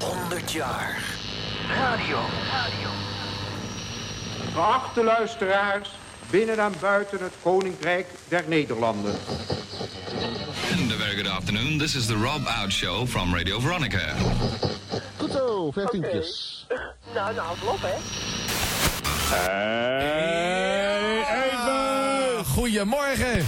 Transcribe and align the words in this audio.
100 0.00 0.52
jaar. 0.52 1.02
Radio. 1.68 2.18
Geachte 4.52 5.04
luisteraars, 5.04 5.90
binnen 6.30 6.58
en 6.58 6.72
buiten 6.80 7.18
het 7.22 7.32
Koninkrijk 7.42 8.06
der 8.28 8.44
Nederlanden. 8.46 9.14
And 10.72 10.92
a 10.92 10.96
very 10.96 11.16
good 11.16 11.26
afternoon. 11.26 11.78
This 11.78 11.94
is 11.94 12.06
the 12.06 12.14
Rob 12.14 12.46
Out 12.46 12.72
Show 12.72 13.06
from 13.06 13.34
Radio 13.34 13.60
Veronica. 13.60 14.14
Goed 15.16 15.32
zo, 15.32 15.70
vijftientjes. 15.70 16.66
Nou, 17.14 17.34
nou, 17.34 17.56
het 17.58 17.68
op, 17.68 17.78
hè? 17.80 17.94
Goedemorgen. 22.44 23.46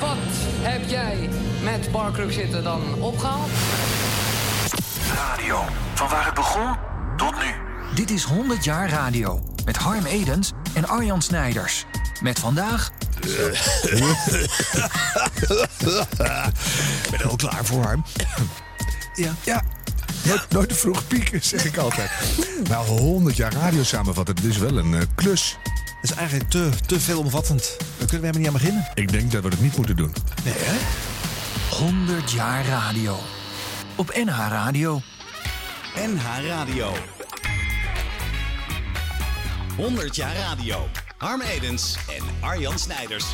Wat 0.00 0.16
heb 0.60 0.88
jij 0.88 1.28
met 1.62 1.92
Barkruk 1.92 2.32
zitten 2.32 2.64
dan 2.64 2.82
opgehaald? 3.00 3.50
Radio. 5.14 5.64
Van 5.94 6.08
waar 6.08 6.24
het 6.24 6.34
begon 6.34 6.76
tot 7.16 7.34
nu. 7.34 7.54
Dit 7.94 8.10
is 8.10 8.22
100 8.22 8.64
jaar 8.64 8.90
radio 8.90 9.42
met 9.64 9.76
Harm 9.76 10.04
Edens 10.04 10.52
en 10.74 10.88
Arjan 10.88 11.22
Snijders. 11.22 11.84
Met 12.22 12.38
vandaag 12.38 12.90
Ik 17.02 17.10
ben 17.10 17.20
er 17.20 17.28
al 17.28 17.36
klaar 17.36 17.64
voor, 17.64 17.82
Harm. 17.82 18.04
Ja. 19.14 19.34
Ja, 19.44 19.64
nooit, 20.24 20.50
nooit 20.50 20.68
te 20.68 20.74
vroeg 20.74 21.06
pieken, 21.06 21.42
zeg 21.42 21.64
ik 21.64 21.76
altijd. 21.76 22.10
Nou, 22.68 22.86
100 22.86 23.36
jaar 23.36 23.52
radio 23.52 23.82
samenvatten, 23.82 24.34
dat 24.34 24.44
is 24.44 24.56
wel 24.56 24.78
een 24.78 24.94
eh, 24.94 25.00
klus. 25.14 25.58
Dat 26.00 26.10
is 26.10 26.16
eigenlijk 26.16 26.50
te, 26.50 26.70
te 26.86 27.00
veelomvattend. 27.00 27.76
We 27.96 28.04
kunnen 28.06 28.20
we 28.20 28.26
helemaal 28.26 28.38
niet 28.38 28.46
aan 28.46 28.52
beginnen. 28.52 28.88
Ik 28.94 29.12
denk 29.12 29.32
dat 29.32 29.42
we 29.42 29.48
het 29.48 29.60
niet 29.60 29.76
moeten 29.76 29.96
doen. 29.96 30.14
Nee, 30.44 30.54
hè? 30.56 30.76
100 31.78 32.32
jaar 32.32 32.66
radio. 32.66 33.16
Op 33.96 34.14
NH 34.24 34.36
Radio. 34.48 35.00
NH 35.94 36.46
Radio. 36.46 36.92
100 39.76 40.16
jaar 40.16 40.36
radio. 40.36 40.88
Harm 41.18 41.40
Edens 41.40 41.96
en 42.16 42.24
Arjan 42.40 42.78
Snijders. 42.78 43.24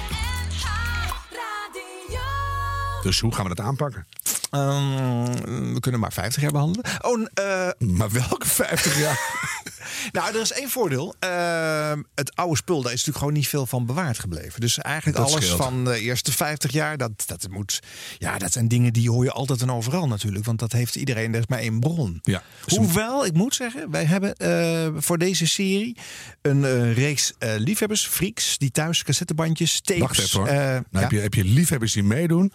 Dus 3.02 3.20
hoe 3.20 3.34
gaan 3.34 3.48
we 3.48 3.54
dat 3.54 3.66
aanpakken? 3.66 4.06
Ehm, 4.50 5.72
we 5.74 5.80
kunnen 5.80 6.00
maar 6.00 6.12
50 6.12 6.42
jaar 6.42 6.52
behandelen. 6.52 6.84
Oh, 7.00 7.26
eh, 7.34 7.68
Maar 7.78 8.10
welke 8.10 8.46
50 8.46 8.98
jaar? 9.00 9.33
Nou, 10.12 10.34
er 10.34 10.40
is 10.40 10.52
één 10.52 10.70
voordeel. 10.70 11.14
Ehm, 11.18 12.02
het 12.14 12.36
oude 12.36 12.56
spul, 12.56 12.82
daar 12.82 12.92
is 12.92 12.98
natuurlijk 12.98 13.18
gewoon 13.18 13.32
niet 13.32 13.48
veel 13.48 13.66
van 13.66 13.86
bewaard 13.86 14.18
gebleven. 14.18 14.60
Dus 14.60 14.78
eigenlijk 14.78 15.16
Dat 15.16 15.26
alles 15.26 15.44
scheelt. 15.44 15.62
van 15.62 15.84
de 15.84 16.00
eerste 16.00 16.32
50 16.32 16.72
jaar, 16.72 16.96
dat, 16.96 17.10
dat 17.26 17.46
moet. 17.50 17.80
Ja, 18.18 18.38
dat 18.38 18.52
zijn 18.52 18.68
dingen 18.68 18.92
die 18.92 19.10
hoor 19.10 19.24
je 19.24 19.30
altijd 19.30 19.60
en 19.62 19.70
overal 19.70 20.08
natuurlijk. 20.08 20.44
Want 20.44 20.58
dat 20.58 20.72
heeft 20.72 20.94
iedereen, 20.94 21.32
er 21.34 21.40
is 21.40 21.46
maar 21.46 21.58
één 21.58 21.80
bron. 21.80 22.20
Ja. 22.22 22.42
Hoewel, 22.66 23.26
ik 23.26 23.32
moet 23.32 23.54
zeggen, 23.54 23.90
wij 23.90 24.04
hebben 24.04 24.34
eh, 24.34 24.88
voor 24.96 25.18
deze 25.18 25.46
serie 25.46 25.96
een 26.42 26.64
eh, 26.64 26.94
reeks 26.94 27.32
eh, 27.38 27.50
liefhebbers, 27.56 28.06
freaks, 28.06 28.58
die 28.58 28.70
thuis 28.70 29.02
cassettebandjes, 29.02 29.80
tapes. 29.80 30.00
Wacht 30.00 30.18
even 30.18 30.38
hoor. 30.38 30.48
nou, 30.48 30.84
ja. 30.90 31.00
heb, 31.00 31.10
je, 31.10 31.18
heb 31.18 31.34
je 31.34 31.44
liefhebbers 31.44 31.92
die 31.92 32.02
meedoen. 32.02 32.52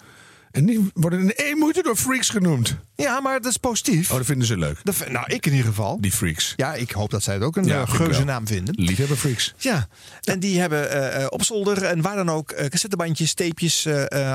En 0.51 0.65
die 0.65 0.89
worden 0.93 1.19
in 1.19 1.33
één 1.35 1.57
moeite 1.57 1.83
door 1.83 1.95
freaks 1.95 2.29
genoemd. 2.29 2.77
ja, 2.95 3.19
maar 3.19 3.41
dat 3.41 3.51
is 3.51 3.57
positief. 3.57 4.11
Oh, 4.11 4.17
dat 4.17 4.25
vinden 4.25 4.47
ze 4.47 4.57
leuk. 4.57 4.79
Dat 4.83 5.09
nou, 5.09 5.33
ik 5.33 5.45
in 5.45 5.51
ieder 5.51 5.67
geval. 5.67 6.01
Die 6.01 6.11
freaks. 6.11 6.53
Ja, 6.55 6.73
ik 6.73 6.91
hoop 6.91 7.09
dat 7.09 7.23
zij 7.23 7.33
het 7.33 7.43
ook 7.43 7.55
een 7.55 7.65
Ja, 7.65 7.81
eh, 7.81 7.89
geuze 7.89 8.23
naam 8.23 8.47
vinden. 8.47 8.75
Liefhebber 8.77 9.17
freaks. 9.17 9.53
Ja, 9.57 9.87
en 10.23 10.39
die 10.39 10.59
hebben 10.59 11.13
eh, 11.13 11.25
op 11.29 11.43
zolder 11.43 11.83
en 11.83 12.01
waar 12.01 12.15
dan 12.15 12.29
ook 12.29 12.51
eh, 12.51 12.65
cassettebandjes, 12.65 13.33
tapejes, 13.33 13.87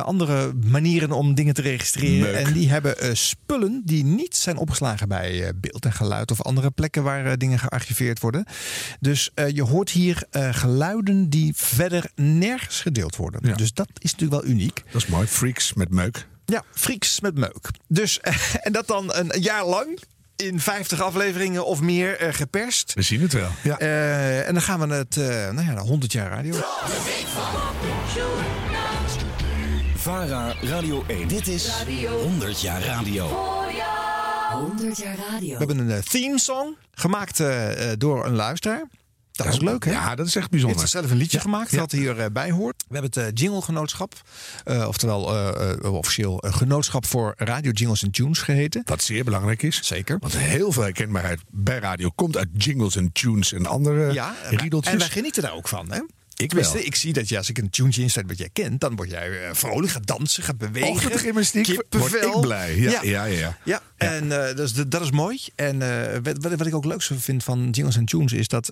andere 0.04 0.52
manieren 0.54 1.12
om 1.12 1.34
dingen 1.34 1.54
te 1.54 1.62
registreren. 1.62 2.32
Leuk. 2.32 2.46
En 2.46 2.52
die 2.52 2.70
hebben 2.70 3.16
spullen 3.16 3.82
die 3.84 4.04
niet 4.04 4.36
zijn 4.36 4.56
opgeslagen 4.56 5.08
bij 5.08 5.52
beeld 5.56 5.84
en 5.84 5.92
geluid 5.92 6.30
of 6.30 6.42
andere 6.42 6.70
plekken 6.70 7.02
waar 7.02 7.38
dingen 7.38 7.58
gearchiveerd 7.58 8.20
worden. 8.20 8.44
Dus 9.00 9.30
je 9.52 9.62
hoort 9.62 9.90
hier 9.90 10.22
geluiden 10.30 11.28
die 11.28 11.52
verder 11.56 12.10
nergens 12.14 12.80
gedeeld 12.80 13.16
worden. 13.16 13.40
Ja. 13.44 13.54
Dus 13.54 13.72
dat 13.72 13.88
is 13.98 14.12
natuurlijk 14.12 14.42
wel 14.42 14.50
uniek. 14.50 14.82
Dat 14.90 15.02
is 15.02 15.06
mooi. 15.06 15.26
Freaks 15.26 15.74
met 15.74 15.90
meuk. 15.90 16.03
Ja, 16.46 16.62
freaks 16.70 17.20
met 17.20 17.34
meuk. 17.34 17.68
Dus, 17.88 18.20
en 18.66 18.72
dat 18.72 18.86
dan 18.86 19.14
een 19.14 19.40
jaar 19.40 19.66
lang 19.66 19.98
in 20.36 20.60
50 20.60 21.00
afleveringen 21.00 21.66
of 21.66 21.80
meer 21.80 22.18
eh, 22.18 22.32
geperst. 22.32 22.94
We 22.94 23.02
zien 23.02 23.20
het 23.20 23.32
wel. 23.32 23.50
Ja. 23.62 23.78
Eh, 23.78 24.46
en 24.48 24.52
dan 24.52 24.62
gaan 24.62 24.88
we 24.88 24.94
het, 24.94 25.16
eh, 25.16 25.26
nou 25.26 25.66
ja, 25.66 25.78
100 25.78 26.12
jaar 26.12 26.30
radio. 26.30 26.54
VARA 29.96 30.54
Radio 30.60 31.04
1. 31.06 31.28
Dit 31.28 31.48
is 31.48 31.70
100 32.22 32.60
jaar 32.60 32.82
radio. 32.82 33.26
100 34.50 34.98
jaar 34.98 35.16
radio. 35.30 35.50
We 35.50 35.56
hebben 35.58 35.78
een 35.78 36.02
theme 36.02 36.38
song 36.38 36.76
gemaakt 36.92 37.42
door 37.98 38.26
een 38.26 38.34
luisteraar. 38.34 38.86
Dat 39.36 39.46
is 39.46 39.54
ook 39.54 39.62
leuk, 39.62 39.84
hè? 39.84 39.90
Ja, 39.90 40.14
dat 40.14 40.26
is 40.26 40.34
echt 40.36 40.40
Hij 40.40 40.48
bijzonder. 40.50 40.78
heeft 40.78 40.90
zelf 40.90 41.10
een 41.10 41.16
liedje 41.16 41.40
gemaakt 41.40 41.70
Ja. 41.70 41.78
dat 41.78 41.92
hierbij 41.92 42.32
bij 42.32 42.50
hoort. 42.50 42.84
We 42.88 42.96
hebben 42.98 43.10
het 43.22 43.34
eh, 43.40 43.42
Jingle-genootschap, 43.42 44.14
eh, 44.64 44.84
oftewel 44.88 45.34
eh, 45.34 45.70
eh, 45.84 45.94
officieel 45.94 46.40
eh, 46.42 46.54
genootschap 46.56 47.06
voor 47.06 47.34
radio 47.36 47.70
jingles 47.70 48.02
en 48.02 48.10
tunes 48.10 48.38
geheten. 48.38 48.82
Wat 48.84 49.02
zeer 49.02 49.24
belangrijk 49.24 49.62
is. 49.62 49.80
Zeker. 49.82 50.18
Want 50.20 50.36
heel 50.36 50.72
veel 50.72 50.82
herkenbaarheid 50.82 51.40
bij 51.50 51.78
radio 51.78 52.10
komt 52.14 52.36
uit 52.36 52.48
jingles 52.56 52.96
en 52.96 53.12
tunes 53.12 53.52
en 53.52 53.66
andere 53.66 54.12
Ja, 54.12 54.34
riedeltjes. 54.50 54.92
en 54.92 54.98
wij 54.98 55.08
genieten 55.08 55.42
daar 55.42 55.52
ook 55.54 55.68
van, 55.68 55.92
hè? 55.92 56.00
Ik 56.36 56.52
wel. 56.52 56.76
Ik 56.76 56.94
zie 56.94 57.12
dat 57.12 57.28
je, 57.28 57.36
als 57.36 57.48
ik 57.48 57.58
een 57.58 57.70
tuentje 57.70 58.02
inzet 58.02 58.24
wat 58.26 58.38
jij 58.38 58.48
kent, 58.52 58.80
dan 58.80 58.96
word 58.96 59.10
jij 59.10 59.46
eh, 59.46 59.54
vrolijk, 59.54 59.92
gaat 59.92 60.06
dansen, 60.06 60.42
gaat 60.42 60.58
bewegen. 60.58 60.88
Ochtendgymnastiek 60.88 61.66
word 61.66 61.86
Kippenvel. 61.88 62.34
ik 62.34 62.40
blij. 62.40 62.76
Ja, 62.76 62.90
ja, 62.90 63.24
ja, 63.24 63.24
ja. 63.24 63.58
Ja, 63.64 63.82
en 63.96 64.48
eh, 64.48 64.56
dus 64.56 64.72
dat, 64.72 65.02
is 65.02 65.10
mooi. 65.10 65.40
En 65.54 65.82
eh, 65.82 66.18
wat, 66.22 66.56
wat, 66.56 66.66
ik 66.66 66.74
ook 66.74 66.84
leuk 66.84 67.02
vind 67.02 67.44
van 67.44 67.70
jingles 67.70 67.96
en 67.96 68.04
tunes 68.04 68.32
is 68.32 68.48
dat, 68.48 68.70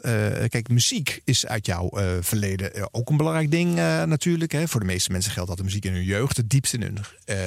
kijk, 0.48 0.68
muziek 0.68 1.20
is 1.24 1.46
uit 1.46 1.66
jouw 1.66 1.90
verleden 2.20 2.94
ook 2.94 3.10
een 3.10 3.16
belangrijk 3.16 3.50
ding 3.50 3.74
natuurlijk. 4.06 4.52
Hè. 4.52 4.68
Voor 4.68 4.80
de 4.80 4.86
meeste 4.86 5.12
mensen 5.12 5.32
geldt 5.32 5.48
dat 5.48 5.58
de 5.58 5.64
muziek 5.64 5.84
in 5.84 5.92
hun 5.92 6.04
jeugd 6.04 6.36
het 6.36 6.50
diepst 6.50 6.74
in 6.74 6.82
hun 6.82 6.98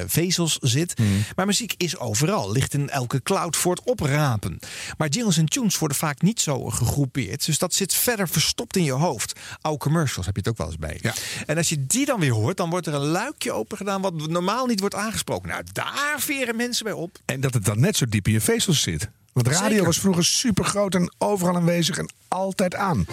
vezels 0.08 0.58
zit. 0.60 0.92
Hmm. 0.96 1.24
Maar 1.36 1.46
muziek 1.46 1.74
is 1.76 1.98
overal, 1.98 2.52
ligt 2.52 2.74
in 2.74 2.90
elke 2.90 3.22
cloud 3.22 3.56
voor 3.56 3.74
het 3.74 3.84
oprapen. 3.84 4.58
Maar 4.98 5.08
jingles 5.08 5.36
en 5.36 5.46
tunes 5.46 5.78
worden 5.78 5.96
vaak 5.96 6.22
niet 6.22 6.40
zo 6.40 6.64
gegroepeerd. 6.64 7.46
Dus 7.46 7.58
dat 7.58 7.74
zit 7.74 7.94
verder 7.94 8.28
verstopt 8.28 8.76
in 8.76 8.84
je 8.84 8.92
hoofd. 8.92 9.40
Oude 9.60 9.78
commercials 10.06 10.26
heb 10.26 10.36
je 10.36 10.40
het 10.40 10.50
ook 10.50 10.56
wel 10.56 10.66
eens 10.66 10.78
bij. 10.78 10.98
Ja. 11.00 11.14
En 11.46 11.56
als 11.56 11.68
je 11.68 11.86
die 11.86 12.06
dan 12.06 12.20
weer 12.20 12.32
hoort, 12.32 12.56
dan 12.56 12.70
wordt 12.70 12.86
er 12.86 12.94
een 12.94 13.06
luikje 13.06 13.52
open 13.52 13.76
gedaan 13.76 14.00
wat 14.02 14.28
normaal 14.28 14.66
niet 14.66 14.80
wordt 14.80 14.94
aangesproken. 14.94 15.48
Nou, 15.48 15.62
daar 15.72 16.14
veren 16.16 16.56
mensen 16.56 16.84
bij 16.84 16.92
op. 16.92 17.18
En 17.24 17.40
dat 17.40 17.54
het 17.54 17.64
dan 17.64 17.80
net 17.80 17.96
zo 17.96 18.06
diep 18.08 18.26
in 18.26 18.32
je 18.32 18.40
vezels 18.40 18.80
zit. 18.80 19.08
Want 19.32 19.48
radio 19.48 19.68
Zeker. 19.68 19.84
was 19.84 19.98
vroeger 19.98 20.24
super 20.24 20.64
groot 20.64 20.94
en 20.94 21.14
overal 21.18 21.56
aanwezig 21.56 21.98
en 21.98 22.12
altijd 22.28 22.74
aan. 22.74 23.06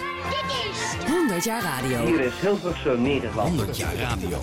100 1.06 1.44
jaar 1.44 1.62
radio. 1.62 2.06
Hier 2.06 2.20
is 2.20 2.32
Hilversum, 2.40 3.02
Nederland. 3.02 3.48
100 3.48 3.76
jaar 3.76 3.94
radio. 3.94 4.38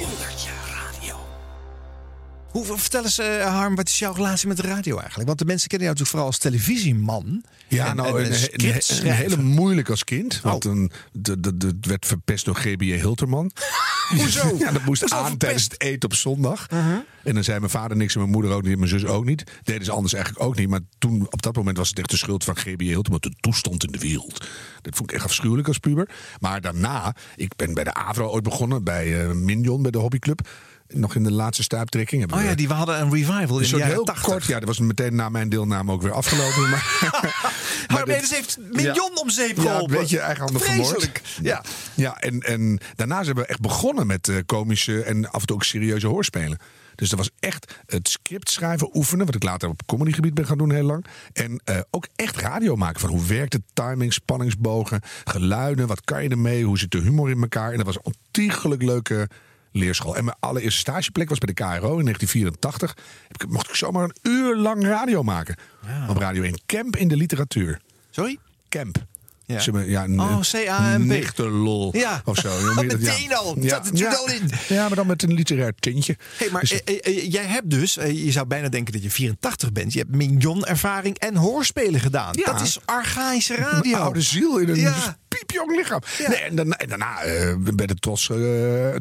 Hoe, 2.52 2.66
vertel 2.66 3.04
eens, 3.04 3.18
eh, 3.18 3.56
Harm, 3.58 3.76
wat 3.76 3.88
is 3.88 4.00
jouw 4.00 4.14
relatie 4.14 4.48
met 4.48 4.58
de 4.58 4.64
radio 4.64 4.98
eigenlijk? 4.98 5.28
Want 5.28 5.40
de 5.40 5.46
mensen 5.46 5.68
kennen 5.68 5.88
jou 5.88 6.00
natuurlijk 6.00 6.10
vooral 6.10 6.26
als 6.28 6.38
televisieman. 6.38 7.44
Ja, 7.68 7.88
En- 7.90 7.96
nou, 7.96 8.24
en 8.24 8.32
een, 8.54 8.76
een, 9.06 9.12
hele 9.12 9.38
moeilijk 9.38 9.90
als 9.90 10.04
kind. 10.04 10.42
Want 10.42 10.66
Oh. 10.66 10.72
een, 10.72 10.92
de, 11.12 11.40
de, 11.58 11.78
werd 11.82 12.06
verpest 12.06 12.46
door 12.46 12.56
GBJ 12.56 12.94
Hilterman. 13.00 13.52
Hoezo? 14.18 14.56
Ja, 14.60 14.72
dat 14.72 14.84
moest 14.86 15.00
Hoezo 15.02 15.16
aan 15.16 15.28
verpest? 15.28 15.40
tijdens 15.40 15.64
het 15.64 15.82
eten 15.82 16.10
op 16.10 16.16
zondag. 16.16 16.68
En 17.24 17.34
dan 17.34 17.44
zei 17.44 17.60
mijn 17.60 17.72
vader 17.72 17.98
niks 17.98 18.14
en 18.14 18.20
mijn 18.20 18.32
moeder 18.32 18.52
ook 18.52 18.62
niet. 18.64 18.72
En 18.72 18.78
mijn 18.80 18.90
zus 18.92 19.06
ook 19.06 19.26
niet. 19.26 19.44
Deden 19.64 19.86
ze 19.86 19.92
anders 19.92 20.14
eigenlijk 20.14 20.46
ook 20.46 20.56
niet. 20.56 20.70
Maar 20.70 20.80
toen, 21.00 21.28
op 21.30 21.42
dat 21.42 21.56
moment 21.56 21.78
was 21.78 21.90
het 21.90 22.00
echt 22.00 22.10
de 22.10 22.18
schuld 22.18 22.44
van 22.44 22.56
GBJ 22.58 22.86
Hilterman. 22.88 23.20
De 23.22 23.34
toestand 23.40 23.84
in 23.84 23.92
de 23.92 23.98
wereld. 24.00 24.48
Dat 24.82 24.96
vond 24.96 25.10
ik 25.10 25.16
echt 25.16 25.26
afschuwelijk 25.26 25.68
als 25.68 25.78
puber. 25.78 26.10
Maar 26.40 26.62
daarna, 26.62 27.16
ik 27.36 27.56
ben 27.56 27.74
bij 27.74 27.84
de 27.84 27.94
AVRO 27.94 28.28
ooit 28.28 28.44
begonnen. 28.44 28.84
Bij 28.84 29.22
eh 29.24 29.32
Minion, 29.32 29.82
bij 29.82 29.92
de 29.92 29.98
hobbyclub. 29.98 30.48
Nog 30.94 31.16
in 31.16 31.24
de 31.24 31.32
laatste 31.32 31.64
stuiptrekking. 31.64 32.20
Hebben 32.22 32.38
Oh 32.40 32.44
we- 32.44 32.50
ja, 32.50 32.56
die 32.56 32.68
we 32.68 32.74
hadden 32.74 33.00
een 33.02 33.12
revival 33.12 33.60
in 33.60 33.64
een 33.74 33.80
de 33.80 33.84
heel 33.86 34.04
80. 34.04 34.24
kort. 34.26 34.46
Ja, 34.46 34.60
dat 34.60 34.68
was 34.68 34.80
meteen 34.80 35.16
na 35.16 35.30
mijn 35.30 35.50
deelname 35.50 35.92
ook 35.92 36.02
weer 36.02 36.12
afgelopen. 36.12 36.70
maar, 36.70 36.86
dit- 38.06 38.16
Edens 38.16 38.32
heeft 38.32 38.58
miljoen 38.72 39.20
om 39.20 39.30
zeep 39.30 39.56
Ja, 39.56 39.62
geholpen. 39.62 39.96
een 39.96 40.02
beetje 40.02 40.20
eigenhandig 40.20 40.64
vermoord. 40.66 41.22
Ja. 41.42 41.64
Ja, 41.94 42.18
en, 42.20 42.40
en 42.40 42.80
daarna 42.96 43.24
zijn 43.24 43.36
we 43.36 43.46
echt 43.46 43.60
begonnen 43.62 44.08
met 44.08 44.28
eh, 44.28 44.36
komische 44.46 45.04
en 45.04 45.32
af 45.32 45.42
en 45.42 45.48
toe 45.48 45.56
ook 45.56 45.64
serieuze 45.64 46.08
hoorspelen. 46.08 46.58
Dus 46.96 47.10
dat 47.10 47.20
was 47.20 47.30
echt 47.40 47.76
het 47.86 48.10
script 48.10 48.50
schrijven, 48.52 48.96
oefenen. 48.96 49.26
Wat 49.26 49.36
ik 49.36 49.44
later 49.44 49.70
op 49.70 49.82
comedygebied 49.86 50.34
ben 50.34 50.46
gaan 50.46 50.58
doen 50.58 50.72
heel 50.72 50.84
lang. 50.84 51.06
En 51.34 51.62
eh, 51.64 51.80
ook 51.90 52.08
echt 52.16 52.36
radio 52.38 52.76
maken. 52.76 53.00
Van 53.00 53.10
hoe 53.10 53.26
werkt 53.26 53.54
het 53.54 53.62
timing, 53.74 54.14
spanningsbogen, 54.14 55.02
geluiden. 55.24 55.88
Wat 55.88 56.02
kan 56.02 56.24
je 56.24 56.30
ermee? 56.30 56.64
Hoe 56.66 56.78
zit 56.80 56.92
de 56.92 56.98
humor 57.00 57.30
in 57.30 57.42
elkaar? 57.42 57.72
En 57.72 57.78
dat 57.78 57.86
was 57.86 57.96
een 57.96 58.14
ontiegelijk 58.26 58.82
leuke 58.82 59.30
leerschool. 59.72 60.16
En 60.16 60.24
mijn 60.26 60.38
allereerste 60.40 60.80
stageplek 60.80 61.30
was 61.30 61.38
bij 61.38 61.54
de 61.54 61.64
KRO 61.64 61.98
in 61.98 62.04
1984. 62.06 62.96
Heb 63.28 63.42
ik, 63.44 63.50
mocht 63.50 63.70
ik 63.70 63.76
zomaar 63.76 64.04
een 64.04 64.16
uur 64.32 64.56
lang 64.58 64.84
radio 64.86 65.24
maken. 65.24 65.56
Op 66.10 66.18
Radio 66.18 66.44
1. 66.44 66.60
Camp 66.66 66.96
in 66.96 67.08
de 67.08 67.16
literatuur. 67.18 67.80
Sorry? 68.10 68.38
Camp. 68.70 69.06
Ja. 69.86 70.06
Oh, 70.18 70.40
C-A-M-P. 70.40 71.06
Nichterlol 71.06 71.98
Ja. 71.98 72.22
of 72.26 72.38
zo. 72.38 72.50
Meteen 72.76 73.34
al. 73.36 73.56
Ja. 73.60 73.82
Ja. 73.94 74.14
al 74.14 74.30
in. 74.30 74.50
Ja, 74.68 74.88
maar 74.88 74.96
dan 74.96 75.08
met 75.08 75.24
een 75.24 75.34
literair 75.34 75.74
tintje. 75.80 76.18
Hey, 76.38 76.50
maar 76.52 76.62
Dus- 76.62 76.84
eh, 76.84 76.96
eh, 77.02 77.18
eh, 77.18 77.32
jij 77.32 77.46
hebt 77.46 77.70
dus, 77.70 77.98
eh, 77.98 78.26
je 78.26 78.32
zou 78.32 78.46
bijna 78.48 78.70
denken 78.70 78.94
dat 78.94 79.04
je 79.04 79.10
84 79.12 79.72
bent. 79.72 79.94
Je 79.94 80.00
hebt 80.00 80.16
mignon-ervaring 80.16 81.18
en 81.18 81.36
hoorspelen 81.36 82.00
gedaan. 82.00 82.34
Ja. 82.38 82.46
Dat 82.46 82.62
is 82.62 82.80
archaïsche 82.86 83.56
radio. 83.56 83.92
Mijn 83.92 84.04
oude 84.04 84.22
ziel 84.22 84.58
in 84.58 84.70
een 84.70 84.76
Ja. 84.80 85.18
Piepjong 85.38 85.76
lichaam. 85.76 86.00
Ja. 86.18 86.30
Nee, 86.30 86.38
en 86.40 86.56
daarna, 86.56 86.78
en 86.78 86.90
daarna 86.90 87.16
bij 87.74 87.86
de 87.86 87.96
Tros, 87.96 88.26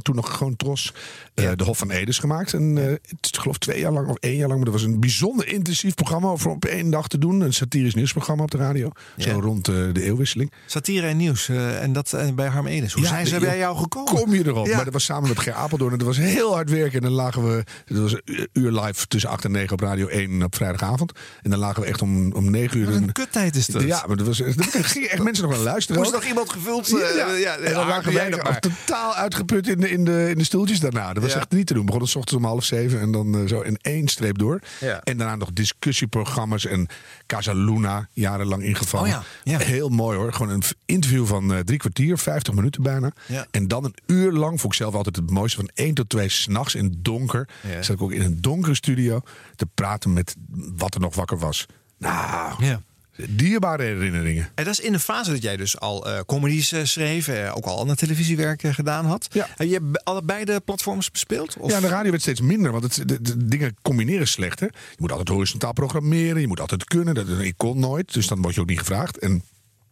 toen 0.02 0.14
nog 0.14 0.36
gewoon 0.36 0.56
Tros, 0.56 0.92
eh, 1.34 1.44
Ja. 1.44 1.54
de 1.54 1.64
Hof 1.64 1.78
van 1.78 1.90
Edes 1.90 2.18
gemaakt. 2.18 2.52
En 2.52 2.78
eh, 2.78 2.84
het 3.20 3.38
geloof 3.38 3.58
twee 3.58 3.80
jaar 3.80 3.92
lang 3.92 4.08
of 4.08 4.16
één 4.16 4.36
jaar 4.36 4.48
lang. 4.48 4.56
Maar 4.62 4.70
dat 4.70 4.80
was 4.80 4.82
een 4.90 5.00
bijzonder 5.00 5.48
intensief 5.48 5.94
programma 5.94 6.28
over 6.28 6.50
op 6.50 6.64
één 6.64 6.90
dag 6.90 7.08
te 7.08 7.18
doen. 7.18 7.40
Een 7.40 7.52
satirisch 7.52 7.94
nieuwsprogramma 7.94 8.42
op 8.42 8.50
de 8.50 8.56
radio. 8.56 8.90
Ja. 9.16 9.24
Zo 9.24 9.40
rond 9.40 9.68
eh, 9.68 9.74
de 9.92 10.02
eeuwwisseling. 10.02 10.52
Satire 10.66 11.06
en 11.06 11.16
nieuws. 11.16 11.48
en 11.48 11.92
dat 11.92 12.16
bij 12.34 12.46
Harm 12.46 12.66
Edens. 12.66 12.92
Hoe 12.92 13.06
zijn 13.06 13.26
ze 13.26 13.38
bij 13.38 13.58
jou 13.58 13.76
gekomen? 13.76 14.14
Kom 14.14 14.34
je 14.34 14.46
erop? 14.46 14.68
Maar 14.68 14.84
dat 14.84 14.92
was 14.92 15.04
samen 15.04 15.28
met 15.28 15.38
Ger 15.38 15.52
Apeldoorn. 15.52 15.92
En 15.92 15.98
dat 15.98 16.06
was 16.06 16.16
heel 16.16 16.54
hard 16.54 16.70
werken. 16.70 16.92
En 16.92 17.02
dan 17.02 17.12
lagen 17.12 17.44
we. 17.44 17.64
Dat 17.86 17.98
was 17.98 18.12
een 18.12 18.48
uur 18.52 18.72
live 18.72 19.06
tussen 19.06 19.30
8 19.30 19.44
en 19.44 19.50
9 19.50 19.72
op 19.72 19.80
Radio 19.80 20.06
1 20.06 20.42
op 20.42 20.54
vrijdagavond. 20.54 21.12
En 21.42 21.50
dan 21.50 21.58
lagen 21.58 21.82
we 21.82 21.88
echt 21.88 22.02
om, 22.02 22.32
om 22.32 22.50
9 22.50 22.78
uur. 22.78 22.86
Wat 22.86 22.94
een 22.94 23.12
kuttijd 23.12 23.56
is 23.56 23.66
dat. 23.66 23.82
Ja, 23.82 24.04
maar 24.06 24.16
dat 24.16 24.26
was, 24.26 24.40
er 24.40 24.84
gingen 24.84 25.10
echt 25.10 25.22
mensen 25.22 25.44
nog 25.44 25.52
naar 25.52 25.62
luisteren. 25.62 26.02
Nog 26.20 26.28
iemand 26.28 26.52
gevuld? 26.52 26.88
Ja, 26.88 26.96
eh, 26.96 27.16
ja. 27.16 27.34
ja, 27.34 27.56
en 27.56 27.74
dan 27.74 27.86
lagen 27.86 28.30
doe 28.30 28.42
wij 28.42 28.60
totaal 28.60 29.14
uitgeput 29.14 29.68
in 29.68 29.80
de, 29.80 29.90
in, 29.90 30.04
de, 30.04 30.26
in 30.30 30.38
de 30.38 30.44
stoeltjes 30.44 30.80
daarna. 30.80 31.12
Dat 31.12 31.22
was 31.22 31.34
echt 31.34 31.50
niet 31.50 31.66
te 31.66 31.72
doen. 31.72 31.80
We 31.82 31.86
begonnen 31.86 32.10
s 32.10 32.16
ochtends 32.16 32.42
om 32.44 32.48
half 32.48 32.64
zeven 32.64 33.00
en 33.00 33.12
dan 33.12 33.34
eh, 33.34 33.46
zo 33.46 33.60
in 33.60 33.78
één 33.80 34.08
streep 34.08 34.38
door. 34.38 34.60
Ja. 34.80 35.00
En 35.02 35.16
daarna 35.16 35.36
nog 35.36 35.52
discussieprogramma's 35.52 36.66
en 36.66 36.88
Casa 37.26 37.52
Luna 37.52 38.08
jarenlang 38.12 38.62
ingevallen. 38.62 39.06
Oh 39.06 39.24
ja, 39.44 39.58
ja. 39.58 39.64
Heel 39.64 39.88
mooi 39.88 40.18
hoor. 40.18 40.32
Gewoon 40.32 40.52
een 40.52 40.62
interview 40.84 41.26
van 41.26 41.54
eh, 41.54 41.58
drie 41.58 41.78
kwartier, 41.78 42.18
50 42.18 42.54
minuten 42.54 42.82
bijna. 42.82 43.12
Ja. 43.26 43.46
En 43.50 43.68
dan 43.68 43.84
een 43.84 43.96
uur 44.06 44.32
lang, 44.32 44.60
vond 44.60 44.72
ik 44.72 44.78
zelf 44.78 44.94
altijd 44.94 45.16
het 45.16 45.30
mooiste, 45.30 45.56
van 45.56 45.70
1 45.74 45.94
tot 45.94 46.08
2 46.08 46.28
s'nachts 46.28 46.74
in 46.74 46.98
donker. 46.98 47.48
Ja. 47.68 47.82
Zat 47.82 47.96
ik 47.96 48.02
ook 48.02 48.12
in 48.12 48.22
een 48.22 48.40
donkere 48.40 48.74
studio 48.74 49.20
te 49.56 49.66
praten 49.74 50.12
met 50.12 50.36
wat 50.76 50.94
er 50.94 51.00
nog 51.00 51.14
wakker 51.14 51.38
was. 51.38 51.66
Nou, 51.98 52.64
Ja. 52.64 52.80
Dierbare 53.28 53.82
herinneringen. 53.82 54.48
En 54.54 54.64
dat 54.64 54.72
is 54.72 54.80
in 54.80 54.92
de 54.92 54.98
fase 54.98 55.30
dat 55.30 55.42
jij 55.42 55.56
dus 55.56 55.78
al 55.78 56.06
eh 56.06 56.20
comedies 56.26 56.72
eh, 56.72 56.84
schreef, 56.84 57.28
eh, 57.28 57.56
ook 57.56 57.64
al 57.64 57.78
ander 57.78 57.96
televisiewerk 57.96 58.62
eh, 58.62 58.74
gedaan 58.74 59.04
had. 59.06 59.28
Ja. 59.32 59.48
Heb 59.56 59.68
je 59.68 59.80
be- 59.80 60.00
allebei 60.04 60.44
de 60.44 60.60
platforms 60.64 61.10
bespeeld? 61.10 61.56
Of? 61.56 61.70
Ja, 61.70 61.80
de 61.80 61.88
radio 61.88 62.10
werd 62.10 62.22
steeds 62.22 62.40
minder, 62.40 62.72
want 62.72 62.82
het, 62.82 63.08
de, 63.08 63.22
de 63.22 63.46
dingen 63.46 63.76
combineren 63.82 64.28
slecht. 64.28 64.60
Hè? 64.60 64.66
Je 64.66 64.96
moet 64.96 65.10
altijd 65.10 65.28
horizontaal 65.28 65.72
programmeren, 65.72 66.40
je 66.40 66.48
moet 66.48 66.60
altijd 66.60 66.84
kunnen. 66.84 67.14
Dat, 67.14 67.28
ik 67.28 67.54
kon 67.56 67.78
nooit, 67.78 68.12
dus 68.12 68.26
dan 68.26 68.42
word 68.42 68.54
je 68.54 68.60
ook 68.60 68.68
niet 68.68 68.78
gevraagd. 68.78 69.18
En 69.18 69.42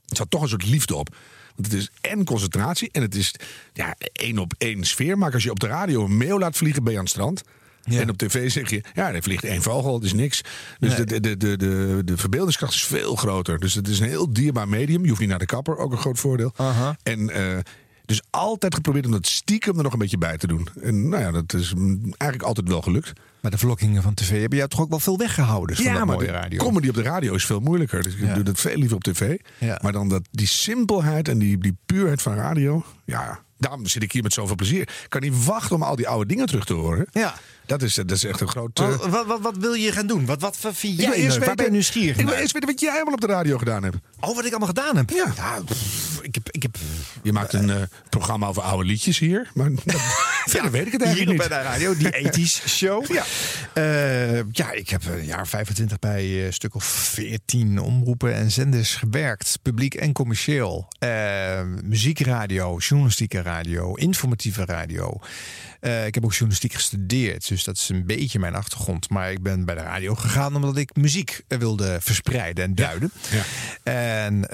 het 0.06 0.16
zat 0.16 0.30
toch 0.30 0.42
een 0.42 0.48
soort 0.48 0.66
liefde 0.66 0.96
op. 0.96 1.16
Want 1.56 1.72
het 1.72 1.80
is 1.80 1.90
en 2.00 2.24
concentratie 2.24 2.88
en 2.92 3.02
het 3.02 3.14
is 3.14 3.34
ja, 3.72 3.96
één 4.12 4.38
op 4.38 4.54
één 4.58 4.84
sfeer. 4.84 5.18
Maar 5.18 5.32
als 5.32 5.42
je 5.42 5.50
op 5.50 5.60
de 5.60 5.66
radio 5.66 6.04
een 6.04 6.16
mail 6.16 6.38
laat 6.38 6.56
vliegen, 6.56 6.82
ben 6.82 6.92
je 6.92 6.98
aan 6.98 7.04
het 7.04 7.14
strand. 7.14 7.42
Ja. 7.82 8.00
En 8.00 8.10
op 8.10 8.16
tv 8.18 8.50
zeg 8.50 8.70
je, 8.70 8.82
ja, 8.94 9.12
er 9.12 9.22
vliegt 9.22 9.44
één 9.44 9.62
vogel, 9.62 9.92
dat 9.92 10.02
is 10.04 10.12
niks. 10.12 10.40
Dus 10.78 10.96
Nee. 10.96 11.04
de, 11.06 11.20
de, 11.20 11.36
de, 11.36 11.56
de, 11.56 12.02
de 12.04 12.16
verbeeldingskracht 12.16 12.74
is 12.74 12.84
veel 12.84 13.16
groter. 13.16 13.58
Dus 13.58 13.74
het 13.74 13.88
is 13.88 14.00
een 14.00 14.08
heel 14.08 14.32
dierbaar 14.32 14.68
medium. 14.68 15.02
Je 15.02 15.08
hoeft 15.08 15.20
niet 15.20 15.28
naar 15.30 15.38
de 15.38 15.46
kapper, 15.46 15.76
ook 15.76 15.92
een 15.92 15.98
groot 15.98 16.18
voordeel. 16.18 16.52
En 17.02 17.30
eh, 17.30 17.58
dus 18.04 18.22
altijd 18.30 18.74
geprobeerd 18.74 19.06
om 19.06 19.12
dat 19.12 19.26
stiekem 19.26 19.76
er 19.76 19.82
nog 19.82 19.92
een 19.92 19.98
beetje 19.98 20.18
bij 20.18 20.36
te 20.38 20.46
doen. 20.46 20.68
En 20.82 21.08
nou 21.08 21.22
ja, 21.22 21.30
dat 21.30 21.52
is 21.54 21.72
eigenlijk 22.06 22.42
altijd 22.42 22.68
wel 22.68 22.82
gelukt. 22.82 23.12
Maar 23.40 23.50
de 23.50 23.58
verlokkingen 23.58 24.02
van 24.02 24.14
tv 24.14 24.40
hebben 24.40 24.58
jou 24.58 24.70
toch 24.70 24.80
ook 24.80 24.88
wel 24.90 24.98
veel 25.00 25.18
weggehouden 25.18 25.76
van 25.76 25.84
dat 25.84 25.94
maar 25.94 26.06
mooie 26.06 26.26
de 26.26 26.32
radio. 26.32 26.58
comedy 26.58 26.88
op 26.88 26.94
de 26.94 27.02
radio 27.02 27.34
is 27.34 27.46
veel 27.46 27.60
moeilijker. 27.60 28.02
Dus 28.02 28.14
ik 28.14 28.20
Ja. 28.20 28.34
doe 28.34 28.42
dat 28.42 28.60
veel 28.60 28.76
liever 28.76 28.96
op 28.96 29.04
tv. 29.04 29.38
Ja. 29.58 29.78
Maar 29.82 29.92
dan 29.92 30.08
dat, 30.08 30.22
die 30.30 30.46
simpelheid 30.46 31.28
en 31.28 31.38
die, 31.38 31.58
die 31.58 31.76
puurheid 31.86 32.22
van 32.22 32.34
radio. 32.34 32.84
Ja, 33.04 33.40
daarom 33.58 33.86
zit 33.86 34.02
ik 34.02 34.12
hier 34.12 34.22
met 34.22 34.32
zoveel 34.32 34.54
plezier. 34.56 34.80
Ik 34.80 35.06
kan 35.08 35.20
niet 35.20 35.44
wachten 35.44 35.76
om 35.76 35.82
al 35.82 35.96
die 35.96 36.08
oude 36.08 36.26
dingen 36.26 36.46
terug 36.46 36.64
te 36.64 36.74
horen. 36.74 37.06
Ja. 37.12 37.34
Dat 37.66 37.82
is, 37.82 37.94
dat 37.94 38.10
is 38.10 38.24
echt 38.24 38.40
een 38.40 38.48
groot... 38.48 38.78
eh, 38.78 38.96
Wat, 38.96 39.26
wat, 39.26 39.40
wat, 39.40 39.56
wil 39.56 39.72
je 39.74 39.92
gaan 39.92 40.06
doen? 40.06 40.26
Wat, 40.26 40.40
wat 40.40 40.56
vind 40.60 40.98
jij 41.00 41.28
leuk? 41.28 41.44
Waar 41.44 41.54
ben 41.54 41.64
je 41.64 41.70
nieuwsgierig 41.70 42.16
Ik 42.16 42.26
wil 42.26 42.34
eerst 42.34 42.52
weten 42.52 42.68
wat 42.68 42.80
jij 42.80 42.92
allemaal 42.92 43.14
op 43.14 43.20
de 43.20 43.26
radio 43.26 43.58
gedaan 43.58 43.82
hebt. 43.82 43.96
Oh, 44.20 44.34
wat 44.34 44.44
ik 44.44 44.50
allemaal 44.50 44.68
gedaan 44.68 44.96
heb? 44.96 45.10
Ja. 45.10 45.60
pff, 45.64 46.18
ik 46.22 46.34
heb... 46.34 46.48
Ik 46.50 46.62
heb 46.62 46.76
Je 47.22 47.32
maakt 47.32 47.52
een 47.52 47.70
eh, 47.70 47.76
programma 48.08 48.46
over 48.46 48.62
oude 48.62 48.84
liedjes 48.84 49.18
hier. 49.18 49.50
Maar 49.54 49.70
verder 50.48 50.70
weet 50.70 50.86
ik 50.86 50.92
het 50.92 51.00
hier 51.00 51.10
eigenlijk 51.10 51.42
op 51.42 51.50
niet. 51.50 51.58
de 51.58 51.64
radio, 51.64 51.96
die 51.96 52.10
ethisch 52.24 52.62
show. 52.66 53.12
Ja. 53.12 53.24
Eh, 53.74 54.42
ja, 54.50 54.72
ik 54.72 54.88
heb 54.88 55.06
een 55.06 55.24
jaar 55.24 55.46
25 55.46 55.98
bij 55.98 56.22
eh, 56.22 56.44
een 56.44 56.52
stuk 56.52 56.74
of 56.74 56.84
14 56.84 57.80
omroepen 57.80 58.34
en 58.34 58.50
zenders 58.50 58.94
gewerkt. 58.94 59.58
Publiek 59.62 59.94
en 59.94 60.12
commercieel. 60.12 60.88
Eh, 60.98 61.62
muziekradio, 61.84 62.76
journalistieke 62.78 63.42
radio, 63.42 63.94
informatieve 63.94 64.64
radio. 64.64 65.20
Ik 65.80 66.14
heb 66.14 66.24
ook 66.24 66.32
journalistiek 66.32 66.72
gestudeerd, 66.72 67.48
dus 67.48 67.64
dat 67.64 67.76
is 67.76 67.88
een 67.88 68.06
beetje 68.06 68.38
mijn 68.38 68.54
achtergrond. 68.54 69.10
Maar 69.10 69.30
ik 69.30 69.42
ben 69.42 69.64
bij 69.64 69.74
de 69.74 69.80
radio 69.80 70.14
gegaan 70.14 70.54
omdat 70.56 70.76
ik 70.76 70.96
muziek 70.96 71.42
wilde 71.48 71.98
verspreiden 72.00 72.64
en 72.64 72.74
duiden. 72.74 73.12
Ja. 73.30 73.42
En, 73.82 74.46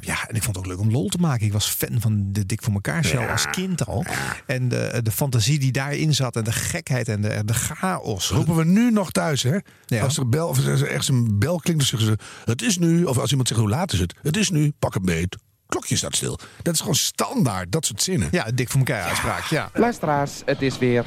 ja, 0.00 0.28
en 0.28 0.34
ik 0.34 0.42
vond 0.42 0.56
het 0.56 0.56
ook 0.56 0.66
leuk 0.66 0.78
om 0.78 0.90
lol 0.90 1.08
te 1.08 1.18
maken. 1.18 1.46
Ik 1.46 1.52
was 1.52 1.66
fan 1.68 2.00
van 2.00 2.32
de 2.32 2.46
Dik 2.46 2.62
voor 2.62 2.72
elkaar 2.72 3.04
show 3.04 3.30
als 3.30 3.46
kind 3.50 3.86
al. 3.86 4.04
En 4.46 4.68
de, 4.68 5.00
de 5.02 5.10
fantasie 5.30 5.58
die 5.58 5.72
daarin 5.72 6.14
zat 6.14 6.36
en 6.36 6.44
de 6.44 6.52
gekheid 6.52 7.08
en 7.08 7.20
de, 7.20 7.42
de 7.44 7.54
chaos. 7.54 8.30
Roepen 8.30 8.56
we 8.56 8.64
nu 8.64 8.90
nog 8.90 9.10
thuis, 9.10 9.42
hè? 9.42 9.58
Ja. 9.86 10.02
Als 10.02 10.16
er 10.16 10.22
een 10.22 10.30
bel, 10.30 10.48
of 10.48 10.58
er 10.58 10.86
ergens 10.86 11.08
een 11.08 11.38
bel 11.38 11.58
klinkt, 11.58 11.90
dan 11.90 11.98
zeggen 11.98 12.18
ze: 12.18 12.50
Het 12.50 12.62
is 12.62 12.78
nu. 12.78 13.04
Of 13.04 13.18
als 13.18 13.30
iemand 13.30 13.48
zegt: 13.48 13.60
Hoe 13.60 13.68
laat 13.68 13.92
is 13.92 13.98
het? 13.98 14.14
Het 14.22 14.36
is 14.36 14.50
nu. 14.50 14.72
Pak 14.78 14.94
een 14.94 15.04
beet. 15.04 15.36
Klokje 15.66 15.96
staat 15.96 16.16
stil. 16.16 16.38
Dat 16.62 16.74
is 16.74 16.80
gewoon 16.80 16.94
standaard, 16.94 17.72
dat 17.72 17.86
soort 17.86 18.02
zinnen. 18.02 18.28
Ja, 18.30 18.50
dik 18.54 18.70
voor 18.70 18.78
elkaar 18.78 19.02
uitspraak. 19.02 19.44
Ja. 19.44 19.70
Luisteraars, 19.72 20.42
het 20.44 20.62
is 20.62 20.78
weer 20.78 21.04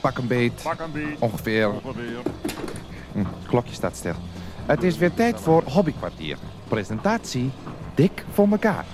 pak 0.00 0.18
een 0.18 0.26
beet. 0.26 0.62
Ongeveer. 1.18 1.70
Hm, 3.12 3.24
klokje 3.46 3.74
staat 3.74 3.96
stil. 3.96 4.14
Het 4.66 4.82
is 4.82 4.96
weer 4.96 5.14
tijd 5.14 5.40
voor 5.40 5.62
Hobbykwartier. 5.62 6.36
Presentatie 6.68 7.50
Dik 7.94 8.24
voor 8.32 8.48
elkaar. 8.50 8.84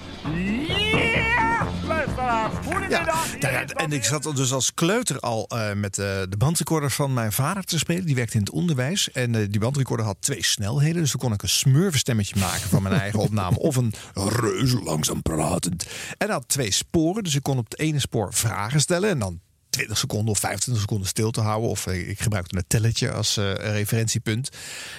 Nou 3.40 3.52
ja, 3.52 3.64
en 3.66 3.92
ik 3.92 4.04
zat 4.04 4.36
dus 4.36 4.52
als 4.52 4.74
kleuter 4.74 5.20
al 5.20 5.46
eh, 5.48 5.72
met 5.72 5.98
eh, 5.98 6.06
de 6.28 6.36
bandrecorder 6.38 6.90
van 6.90 7.14
mijn 7.14 7.32
vader 7.32 7.64
te 7.64 7.78
spelen. 7.78 8.04
Die 8.04 8.14
werkte 8.14 8.36
in 8.36 8.42
het 8.42 8.50
onderwijs. 8.50 9.10
En 9.10 9.34
eh, 9.34 9.46
die 9.50 9.60
bandrecorder 9.60 10.06
had 10.06 10.16
twee 10.20 10.44
snelheden. 10.44 11.00
Dus 11.00 11.10
dan 11.10 11.20
kon 11.20 11.32
ik 11.32 11.42
een 11.42 11.48
smurvenstemmetje 11.48 12.36
maken 12.38 12.68
van 12.68 12.82
mijn 12.82 12.94
eigen 12.94 13.18
opname. 13.18 13.58
Of 13.58 13.76
een 13.76 13.94
reuze 14.14 14.82
langzaam 14.82 15.22
pratend. 15.22 15.86
En 16.18 16.30
had 16.30 16.48
twee 16.48 16.70
sporen. 16.70 17.24
Dus 17.24 17.34
ik 17.34 17.42
kon 17.42 17.58
op 17.58 17.70
het 17.70 17.78
ene 17.78 17.98
spoor 17.98 18.34
vragen 18.34 18.80
stellen. 18.80 19.10
En 19.10 19.18
dan 19.18 19.40
20 19.72 19.98
seconden 19.98 20.30
of 20.30 20.38
25 20.38 20.82
seconden 20.82 21.08
stil 21.08 21.30
te 21.30 21.40
houden. 21.40 21.70
Of 21.70 21.86
eh, 21.86 22.08
ik 22.08 22.20
gebruikte 22.20 22.56
een 22.56 22.64
telletje 22.66 23.12
als 23.12 23.36
eh, 23.36 23.52
referentiepunt. 23.52 24.48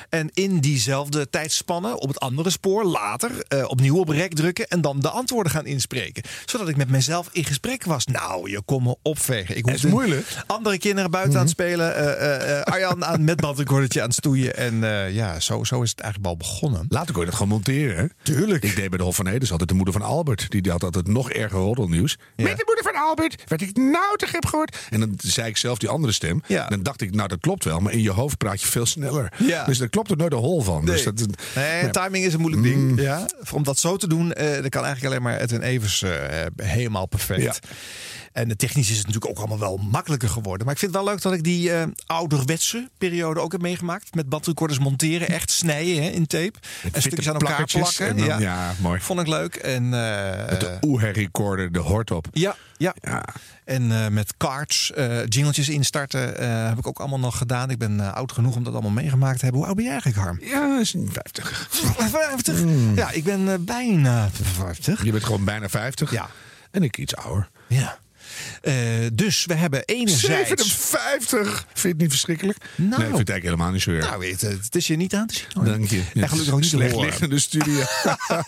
En 0.09 0.29
in 0.33 0.59
diezelfde 0.59 1.29
tijdspanne 1.29 1.99
op 1.99 2.07
het 2.07 2.19
andere 2.19 2.49
spoor 2.49 2.83
later 2.83 3.31
eh, 3.47 3.69
opnieuw 3.69 3.97
op 3.97 4.09
rek 4.09 4.33
drukken. 4.33 4.67
En 4.67 4.81
dan 4.81 4.99
de 4.99 5.09
antwoorden 5.09 5.51
gaan 5.51 5.65
inspreken. 5.65 6.23
Zodat 6.45 6.67
ik 6.67 6.75
met 6.75 6.89
mezelf 6.89 7.29
in 7.31 7.45
gesprek 7.45 7.83
was. 7.83 8.05
Nou, 8.05 8.49
je 8.49 8.61
kon 8.61 8.83
me 8.83 8.95
opvegen. 9.01 9.57
Ik 9.57 9.65
hoefde 9.65 9.87
moeilijk. 9.87 10.27
Andere 10.47 10.77
kinderen 10.77 11.11
buiten 11.11 11.35
aan 11.35 11.41
het 11.41 11.49
spelen. 11.49 11.95
Arjan 12.65 13.05
aan 13.05 13.23
met 13.23 13.41
bandrecordertje 13.41 14.01
aan 14.01 14.07
het 14.07 14.15
stoeien. 14.15 14.55
En 14.55 14.75
ja, 15.13 15.39
zo, 15.39 15.63
zo 15.63 15.81
is 15.81 15.89
het 15.89 15.99
eigenlijk 15.99 16.29
wel 16.29 16.37
begonnen. 16.37 16.85
Later 16.89 17.11
kon 17.11 17.19
je 17.19 17.29
dat 17.29 17.35
gewoon 17.35 17.51
monteren, 17.51 17.97
hè? 17.97 18.05
Tuurlijk. 18.23 18.63
Ik 18.63 18.75
deed 18.75 18.89
bij 18.89 18.97
de 18.97 19.03
Hof 19.03 19.15
van 19.15 19.27
Edes 19.27 19.51
altijd 19.51 19.69
de 19.69 19.75
moeder 19.75 19.93
van 19.93 20.01
Albert. 20.01 20.49
Die 20.49 20.71
had 20.71 20.83
altijd 20.83 21.07
nog 21.07 21.31
erger 21.31 21.59
roddelnieuws. 21.59 22.17
Ja. 22.35 22.43
Met 22.43 22.57
de 22.57 22.63
moeder 22.65 22.83
van 22.83 23.01
Albert 23.01 23.43
werd 23.45 23.61
ik 23.61 23.77
nou 23.77 24.17
te 24.17 24.27
gek 24.27 24.43
En 24.89 24.99
dan 24.99 25.13
zei 25.17 25.47
ik 25.47 25.57
zelf 25.57 25.77
die 25.77 25.89
andere 25.89 26.13
stem. 26.13 26.41
Ja. 26.47 26.67
Dan 26.67 26.83
dacht 26.83 27.01
ik, 27.01 27.15
nou 27.15 27.27
dat 27.27 27.39
klopt 27.39 27.63
wel. 27.63 27.79
Maar 27.79 27.93
in 27.93 28.01
je 28.01 28.11
hoofd 28.11 28.37
praat 28.37 28.61
je 28.61 28.67
veel 28.67 28.85
sneller. 28.85 29.33
Ja. 29.37 29.65
Dus 29.65 29.77
daar 29.77 29.89
klopt 29.89 30.11
er 30.11 30.17
nooit 30.17 30.31
een 30.33 30.37
hol 30.39 30.61
van. 30.61 30.85
Dus 30.85 31.05
Nee. 31.05 31.13
dat, 31.13 31.27
Nee, 31.55 31.89
timing 31.89 32.25
is 32.25 32.33
een 32.33 32.39
moeilijk 32.39 32.63
ding. 32.63 33.01
Ja. 33.01 33.25
Om 33.51 33.63
dat 33.63 33.79
zo 33.79 33.97
te 33.97 34.07
doen, 34.07 34.33
eh 34.33 34.61
dat 34.61 34.69
kan 34.69 34.83
eigenlijk 34.85 35.05
alleen 35.05 35.21
maar 35.21 35.39
Edwin 35.41 35.61
Evers 35.61 36.01
eh, 36.01 36.11
helemaal 36.55 37.05
perfect. 37.05 37.41
Ja. 37.41 37.53
En 38.33 38.47
de 38.47 38.55
technisch 38.55 38.89
is 38.89 38.97
het 38.97 39.05
natuurlijk 39.07 39.31
ook 39.31 39.37
allemaal 39.37 39.59
wel 39.59 39.77
makkelijker 39.91 40.29
geworden. 40.29 40.65
Maar 40.65 40.73
ik 40.73 40.79
vind 40.79 40.93
het 40.93 41.03
wel 41.03 41.11
leuk 41.13 41.21
dat 41.21 41.33
ik 41.33 41.43
die 41.43 41.71
eh, 41.71 41.83
ouderwetse 42.05 42.89
periode 42.97 43.39
ook 43.39 43.51
heb 43.51 43.61
meegemaakt. 43.61 44.15
Met 44.15 44.29
bandrecorders 44.29 44.79
monteren, 44.79 45.27
echt 45.27 45.51
snijden 45.51 46.03
hè, 46.03 46.09
in 46.09 46.27
tape. 46.27 46.53
en 46.91 47.01
stukjes 47.01 47.27
aan 47.27 47.33
elkaar 47.33 47.65
plakken. 47.65 48.17
dan- 48.17 48.39
ja, 48.41 48.73
mooi. 48.81 48.99
Vond 48.99 49.19
ik 49.19 49.27
leuk. 49.27 49.55
En, 49.55 49.83
eh, 49.93 50.49
Met 50.49 50.59
de 50.59 50.77
Oeher-recorder, 50.81 51.71
de 51.71 51.79
hort 51.79 52.11
op. 52.11 52.27
ja, 52.31 52.55
ja. 52.83 52.95
Ja. 53.01 53.25
En 53.65 53.91
eh, 53.91 54.07
met 54.07 54.37
cards, 54.37 54.91
eh 54.91 55.25
jingletjes 55.25 55.69
instarten 55.69 56.37
eh, 56.37 56.67
heb 56.67 56.77
ik 56.77 56.87
ook 56.87 56.99
allemaal 56.99 57.19
nog 57.19 57.37
gedaan. 57.37 57.69
Ik 57.69 57.77
ben 57.77 58.13
oud 58.13 58.31
genoeg 58.31 58.55
om 58.55 58.63
dat 58.63 58.73
allemaal 58.73 58.91
meegemaakt 58.91 59.37
te 59.37 59.43
hebben. 59.43 59.59
Hoe 59.59 59.67
oud 59.67 59.75
ben 59.77 59.85
jij 59.85 59.93
eigenlijk, 59.93 60.23
Harm? 60.23 60.39
Ja, 60.41 60.79
is 60.79 60.95
50. 61.07 61.67
50. 61.69 62.61
Ja, 62.95 63.11
ik 63.11 63.23
ben 63.23 63.65
bijna 63.65 64.29
50. 64.31 65.03
Je 65.03 65.11
bent 65.11 65.23
gewoon 65.23 65.45
bijna 65.45 65.69
50. 65.69 66.11
Ja. 66.11 66.29
En 66.71 66.83
ik 66.83 66.97
iets 66.97 67.15
ouder. 67.15 67.49
Ja. 67.67 67.97
Eh, 68.61 68.73
dus 69.13 69.45
we 69.45 69.53
hebben 69.53 69.83
enerzijds... 69.85 70.47
57! 70.49 71.65
Vind 71.67 71.81
je 71.81 71.87
het 71.87 71.97
niet 71.97 72.09
verschrikkelijk? 72.09 72.57
Nou. 72.75 72.89
nee, 72.89 72.89
ik 72.89 72.97
vind 72.97 73.17
het 73.17 73.29
eigenlijk 73.29 73.43
helemaal 73.43 73.71
niet 73.71 73.81
zo 73.81 73.91
erg. 73.91 74.05
Nou, 74.05 74.19
weet 74.19 74.41
je, 74.41 74.47
het 74.47 74.75
is 74.75 74.87
je 74.87 74.95
niet 74.95 75.13
aan 75.15 75.27
te 75.27 75.33
zien. 75.33 75.45
hoor. 75.53 75.65
Dank 75.65 75.89
je. 75.89 76.03
En 76.13 76.29
gelukkig 76.29 76.53
ook 76.53 76.59
niet 76.59 76.69
Slecht 76.69 76.95
liggende 76.95 77.39
studio. 77.39 77.73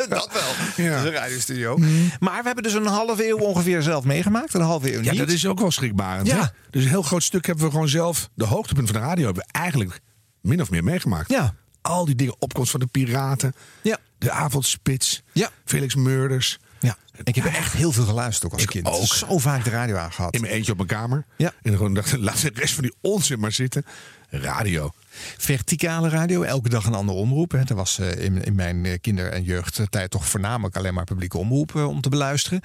dat 0.10 0.30
wel. 0.34 0.86
Ja. 0.86 0.96
Dat 0.96 1.04
is 1.04 1.10
een 1.10 1.12
radiostudio. 1.12 1.78
Maar 2.20 2.40
we 2.40 2.46
hebben 2.46 2.64
dus 2.64 2.74
een 2.74 2.86
halve 2.86 3.28
eeuw 3.28 3.38
ongeveer 3.38 3.82
zelf 3.82 4.04
meegemaakt. 4.04 4.54
Een 4.54 4.62
halve 4.62 4.94
eeuw 4.94 5.02
Ja, 5.02 5.12
niet. 5.12 5.20
dat 5.20 5.30
is 5.30 5.46
ook 5.46 5.60
wel 5.60 5.72
schrikbarend. 5.72 6.28
Ja. 6.28 6.40
hè? 6.40 6.46
Dus 6.70 6.84
een 6.84 6.90
heel 6.90 7.02
groot 7.02 7.24
stuk 7.24 7.46
hebben 7.46 7.66
we 7.66 7.72
gewoon 7.72 7.90
zelf... 7.90 8.30
De 8.34 8.46
hoogtepunt 8.46 8.90
van 8.90 9.02
de 9.02 9.08
radio 9.08 9.26
hebben 9.26 9.44
we 9.44 9.60
eigenlijk 9.60 10.00
min 10.42 10.62
of 10.62 10.70
meer 10.70 10.84
meegemaakt. 10.84 11.30
Ja. 11.30 11.54
Al 11.82 12.06
die 12.06 12.16
dingen, 12.16 12.36
opkomst 12.40 12.72
van 12.72 12.80
de 12.80 12.86
piraten. 12.86 13.54
Ja. 13.82 13.98
De 14.18 14.32
avondspits. 14.32 15.24
Ja. 15.32 15.50
Felix 15.66 15.96
Murders. 15.96 16.58
Ja. 16.80 16.98
Ik 17.24 17.36
heb 17.36 17.46
echt 17.46 17.74
heel 17.74 17.92
veel 17.92 18.06
geluisterd 18.06 18.46
ook 18.46 18.54
als 18.54 18.62
Ik 18.62 18.70
kind. 18.70 18.88
ook. 18.88 19.06
Zo 19.06 19.38
vaak 19.38 19.64
de 19.64 19.70
radio 19.70 19.96
aangehad. 19.96 20.34
In 20.34 20.42
mijn 20.42 20.54
eentje 20.54 20.72
op 20.72 20.78
mijn 20.78 20.90
kamer. 20.90 21.26
Ja. 21.38 21.54
En 21.62 21.72
gewoon 21.72 21.94
dacht, 21.94 22.18
laat 22.28 22.42
de 22.42 22.52
rest 22.54 22.74
van 22.74 22.84
die 22.84 22.94
onzin 23.02 23.40
maar 23.40 23.52
zitten. 23.52 23.86
Radio. 24.42 24.92
Verticale 25.38 26.10
radio, 26.10 26.42
elke 26.42 26.70
dag 26.70 26.86
een 26.86 26.94
andere 26.94 27.18
omroep. 27.18 27.52
Hè. 27.52 27.60
Er 27.68 27.76
was 27.76 28.00
eh, 28.00 28.24
in, 28.26 28.44
in 28.44 28.56
mijn 28.56 28.86
eh, 28.86 28.94
kinder- 29.02 29.32
en 29.32 29.44
jeugdtijd 29.44 30.12
toch 30.12 30.26
voornamelijk 30.28 30.76
alleen 30.78 30.94
maar 30.94 31.04
publieke 31.04 31.38
omroep 31.38 31.76
eh, 31.76 31.88
om 31.88 32.02
te 32.02 32.10
beluisteren. 32.10 32.62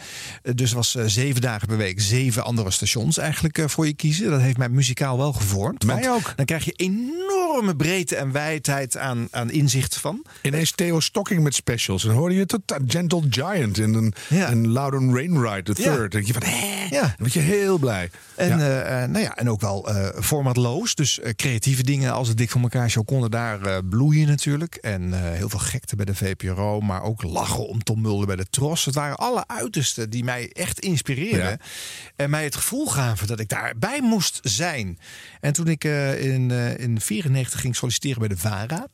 Dus 0.55 0.73
was 0.73 0.91
zeven 1.07 1.41
dagen 1.41 1.69
per 1.69 1.77
week 1.77 2.01
zeven 2.01 2.45
andere 2.45 2.71
stations 2.71 3.19
eigenlijk 3.19 3.63
voor 3.67 3.87
je 3.87 3.95
kiezen. 3.95 4.31
Dat 4.31 4.41
heeft 4.41 4.57
mij 4.57 4.69
muzikaal 4.69 5.19
wel 5.19 5.33
gevormd. 5.33 5.85
Mij 5.85 6.11
ook. 6.11 6.33
Dan 6.37 6.45
krijg 6.45 6.65
je 6.65 6.73
enorme 6.77 7.77
breedte 7.77 8.17
en 8.17 8.33
wijdheid 8.33 8.97
aan, 8.97 9.29
aan 9.31 9.51
inzicht 9.51 9.97
van. 9.97 10.23
Ineens 10.43 10.71
Theo 10.71 11.01
Stocking 11.01 11.43
met 11.43 11.55
specials. 11.55 12.05
En 12.05 12.11
hoorde 12.11 12.35
je 12.35 12.47
tot 12.47 12.61
Gentle 12.87 13.23
Giant 13.31 13.79
en 13.79 13.95
een, 13.95 14.15
Ja. 14.29 14.47
en 14.49 14.69
Loudon 14.69 15.13
Wainwright 15.13 15.65
the 15.65 15.75
Ja. 15.83 15.83
third. 15.95 15.99
Dan 16.13 16.23
denk 16.23 16.27
je 16.27 16.33
van, 16.33 16.43
Ja. 16.91 17.01
dan 17.01 17.13
word 17.19 17.33
je 17.33 17.41
heel 17.41 17.79
blij. 17.79 18.11
En, 18.37 18.59
Ja. 18.59 18.81
eh, 18.81 19.09
nou 19.09 19.25
ja, 19.25 19.37
en 19.37 19.51
ook 19.51 19.61
wel 19.61 19.89
eh, 19.89 20.23
formatloos. 20.23 20.95
Dus 20.95 21.21
eh, 21.21 21.33
creatieve 21.61 21.93
dingen 21.93 22.13
als 22.13 22.29
het 22.29 22.37
Dik 22.37 22.51
voor 22.51 22.61
elkaar 22.61 22.91
show 22.91 23.05
konden 23.05 23.31
daar 23.31 23.63
eh, 23.63 23.79
bloeien 23.89 24.27
natuurlijk. 24.27 24.75
En 24.75 25.13
eh, 25.13 25.21
heel 25.21 25.49
veel 25.49 25.59
gekte 25.59 25.97
bij 25.97 26.05
de 26.05 26.15
VPRO. 26.15 26.81
Maar 26.81 27.03
ook 27.03 27.23
lachen 27.23 27.69
om 27.69 27.83
Tom 27.83 28.01
Mulder 28.01 28.27
bij 28.27 28.37
de 28.37 28.47
Tros. 28.51 28.85
Het 28.85 28.95
waren 28.95 29.17
alle 29.17 29.45
uitersten 29.47 30.11
die 30.11 30.25
mij 30.25 30.51
echt 30.53 30.79
inspireerden. 30.79 31.51
Ja. 31.51 31.59
En 32.17 32.31
mij 32.31 32.45
het 32.45 32.57
gevoel 32.57 32.87
gaven 32.87 33.27
dat 33.27 33.41
ik 33.41 33.49
daarbij 33.49 34.01
moest 34.03 34.41
zijn. 34.43 34.99
En 35.41 35.53
toen 35.53 35.67
ik 35.67 35.85
eh, 35.85 36.25
in, 36.25 36.51
in 36.79 37.01
94 37.01 37.61
ging 37.61 37.77
solliciteren 37.77 38.19
bij 38.19 38.29
de 38.29 38.37
VARA. 38.37 38.87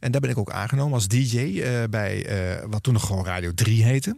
En 0.00 0.10
daar 0.10 0.20
ben 0.20 0.30
ik 0.30 0.38
ook 0.38 0.50
aangenomen 0.50 0.94
als 0.94 1.08
DJ 1.08 1.62
bij 1.90 2.26
wat 2.68 2.82
toen 2.82 2.92
nog 2.92 3.06
gewoon 3.06 3.24
Radio 3.24 3.52
3 3.54 3.84
heette. 3.84 4.16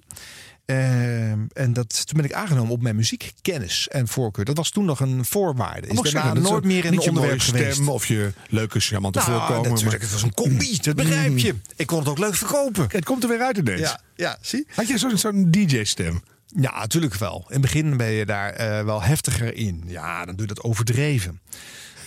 Ehm, 0.69 1.39
en 1.53 1.73
dat, 1.73 2.07
toen 2.07 2.17
ben 2.17 2.25
ik 2.25 2.33
aangenomen 2.33 2.73
op 2.73 2.83
mijn 2.83 2.97
muziekkennis 2.97 3.89
en 3.89 4.09
voorkeur. 4.09 4.45
Dat 4.45 4.57
was 4.57 4.71
toen 4.71 4.85
nog 4.85 5.01
een 5.01 5.25
voorwaarde. 5.25 5.87
Is 5.87 5.95
daarna 5.95 6.11
zeggen, 6.11 6.43
nooit 6.43 6.65
meer 6.65 6.85
in 6.85 6.91
een 6.91 6.95
mooie 6.97 7.09
onderwerp 7.09 7.41
geweest. 7.41 7.73
stem 7.75 7.89
of 7.89 8.07
je 8.07 8.33
leuke 8.49 8.81
charmante 8.81 9.19
Nou, 9.19 9.31
voorkomen. 9.31 9.63
natuurlijk. 9.71 9.85
maar- 9.91 10.01
Het 10.01 10.11
was 10.13 10.23
een 10.23 10.35
combi, 10.35 10.79
dat 10.81 10.97
begrijp 10.97 11.39
je. 11.39 11.55
Ik 11.77 11.87
kon 11.87 11.99
het 11.99 12.09
ook 12.09 12.19
leuk 12.19 12.35
verkopen. 12.35 12.87
Het 12.91 13.05
komt 13.05 13.23
er 13.23 13.29
weer 13.29 13.41
uit 13.41 13.57
ineens. 13.57 13.81
Ja, 13.81 14.01
ja 14.17 14.39
zie? 14.41 14.67
Had 14.75 14.89
je 14.89 14.99
zo'n 14.99 15.19
zo'n 15.19 15.51
DJ-stem? 15.51 16.23
Ja, 16.61 16.79
natuurlijk 16.79 17.15
wel. 17.15 17.37
In 17.47 17.53
het 17.53 17.61
begin 17.61 17.97
ben 17.97 18.11
je 18.11 18.27
daar 18.27 18.51
eh, 18.53 18.85
wel 18.85 19.03
heftiger 19.03 19.55
in. 19.55 19.83
Ja, 19.87 20.25
dan 20.25 20.37
doe 20.37 20.47
je 20.47 20.55
dat 20.55 20.65
overdreven. 20.65 21.41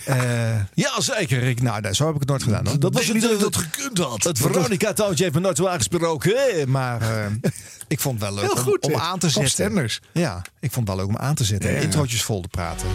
Eh, 0.06 0.16
ja, 0.74 1.00
zeker. 1.00 1.42
Ik, 1.42 1.62
nou, 1.62 1.80
nee, 1.80 1.94
zo 1.94 2.04
heb 2.06 2.14
ik 2.14 2.20
het 2.20 2.28
nooit 2.28 2.42
gedaan. 2.42 2.66
hoor. 2.66 2.78
Dat 2.78 2.94
was 2.94 3.04
het- 3.04 3.12
niet 3.12 3.22
dat 3.22 3.32
ik 3.32 3.38
het- 3.40 3.52
dat 3.52 3.62
gekund 3.62 3.98
had. 3.98 4.22
Het 4.22 4.38
Veronica-touwtje 4.38 5.22
heeft 5.22 5.34
me 5.36 5.40
nooit 5.40 5.56
zo 5.56 5.66
aangesproken. 5.66 6.70
Maar 6.70 7.00
eh, 7.00 7.26
ik 7.88 8.00
vond 8.00 8.20
het 8.20 8.28
wel 8.30 8.34
leuk 8.38 8.44
Heel 8.44 8.54
om, 8.64 8.70
goed, 8.70 8.80
om 8.84 8.92
hè? 8.92 8.98
aan 9.00 9.18
te 9.18 9.28
zetten. 9.30 9.88
Ja, 10.12 10.42
ik 10.60 10.72
vond 10.72 10.88
het 10.88 10.96
wel 10.96 11.06
leuk 11.06 11.14
om 11.16 11.22
aan 11.22 11.34
te 11.34 11.44
zetten. 11.44 11.70
Ja. 11.70 11.76
En 11.76 11.82
introotjes 11.82 12.22
vol 12.22 12.40
te 12.40 12.48
praten. 12.48 12.86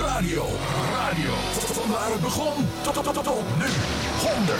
Radio, 0.00 0.46
radio. 0.92 1.30
Van 1.72 1.90
waar 1.90 2.10
het 2.12 2.20
begon 2.20 2.52
tot, 2.82 2.94
tot, 2.94 3.04
tot, 3.04 3.14
tot 3.24 3.44
nu. 3.58 3.64
100, 4.28 4.58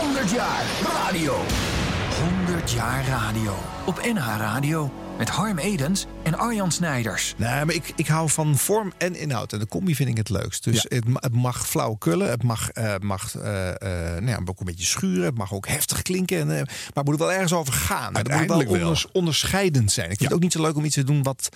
100 0.00 0.30
jaar 0.30 0.62
radio. 0.92 1.34
100 2.46 2.70
jaar 2.72 3.06
radio. 3.06 3.54
Op 3.84 4.00
NH 4.14 4.36
Radio. 4.38 4.92
Met 5.22 5.30
Harm 5.30 5.58
Edens 5.58 6.06
en 6.22 6.38
Arjan 6.38 6.72
Snijders. 6.72 7.34
Nee, 7.36 7.64
maar 7.64 7.74
ik, 7.74 7.92
ik 7.96 8.06
hou 8.06 8.30
van 8.30 8.56
vorm 8.58 8.92
en 8.98 9.14
inhoud. 9.14 9.52
En 9.52 9.58
de 9.58 9.66
combi 9.66 9.94
vind 9.94 10.08
ik 10.08 10.16
het 10.16 10.28
leukst. 10.28 10.64
Dus 10.64 10.86
het, 10.88 11.08
ma- 11.08 11.20
het 11.20 11.34
mag 11.34 11.68
flauw 11.68 11.94
kullen. 11.94 12.30
Het 12.30 12.42
mag, 12.42 12.70
eh, 12.70 12.94
mag 13.00 13.34
eh, 13.36 13.68
eh, 13.68 13.76
nou 14.22 14.26
ja, 14.26 14.40
ook 14.44 14.60
een 14.60 14.66
beetje 14.66 14.84
schuren. 14.84 15.24
Het 15.24 15.36
mag 15.36 15.52
ook 15.52 15.66
heftig 15.68 16.02
klinken. 16.02 16.38
En, 16.38 16.50
eh, 16.50 16.56
maar 16.56 16.92
het 16.94 17.04
moet 17.04 17.14
er 17.14 17.20
wel 17.26 17.32
ergens 17.32 17.52
over 17.52 17.72
gaan. 17.72 18.16
Het 18.16 18.28
moet 18.28 18.46
wel 18.46 18.58
wel. 18.64 18.80
onders- 18.80 19.06
onderscheidend 19.12 19.92
zijn. 19.92 20.10
Ik 20.10 20.16
vind 20.18 20.20
Ja. 20.20 20.26
het 20.26 20.34
ook 20.36 20.42
niet 20.42 20.52
zo 20.52 20.62
leuk 20.62 20.76
om 20.76 20.84
iets 20.84 20.94
te 20.94 21.04
doen 21.04 21.22
wat, 21.22 21.48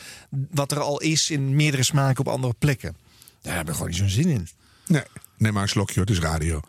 wat 0.51 0.73
er 0.73 0.81
al 0.81 1.01
is 1.01 1.31
in 1.31 1.57
meerdere 1.57 1.83
smaken 1.83 2.19
op 2.27 2.29
andere 2.33 2.55
plekken. 2.59 2.97
Daar 3.43 3.57
heb 3.57 3.67
ik 3.69 3.73
gewoon 3.73 3.89
niet 3.89 3.99
zo'n 3.99 4.09
zin 4.09 4.29
in. 4.29 4.49
Nee, 4.87 5.03
neem 5.39 5.53
maar 5.53 5.63
een 5.63 5.69
slokje 5.69 5.95
hoor, 5.95 6.05
het 6.05 6.17
is 6.17 6.23
radio. 6.23 6.61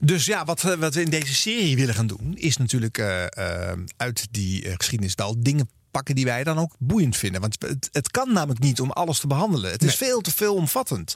Dus 0.00 0.24
ja, 0.24 0.44
wat, 0.44 0.62
we- 0.62 0.78
wat 0.78 0.94
we 0.94 1.02
in 1.02 1.10
deze 1.10 1.34
serie 1.34 1.76
willen 1.76 1.94
gaan 1.94 2.06
doen, 2.06 2.32
is 2.36 2.56
natuurlijk 2.56 2.98
eh, 2.98 3.24
eh, 3.70 3.78
uit 3.96 4.26
die 4.30 4.64
eh, 4.64 4.72
geschiedenis 4.76 5.14
wel 5.14 5.34
dingen 5.38 5.68
pakken 5.90 6.14
die 6.14 6.24
wij 6.24 6.44
dan 6.44 6.58
ook 6.58 6.74
boeiend 6.78 7.16
vinden. 7.16 7.40
Want 7.40 7.56
het, 7.58 7.88
het 7.92 8.10
kan 8.10 8.32
namelijk 8.32 8.60
niet 8.60 8.80
om 8.80 8.90
alles 8.90 9.18
te 9.18 9.26
behandelen. 9.26 9.70
Het 9.70 9.82
is 9.82 9.94
veel 9.94 10.20
te 10.20 10.30
veelomvattend. 10.32 11.14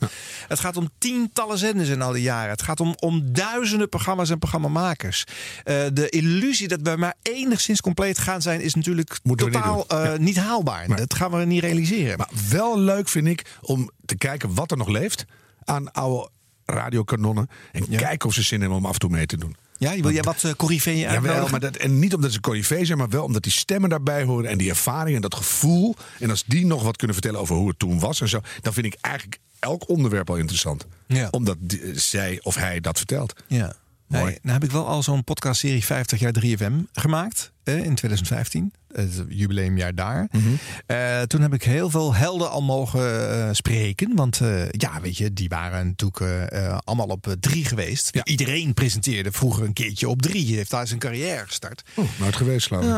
Het 0.49 0.61
gaat 0.61 0.77
om 0.77 0.89
tientallen 0.99 1.59
zenders 1.59 1.89
in 1.89 2.03
al 2.03 2.13
die 2.13 2.23
jaren. 2.23 2.51
Het 2.51 2.63
gaat 2.63 2.81
om, 2.81 2.95
om 2.99 3.33
duizenden 3.33 3.89
programma's 3.89 4.31
en 4.31 4.39
programmamakers. 4.39 5.25
Eh, 5.65 5.83
de 5.93 6.09
illusie 6.09 6.69
dat 6.69 6.81
we 6.83 6.97
maar 6.97 7.15
enigszins 7.23 7.81
compleet 7.81 8.19
gaan 8.19 8.43
zijn, 8.43 8.61
is 8.61 8.75
natuurlijk 8.75 9.19
Moeten 9.23 9.47
niet 9.47 9.55
totaal 9.55 9.87
eh, 9.89 10.19
niet 10.19 10.37
haalbaar. 10.37 10.97
Dat 10.97 11.15
gaan 11.15 11.31
we 11.31 11.45
niet 11.45 11.63
realiseren. 11.63 12.19
Maar 12.19 12.31
wel 12.51 12.79
leuk 12.79 13.09
vind 13.09 13.27
ik 13.27 13.57
om 13.61 13.91
te 14.05 14.17
kijken 14.17 14.55
wat 14.55 14.71
er 14.71 14.77
nog 14.77 14.89
leeft 14.89 15.25
aan 15.65 15.93
oude 15.93 16.31
radiokanonnen. 16.67 17.49
En 17.73 17.89
kijken 17.89 18.29
of 18.29 18.35
ze 18.35 18.43
zin 18.43 18.61
hebben 18.61 18.79
om 18.79 18.87
af 18.87 18.93
en 18.93 18.99
toe 18.99 19.11
mee 19.11 19.27
te 19.27 19.37
doen. 19.37 19.57
ja, 19.79 20.01
wil 20.01 20.11
jij 20.13 20.23
wat 20.23 20.43
uh, 20.43 20.53
corriveeën 20.53 20.99
Ja, 20.99 21.07
wel, 21.09 21.15
uitnodigen? 21.17 21.51
maar 21.51 21.61
dat, 21.61 21.77
en 21.77 21.99
niet 21.99 22.15
omdat 22.15 22.33
ze 22.33 22.41
corrivé 22.41 22.85
zijn, 22.85 22.99
maar 22.99 23.09
wel 23.09 23.25
omdat 23.25 23.43
die 23.43 23.53
stemmen 23.53 23.91
daarbij 23.91 24.25
horen. 24.25 24.51
En 24.51 24.59
die 24.59 24.69
ervaring 24.71 25.17
en 25.17 25.23
dat 25.23 25.35
gevoel. 25.35 25.95
En 26.21 26.31
als 26.31 26.45
die 26.47 26.67
nog 26.67 26.83
wat 26.83 26.97
kunnen 26.97 27.17
vertellen 27.17 27.41
over 27.41 27.57
hoe 27.57 27.69
het 27.69 27.79
toen 27.79 27.99
was 27.99 28.21
en 28.21 28.29
zo. 28.29 28.41
Dan 28.61 28.73
vind 28.73 28.87
ik 28.87 28.97
eigenlijk 29.01 29.39
elk 29.59 29.89
onderwerp 29.89 30.31
al 30.31 30.37
interessant. 30.37 30.87
Ja. 31.07 31.29
Omdat 31.31 31.57
die- 31.61 31.99
zij 31.99 32.41
of 32.43 32.55
hij 32.55 32.81
dat 32.81 32.97
vertelt. 32.97 33.33
Ja. 33.47 33.75
Mooi. 34.07 34.39
Nou 34.43 34.55
heb 34.55 34.65
ik 34.65 34.71
wel 34.71 34.87
al 34.87 35.03
zo'n 35.03 35.25
podcastserie 35.25 35.85
50 35.85 36.21
jaar 36.21 36.33
3FM 36.41 36.73
gemaakt 36.93 37.39
eh, 37.45 37.54
in 37.65 37.95
2015. 37.95 38.73
Het 38.95 39.25
jubileumjaar 39.29 39.95
daar. 39.95 40.29
Mhm. 40.31 40.49
Eh, 40.87 41.21
toen 41.21 41.41
heb 41.41 41.55
ik 41.55 41.63
heel 41.63 41.91
veel 41.91 42.15
helden 42.15 42.51
al 42.51 42.63
mogen 42.63 43.31
eh, 43.31 43.49
spreken. 43.53 44.17
Want 44.17 44.41
eh, 44.41 44.69
ja, 44.71 45.01
weet 45.01 45.17
je, 45.17 45.33
die 45.33 45.49
waren 45.49 45.87
natuurlijk 45.87 46.53
allemaal 46.85 47.07
op 47.07 47.35
drie 47.41 47.65
geweest. 47.65 48.09
Ja. 48.13 48.25
Iedereen 48.25 48.75
presenteerde 48.75 49.33
vroeger 49.33 49.65
een 49.65 49.73
keertje 49.73 50.09
op 50.09 50.23
drie. 50.23 50.57
Heeft 50.57 50.71
daar 50.71 50.87
zijn 50.87 50.99
carrière 50.99 51.47
gestart. 51.47 51.83
Oh, 51.95 52.05
nooit 52.19 52.37
geweest, 52.37 52.67
geloof 52.67 52.85
ik. 52.85 52.91
Ah, 52.91 52.97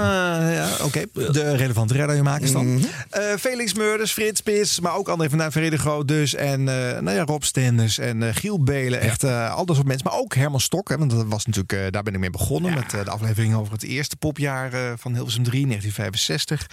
ja, 0.55 0.69
oké. 0.83 1.03
De 1.13 1.57
relevante 1.57 1.95
radiomakers 1.95 2.53
dan. 2.53 2.85
Eh, 3.11 3.23
Felix 3.39 3.75
Meurders, 3.75 4.13
Frits 4.13 4.39
Spits, 4.39 4.81
maar 4.81 4.97
ook 4.97 5.09
André 5.09 5.31
van 5.31 5.79
Groot 5.79 6.09
dus. 6.09 6.35
En 6.35 6.65
nou 6.65 7.11
ja, 7.11 7.25
Rob 7.25 7.43
Stenders 7.43 7.99
en 7.99 8.35
Giel 8.35 8.63
Belen. 8.63 9.01
Echt 9.01 9.25
al 9.25 9.67
dat 9.67 9.77
soort 9.77 9.89
mensen. 9.89 10.09
Maar 10.11 10.19
ook 10.19 10.35
Herman 10.35 10.61
Stok. 10.61 10.89
Hè, 10.89 10.99
want 10.99 11.11
dat 11.11 11.27
was 11.27 11.47
natuurlijk, 11.47 11.93
daar 11.93 12.03
ben 12.03 12.15
ik 12.15 12.21
mee 12.21 12.31
begonnen. 12.31 12.75
Met 12.75 12.91
de 12.91 13.11
aflevering 13.11 13.55
over 13.55 13.73
het 13.73 13.83
eerste 13.83 14.17
popjaar 14.17 14.56
eh, 14.65 14.93
van 14.97 15.15
Hilversum 15.15 15.43
3, 15.43 15.67
1965. 15.67 16.67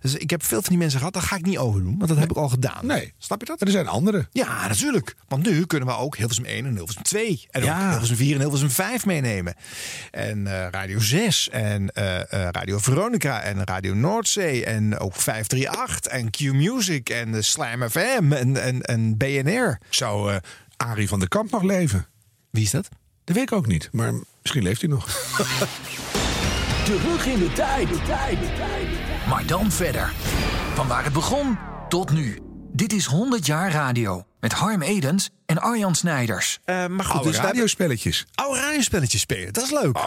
Dus 0.00 0.14
ik 0.14 0.30
heb 0.30 0.44
veel 0.44 0.60
van 0.60 0.68
die 0.68 0.78
mensen 0.78 0.98
gehad. 0.98 1.14
Dat 1.14 1.22
ga 1.22 1.36
ik 1.36 1.44
niet 1.44 1.58
overdoen. 1.58 1.94
Want 1.98 2.08
dat 2.08 2.18
heb 2.18 2.30
ik 2.30 2.36
al 2.36 2.48
gedaan. 2.48 2.86
Nee. 2.86 3.12
Snap 3.18 3.40
je 3.40 3.46
dat? 3.46 3.60
Er 3.60 3.70
zijn 3.70 3.88
andere. 3.88 4.28
Ja, 4.32 4.68
natuurlijk. 4.68 5.14
Want 5.28 5.46
nu 5.46 5.66
kunnen 5.66 5.88
we 5.88 5.94
ook 5.96 6.16
Hilversum 6.16 6.44
1 6.44 6.66
en 6.66 6.74
Hilversum 6.74 7.02
2. 7.02 7.46
En 7.50 7.64
Ja. 7.64 7.84
ook 7.84 7.90
Hilversum 7.90 8.16
4 8.16 8.34
en 8.34 8.40
Hilversum 8.40 8.70
5 8.70 9.06
meenemen. 9.06 9.54
En 10.10 10.46
eh, 10.46 10.68
Radio 10.70 10.98
6 11.00 11.48
en 11.48 11.90
eh, 11.92 12.20
Radio 12.50 12.78
Veronica 12.78 13.40
en 13.40 13.64
Radio 13.64 13.94
Noordzee. 13.94 14.64
En 14.64 14.98
ook 14.98 15.14
538 15.14 16.12
en 16.12 16.30
Q-Music 16.30 17.08
en 17.10 17.34
eh, 17.34 17.42
Slam 17.42 17.88
FM 17.90 18.32
en, 18.32 18.62
en, 18.62 18.82
en 18.82 19.16
BNR. 19.16 19.78
Zou 19.90 20.32
eh 20.32 20.36
Arie 20.76 21.08
van 21.08 21.18
der 21.18 21.28
Kamp 21.28 21.50
nog 21.50 21.62
leven? 21.62 22.06
Wie 22.50 22.62
is 22.62 22.70
dat? 22.70 22.88
Dat 23.24 23.36
weet 23.36 23.44
ik 23.50 23.52
ook 23.52 23.66
niet. 23.66 23.88
Maar 23.92 24.12
misschien 24.42 24.62
leeft 24.62 24.80
hij 24.80 24.90
nog. 24.90 25.06
Terug 26.88 27.26
in 27.26 27.38
de 27.38 27.52
tijd, 27.52 27.88
de 27.88 28.02
tijd, 28.06 28.40
de 28.40 28.52
tijd. 28.56 28.88
Maar 29.28 29.46
dan 29.46 29.72
verder. 29.72 30.12
Van 30.74 30.86
waar 30.86 31.04
het 31.04 31.12
begon 31.12 31.58
tot 31.88 32.10
nu. 32.12 32.38
Dit 32.72 32.92
is 32.92 33.04
100 33.04 33.46
jaar 33.46 33.70
radio. 33.72 34.24
Met 34.40 34.52
Harm 34.52 34.82
Edens 34.82 35.30
en 35.46 35.58
Arjan 35.60 35.94
Snijders. 35.94 36.58
Eh, 36.64 36.86
maar 36.86 37.04
goed, 37.04 37.14
Oude 37.14 37.28
dus 37.30 37.38
radiospelletjes. 37.40 38.26
oude 38.34 38.60
radiospelletjes 38.60 39.20
spelen. 39.20 39.52
Dat 39.52 39.64
is 39.64 39.70
leuk. 39.70 39.98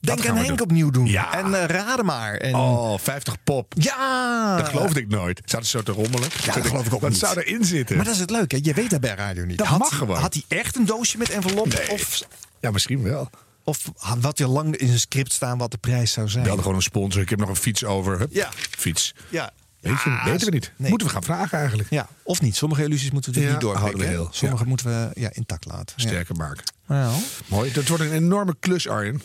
Denk 0.00 0.20
gaan 0.20 0.30
aan 0.30 0.36
Henk 0.44 0.48
doen. 0.48 0.60
opnieuw 0.60 0.90
doen. 0.90 1.06
Ja. 1.06 1.32
En 1.32 1.54
eh, 1.54 1.64
raden 1.66 2.04
maar. 2.04 2.34
En, 2.34 2.54
Oh, 2.54 2.98
50 2.98 3.36
pop. 3.44 3.72
Ja! 3.76 4.56
Dat 4.56 4.68
geloofde 4.68 5.00
ik 5.00 5.08
nooit. 5.08 5.40
Zaten 5.44 5.66
ze 5.66 5.76
zo 5.76 5.82
te 5.82 5.92
rommelen? 5.92 6.28
Ja, 6.44 6.52
dat 6.54 6.66
geloof 6.66 6.86
ik 6.86 6.94
ook 6.94 7.00
Wat 7.00 7.10
niet. 7.10 7.18
zou 7.18 7.40
erin 7.40 7.64
zitten? 7.64 7.96
Maar 7.96 8.04
dat 8.04 8.14
is 8.14 8.20
het 8.20 8.30
leuke. 8.30 8.58
Je 8.62 8.74
weet 8.74 8.90
dat 8.90 9.00
bij 9.00 9.14
radio 9.14 9.44
niet. 9.44 9.58
Dat 9.58 9.66
had, 9.66 9.78
mag 9.78 9.96
gewoon. 9.96 10.20
Had 10.20 10.34
hij 10.34 10.58
echt 10.58 10.76
een 10.76 10.86
doosje 10.86 11.18
met 11.18 11.30
envelop? 11.30 11.74
Nee. 11.74 11.90
Of, 11.90 12.22
Ja, 12.60 12.70
misschien 12.70 13.02
wel. 13.02 13.30
Of 13.64 13.90
wat 14.20 14.38
je 14.38 14.46
lang 14.48 14.76
in 14.76 14.86
zijn 14.86 14.98
script 15.00 15.32
staan 15.32 15.58
wat 15.58 15.70
de 15.70 15.78
prijs 15.78 16.12
zou 16.12 16.28
zijn? 16.28 16.42
We 16.42 16.48
hadden 16.48 16.64
gewoon 16.64 16.78
een 16.78 16.84
sponsor. 16.90 17.22
Ik 17.22 17.28
heb 17.30 17.38
nog 17.38 17.48
een 17.48 17.56
fiets 17.56 17.84
over. 17.84 18.18
Hup, 18.18 18.32
Ja. 18.32 18.48
Fiets. 18.54 19.14
Ja. 19.28 19.50
Weet 19.80 20.02
je, 20.02 20.10
Ja, 20.10 20.24
weten 20.24 20.46
we 20.46 20.52
niet. 20.52 20.72
nee. 20.76 20.88
Moeten 20.90 21.06
we 21.08 21.12
gaan 21.12 21.22
vragen 21.22 21.58
eigenlijk. 21.58 21.90
Ja, 21.90 22.08
of 22.22 22.40
niet. 22.40 22.56
Sommige 22.56 22.82
illusies 22.84 23.10
moeten 23.10 23.32
we 23.32 23.40
Ja, 23.40 23.50
niet 23.50 23.60
doorbreken. 23.60 23.80
houden 23.88 24.00
we 24.00 24.12
heel. 24.14 24.28
Sommige 24.30 24.62
Ja. 24.62 24.68
moeten 24.68 24.86
we 24.86 25.20
ja, 25.20 25.28
intact 25.32 25.64
laten. 25.64 26.00
Sterker 26.00 26.34
maken. 26.36 26.64
Nou, 26.86 27.22
Mooi. 27.46 27.72
Dat 27.72 27.88
wordt 27.88 28.02
een 28.02 28.12
enorme 28.12 28.54
klus, 28.60 28.88
Arjen. 28.88 29.22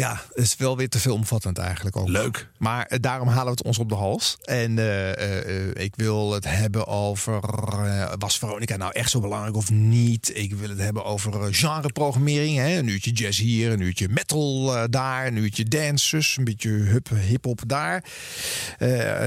Ja, 0.00 0.22
het 0.34 0.44
is 0.44 0.56
wel 0.56 0.76
weer 0.76 0.88
te 0.88 0.98
veel 0.98 1.14
omvattend 1.14 1.58
eigenlijk 1.58 1.96
ook. 1.96 2.08
Leuk. 2.08 2.48
Maar 2.58 2.86
eh, 2.86 2.98
daarom 3.00 3.28
halen 3.28 3.44
we 3.44 3.50
het 3.50 3.62
ons 3.62 3.78
op 3.78 3.88
de 3.88 3.94
hals. 3.94 4.36
En 4.44 4.78
eh, 4.78 5.66
eh, 5.66 5.70
ik 5.74 5.94
wil 5.96 6.32
het 6.32 6.44
hebben 6.48 6.86
over... 6.86 7.40
was 8.18 8.38
Veronica 8.38 8.76
nou 8.76 8.92
echt 8.92 9.10
zo 9.10 9.20
belangrijk 9.20 9.56
of 9.56 9.70
niet? 9.70 10.30
Ik 10.34 10.54
wil 10.54 10.68
het 10.68 10.78
hebben 10.78 11.04
over 11.04 11.54
genreprogrammering. 11.54 12.56
Hè? 12.56 12.78
Een 12.78 12.88
uurtje 12.88 13.10
jazz 13.10 13.40
hier, 13.40 13.72
een 13.72 13.80
uurtje 13.80 14.08
metal 14.08 14.74
daar... 14.90 15.26
een 15.26 15.36
uurtje 15.36 15.64
dances, 15.64 16.36
een 16.36 16.44
beetje 16.44 16.70
hup, 16.70 17.08
hip-hop 17.08 17.60
daar. 17.66 18.04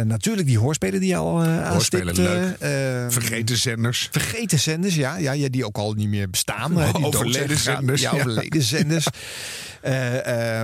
Natuurlijk 0.05 0.47
die 0.47 0.59
hoorspelen 0.59 0.99
die 0.99 1.09
je 1.09 1.15
al 1.15 1.43
eh 1.43 1.69
Hoorspelen, 1.71 2.15
leuk. 2.15 2.57
Eh, 2.59 2.69
Vergeten 3.09 3.57
zenders. 3.57 4.07
Vergeten 4.11 4.59
zenders, 4.59 4.95
ja, 4.95 5.17
ja, 5.17 5.31
ja, 5.31 5.49
die 5.49 5.65
ook 5.65 5.77
al 5.77 5.93
niet 5.93 6.09
meer 6.09 6.29
bestaan. 6.29 6.75
die 6.75 7.05
Overleden 7.05 7.57
zenders, 7.57 8.01
Ja, 8.01 8.15
ja. 8.15 8.17
overleden 8.17 8.61
zenders. 8.61 9.05
Eh, 9.05 9.13
eh, 9.13 9.68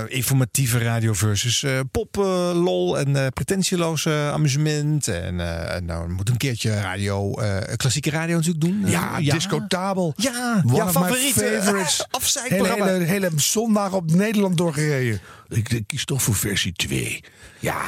informatieve 0.08 0.78
radio 0.78 1.14
versus 1.14 1.64
eh, 1.64 1.80
pop, 1.92 2.18
eh, 2.18 2.52
lol 2.54 3.00
en 3.00 3.16
eh, 3.16 3.28
pretentieloos 3.34 4.06
eh, 4.06 4.32
amusement. 4.32 5.08
En 5.08 5.40
eh, 5.74 5.82
nou, 5.82 6.08
we 6.08 6.14
moeten 6.14 6.34
een 6.34 6.40
keertje 6.40 6.74
radio, 6.82 7.34
eh, 7.40 7.76
klassieke 7.76 8.10
radio 8.10 8.36
natuurlijk 8.36 8.66
doen. 8.66 8.86
Eh, 8.86 8.92
Ja, 8.92 9.20
discotabel. 9.34 10.14
Ja, 10.18 10.62
One 10.66 10.76
ja 10.76 10.92
favoriete 10.92 11.60
favorites. 11.62 12.06
hele, 12.48 12.68
hele, 12.74 13.04
hele 13.06 13.30
zondag 13.36 13.92
op 13.92 14.12
Nederland 14.12 14.58
doorgereden. 14.58 15.20
Ik, 15.50 15.70
ik 15.70 15.84
kies 15.88 16.06
toch 16.06 16.22
voor 16.24 16.36
versie 16.36 16.74
2. 16.74 17.24
Ja, 17.60 17.82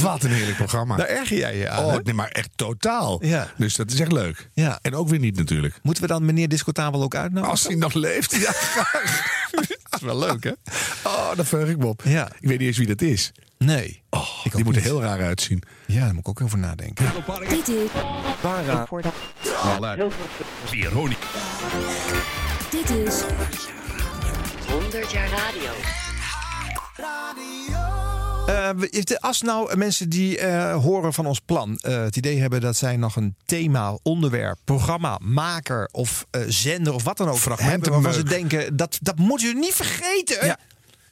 wat 0.00 0.22
een 0.22 0.30
heerlijk 0.30 0.56
programma. 0.56 0.96
Daar 0.96 1.06
erger 1.06 1.36
jij 1.38 1.56
je 1.56 1.68
aan. 1.68 1.84
Oh, 1.84 1.96
nee, 2.02 2.14
maar 2.14 2.28
echt 2.28 2.48
totaal. 2.54 3.24
Ja. 3.24 3.52
Dus 3.56 3.74
dat 3.76 3.90
is 3.90 4.00
echt 4.00 4.12
leuk. 4.12 4.48
Ja. 4.52 4.78
En 4.82 4.94
ook 4.94 5.08
weer 5.08 5.18
niet 5.18 5.36
natuurlijk. 5.36 5.74
Moeten 5.82 6.02
we 6.02 6.08
dan 6.08 6.24
meneer 6.24 6.48
Discotabel 6.48 7.02
ook 7.02 7.14
uitnodigen? 7.14 7.50
Als 7.50 7.66
hij 7.66 7.74
nog 7.74 7.92
leeft. 7.94 8.34
Ja, 8.36 8.52
graag. 8.52 9.24
Dat 10.06 10.18
wel 10.18 10.28
leuk, 10.28 10.44
hè? 10.44 10.52
Oh, 11.10 11.34
daar 11.36 11.44
verheug 11.46 11.68
ik 11.68 11.78
me 11.78 11.86
op. 11.86 12.02
Ja. 12.04 12.26
Ik 12.40 12.48
weet 12.48 12.58
niet 12.58 12.68
eens 12.68 12.78
wie 12.78 12.86
dat 12.86 13.00
is. 13.00 13.32
Nee. 13.58 14.02
Oh, 14.10 14.28
Ik 14.44 14.54
die 14.54 14.64
moet 14.64 14.76
er 14.76 14.82
heel 14.82 15.02
raar 15.02 15.22
uitzien. 15.22 15.62
Ja, 15.86 16.00
daar 16.04 16.08
moet 16.14 16.18
ik 16.20 16.28
ook 16.28 16.40
over 16.40 16.58
nadenken. 16.58 17.12
Dit 17.48 17.68
is, 17.68 17.94
dit 22.70 22.90
is 22.90 23.22
100 24.68 25.10
jaar 25.12 25.28
radio. 25.28 25.70
Eh, 26.96 27.85
we- 28.46 29.16
als 29.20 29.42
nou 29.42 29.76
mensen 29.76 30.08
die 30.08 30.38
eh, 30.38 30.76
horen 30.82 31.12
van 31.12 31.26
ons 31.26 31.40
plan 31.40 31.78
eh, 31.78 32.02
het 32.02 32.16
idee 32.16 32.40
hebben 32.40 32.60
dat 32.60 32.76
zij 32.76 32.96
nog 32.96 33.16
een 33.16 33.34
thema, 33.44 33.98
onderwerp, 34.02 34.58
programma, 34.64 35.18
maker 35.22 35.88
of 35.92 36.26
eh, 36.30 36.42
zender 36.48 36.92
of 36.94 37.02
wat 37.02 37.16
dan 37.16 37.28
ook 37.28 37.38
Fragmenten 37.38 37.92
waarvan 37.92 38.12
ze 38.14 38.22
denken 38.22 38.76
dat 38.76 38.98
dat 39.02 39.16
moet 39.18 39.40
je 39.40 39.54
niet 39.54 39.74
vergeten. 39.74 40.46
Ja. 40.46 40.58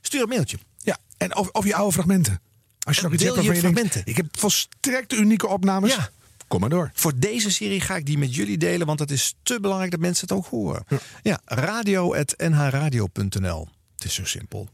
Stuur 0.01 0.23
een 0.23 0.29
mailtje. 0.29 0.59
Ja, 0.83 0.99
en 1.17 1.37
of, 1.37 1.49
of 1.49 1.65
je 1.65 1.75
oude 1.75 1.93
fragmenten. 1.93 2.41
Als 2.83 2.97
je 2.97 3.03
nog 3.03 3.13
iets 3.13 3.23
Deel 3.23 3.33
hebt 3.35 3.47
je 3.47 3.53
waarvan 3.53 3.71
je 3.71 3.77
denkt, 3.77 3.91
fragmenten. 3.93 4.25
ik 4.25 4.33
heb 4.33 4.41
volstrekt 4.41 5.13
unieke 5.13 5.47
opnames. 5.47 5.95
Ja. 5.95 6.09
Kom 6.49 6.61
maar 6.61 6.69
door. 6.71 6.91
Voor 6.95 7.13
deze 7.17 7.51
serie 7.51 7.81
ga 7.81 7.97
ik 7.97 8.07
die 8.07 8.19
met 8.19 8.35
jullie 8.35 8.59
delen, 8.59 8.87
want 8.87 8.99
het 8.99 9.11
is 9.11 9.35
te 9.43 9.61
belangrijk 9.61 9.91
dat 9.91 10.01
mensen 10.01 10.29
het 10.29 10.37
ook 10.37 10.47
horen. 10.47 10.85
Ja, 11.23 11.41
radio.nhradio.nl. 11.45 13.69
Het 13.95 14.05
is 14.05 14.15
zo 14.15 14.25
simpel. 14.25 14.69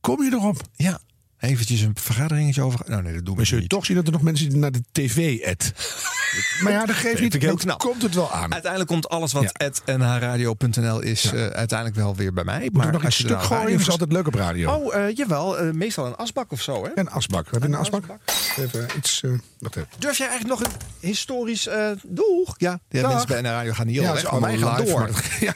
Kom 0.00 0.22
je 0.24 0.32
erop? 0.32 0.60
Ja, 0.76 1.00
eventjes 1.40 1.80
een 1.80 1.96
vergaderingetje 2.00 2.62
over. 2.62 2.80
Nou 2.86 3.02
nee, 3.02 3.14
dat 3.14 3.24
doen 3.24 3.32
we 3.32 3.36
Maar 3.38 3.46
zul 3.46 3.56
je 3.56 3.62
niet. 3.62 3.70
toch 3.70 3.86
zien 3.86 3.96
dat 3.96 4.06
er 4.06 4.12
nog 4.12 4.22
mensen 4.22 4.58
naar 4.58 4.72
de 4.72 4.82
tv 4.92 5.38
et. 5.40 5.72
maar 6.62 6.72
ja, 6.72 6.84
dat 6.86 6.96
geeft 6.96 7.20
niet. 7.20 7.40
Dan 7.40 7.56
knap. 7.56 7.78
komt 7.78 8.02
het 8.02 8.14
wel 8.14 8.32
aan. 8.32 8.52
Uiteindelijk 8.52 8.90
komt 8.90 9.08
alles 9.08 9.32
wat 9.32 9.52
Ja. 9.86 9.96
nhradio.nl 9.96 11.00
is 11.00 11.24
eh, 11.32 11.46
uiteindelijk 11.46 11.98
wel 11.98 12.16
weer 12.16 12.32
bij 12.32 12.44
mij. 12.44 12.60
Moet 12.60 12.72
maar 12.72 12.92
nog 12.92 13.04
als 13.04 13.14
iets 13.14 13.16
je 13.28 13.34
er 13.34 13.40
stuk 13.40 13.48
nou 13.50 13.62
gooien? 13.62 13.80
is 13.80 13.90
altijd 13.90 14.12
leuk 14.12 14.26
op 14.26 14.34
radio. 14.34 14.72
Oh, 14.72 14.94
eh, 14.94 15.16
jawel. 15.16 15.58
eh, 15.58 15.70
meestal 15.70 16.06
een 16.06 16.16
asbak 16.16 16.52
of 16.52 16.62
zo, 16.62 16.84
hè? 16.84 16.90
Een 16.94 17.10
asbak. 17.10 17.50
Heb 17.50 17.62
je 17.62 17.68
een 17.68 17.74
asbak? 17.74 18.00
asbak. 18.02 18.20
Even 18.56 18.88
iets. 18.96 19.22
wacht 19.58 19.76
even. 19.76 19.88
Durf 19.98 20.18
jij 20.18 20.28
eigenlijk 20.28 20.60
nog 20.60 20.68
een 20.72 20.76
historisch 21.00 21.68
doeg? 22.06 22.54
Ja, 22.58 22.80
de 22.88 23.00
mensen 23.00 23.28
bij 23.28 23.42
de 23.42 23.48
radio 23.48 23.72
gaan 23.72 23.86
niet 23.86 23.94
Ja, 23.96 24.08
al 24.08 24.14
weg, 24.14 24.30
wij 24.40 24.58
gaan 24.58 24.80
live, 24.80 24.92
door. 24.92 25.10
ja, 25.46 25.54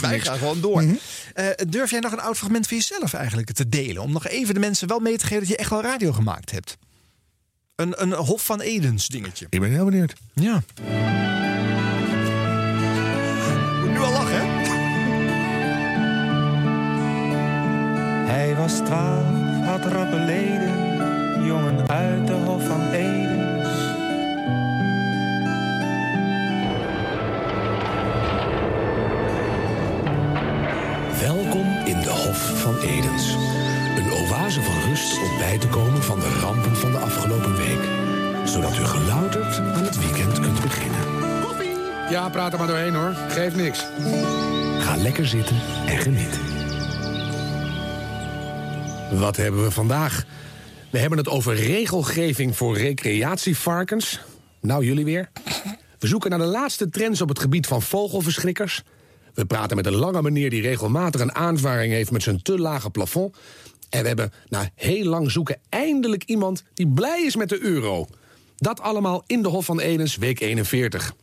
wij 0.00 0.20
gaan 0.20 0.38
gewoon 0.38 0.60
door. 0.60 0.82
Mhm. 0.82 0.94
Durf 1.68 1.90
jij 1.90 2.00
nog 2.00 2.12
een 2.12 2.20
oud 2.20 2.36
fragment 2.36 2.66
van 2.66 2.76
jezelf 2.76 3.12
eigenlijk 3.14 3.52
te 3.52 3.68
delen? 3.68 4.02
Om 4.02 4.12
nog 4.12 4.26
even 4.26 4.54
de 4.54 4.60
mensen 4.60 4.88
wel 4.88 4.98
mee 4.98 5.16
te 5.18 5.24
geven 5.26 5.38
dat 5.40 5.48
je 5.48 5.56
echt 5.56 5.70
wel 5.70 5.82
radio 5.82 6.12
gemaakt 6.12 6.50
hebt. 6.50 6.76
Een, 7.76 8.02
een 8.02 8.12
Hof 8.12 8.44
van 8.44 8.60
Edens 8.60 9.08
dingetje. 9.08 9.46
Ik 9.50 9.60
ben 9.60 9.70
heel 9.70 9.84
benieuwd. 9.84 10.14
Ja. 10.34 10.62
Moet 13.80 13.90
nu 13.90 13.98
al 13.98 14.12
lachen, 14.12 14.36
hè? 14.36 14.60
Hij 18.32 18.56
was 18.56 18.72
twaalf, 18.72 19.64
had 19.64 19.84
rappe 19.84 20.16
leden, 20.16 21.44
jongen 21.44 21.88
uit 21.88 22.26
de 22.26 22.32
Hof 22.32 22.66
van 22.66 22.90
Edens. 22.90 23.68
Welkom 31.20 31.66
in 31.84 32.00
de 32.00 32.10
Hof 32.10 32.60
van 32.60 32.78
Edens. 32.78 33.36
Oase 34.22 34.62
van 34.62 34.80
rust 34.80 35.18
om 35.22 35.38
bij 35.38 35.58
te 35.58 35.68
komen 35.68 36.02
van 36.02 36.20
de 36.20 36.38
rampen 36.40 36.76
van 36.76 36.90
de 36.92 36.98
afgelopen 36.98 37.56
week. 37.56 37.80
Zodat 38.44 38.78
u 38.78 38.84
gelouterd 38.84 39.56
aan 39.58 39.84
het 39.84 39.98
weekend 39.98 40.40
kunt 40.40 40.60
beginnen. 40.60 41.00
Ja, 42.10 42.28
praat 42.28 42.52
er 42.52 42.58
maar 42.58 42.66
doorheen 42.66 42.94
hoor. 42.94 43.14
Geeft 43.28 43.56
niks. 43.56 43.86
Ga 44.78 44.96
lekker 44.96 45.26
zitten 45.26 45.56
en 45.86 45.98
geniet. 45.98 46.40
Wat 49.20 49.36
hebben 49.36 49.62
we 49.62 49.70
vandaag? 49.70 50.24
We 50.90 50.98
hebben 50.98 51.18
het 51.18 51.28
over 51.28 51.54
regelgeving 51.54 52.56
voor 52.56 52.76
recreatievarkens. 52.76 54.20
Nou, 54.60 54.84
jullie 54.84 55.04
weer. 55.04 55.30
We 55.98 56.06
zoeken 56.06 56.30
naar 56.30 56.38
de 56.38 56.44
laatste 56.44 56.88
trends 56.88 57.20
op 57.20 57.28
het 57.28 57.38
gebied 57.38 57.66
van 57.66 57.82
vogelverschrikkers. 57.82 58.82
We 59.34 59.44
praten 59.44 59.76
met 59.76 59.86
een 59.86 59.94
lange 59.94 60.22
meneer 60.22 60.50
die 60.50 60.62
regelmatig 60.62 61.20
een 61.20 61.34
aanvaring 61.34 61.92
heeft 61.92 62.10
met 62.10 62.22
zijn 62.22 62.42
te 62.42 62.58
lage 62.58 62.90
plafond. 62.90 63.36
En 63.92 64.02
we 64.02 64.08
hebben 64.08 64.32
na 64.48 64.70
heel 64.74 65.04
lang 65.04 65.30
zoeken 65.30 65.58
eindelijk 65.68 66.24
iemand 66.24 66.64
die 66.74 66.88
blij 66.88 67.22
is 67.22 67.36
met 67.36 67.48
de 67.48 67.60
euro. 67.60 68.06
Dat 68.56 68.80
allemaal 68.80 69.22
in 69.26 69.42
de 69.42 69.48
Hof 69.48 69.64
van 69.64 69.80
Edens, 69.80 70.16
week 70.16 70.40
41. 70.40 71.14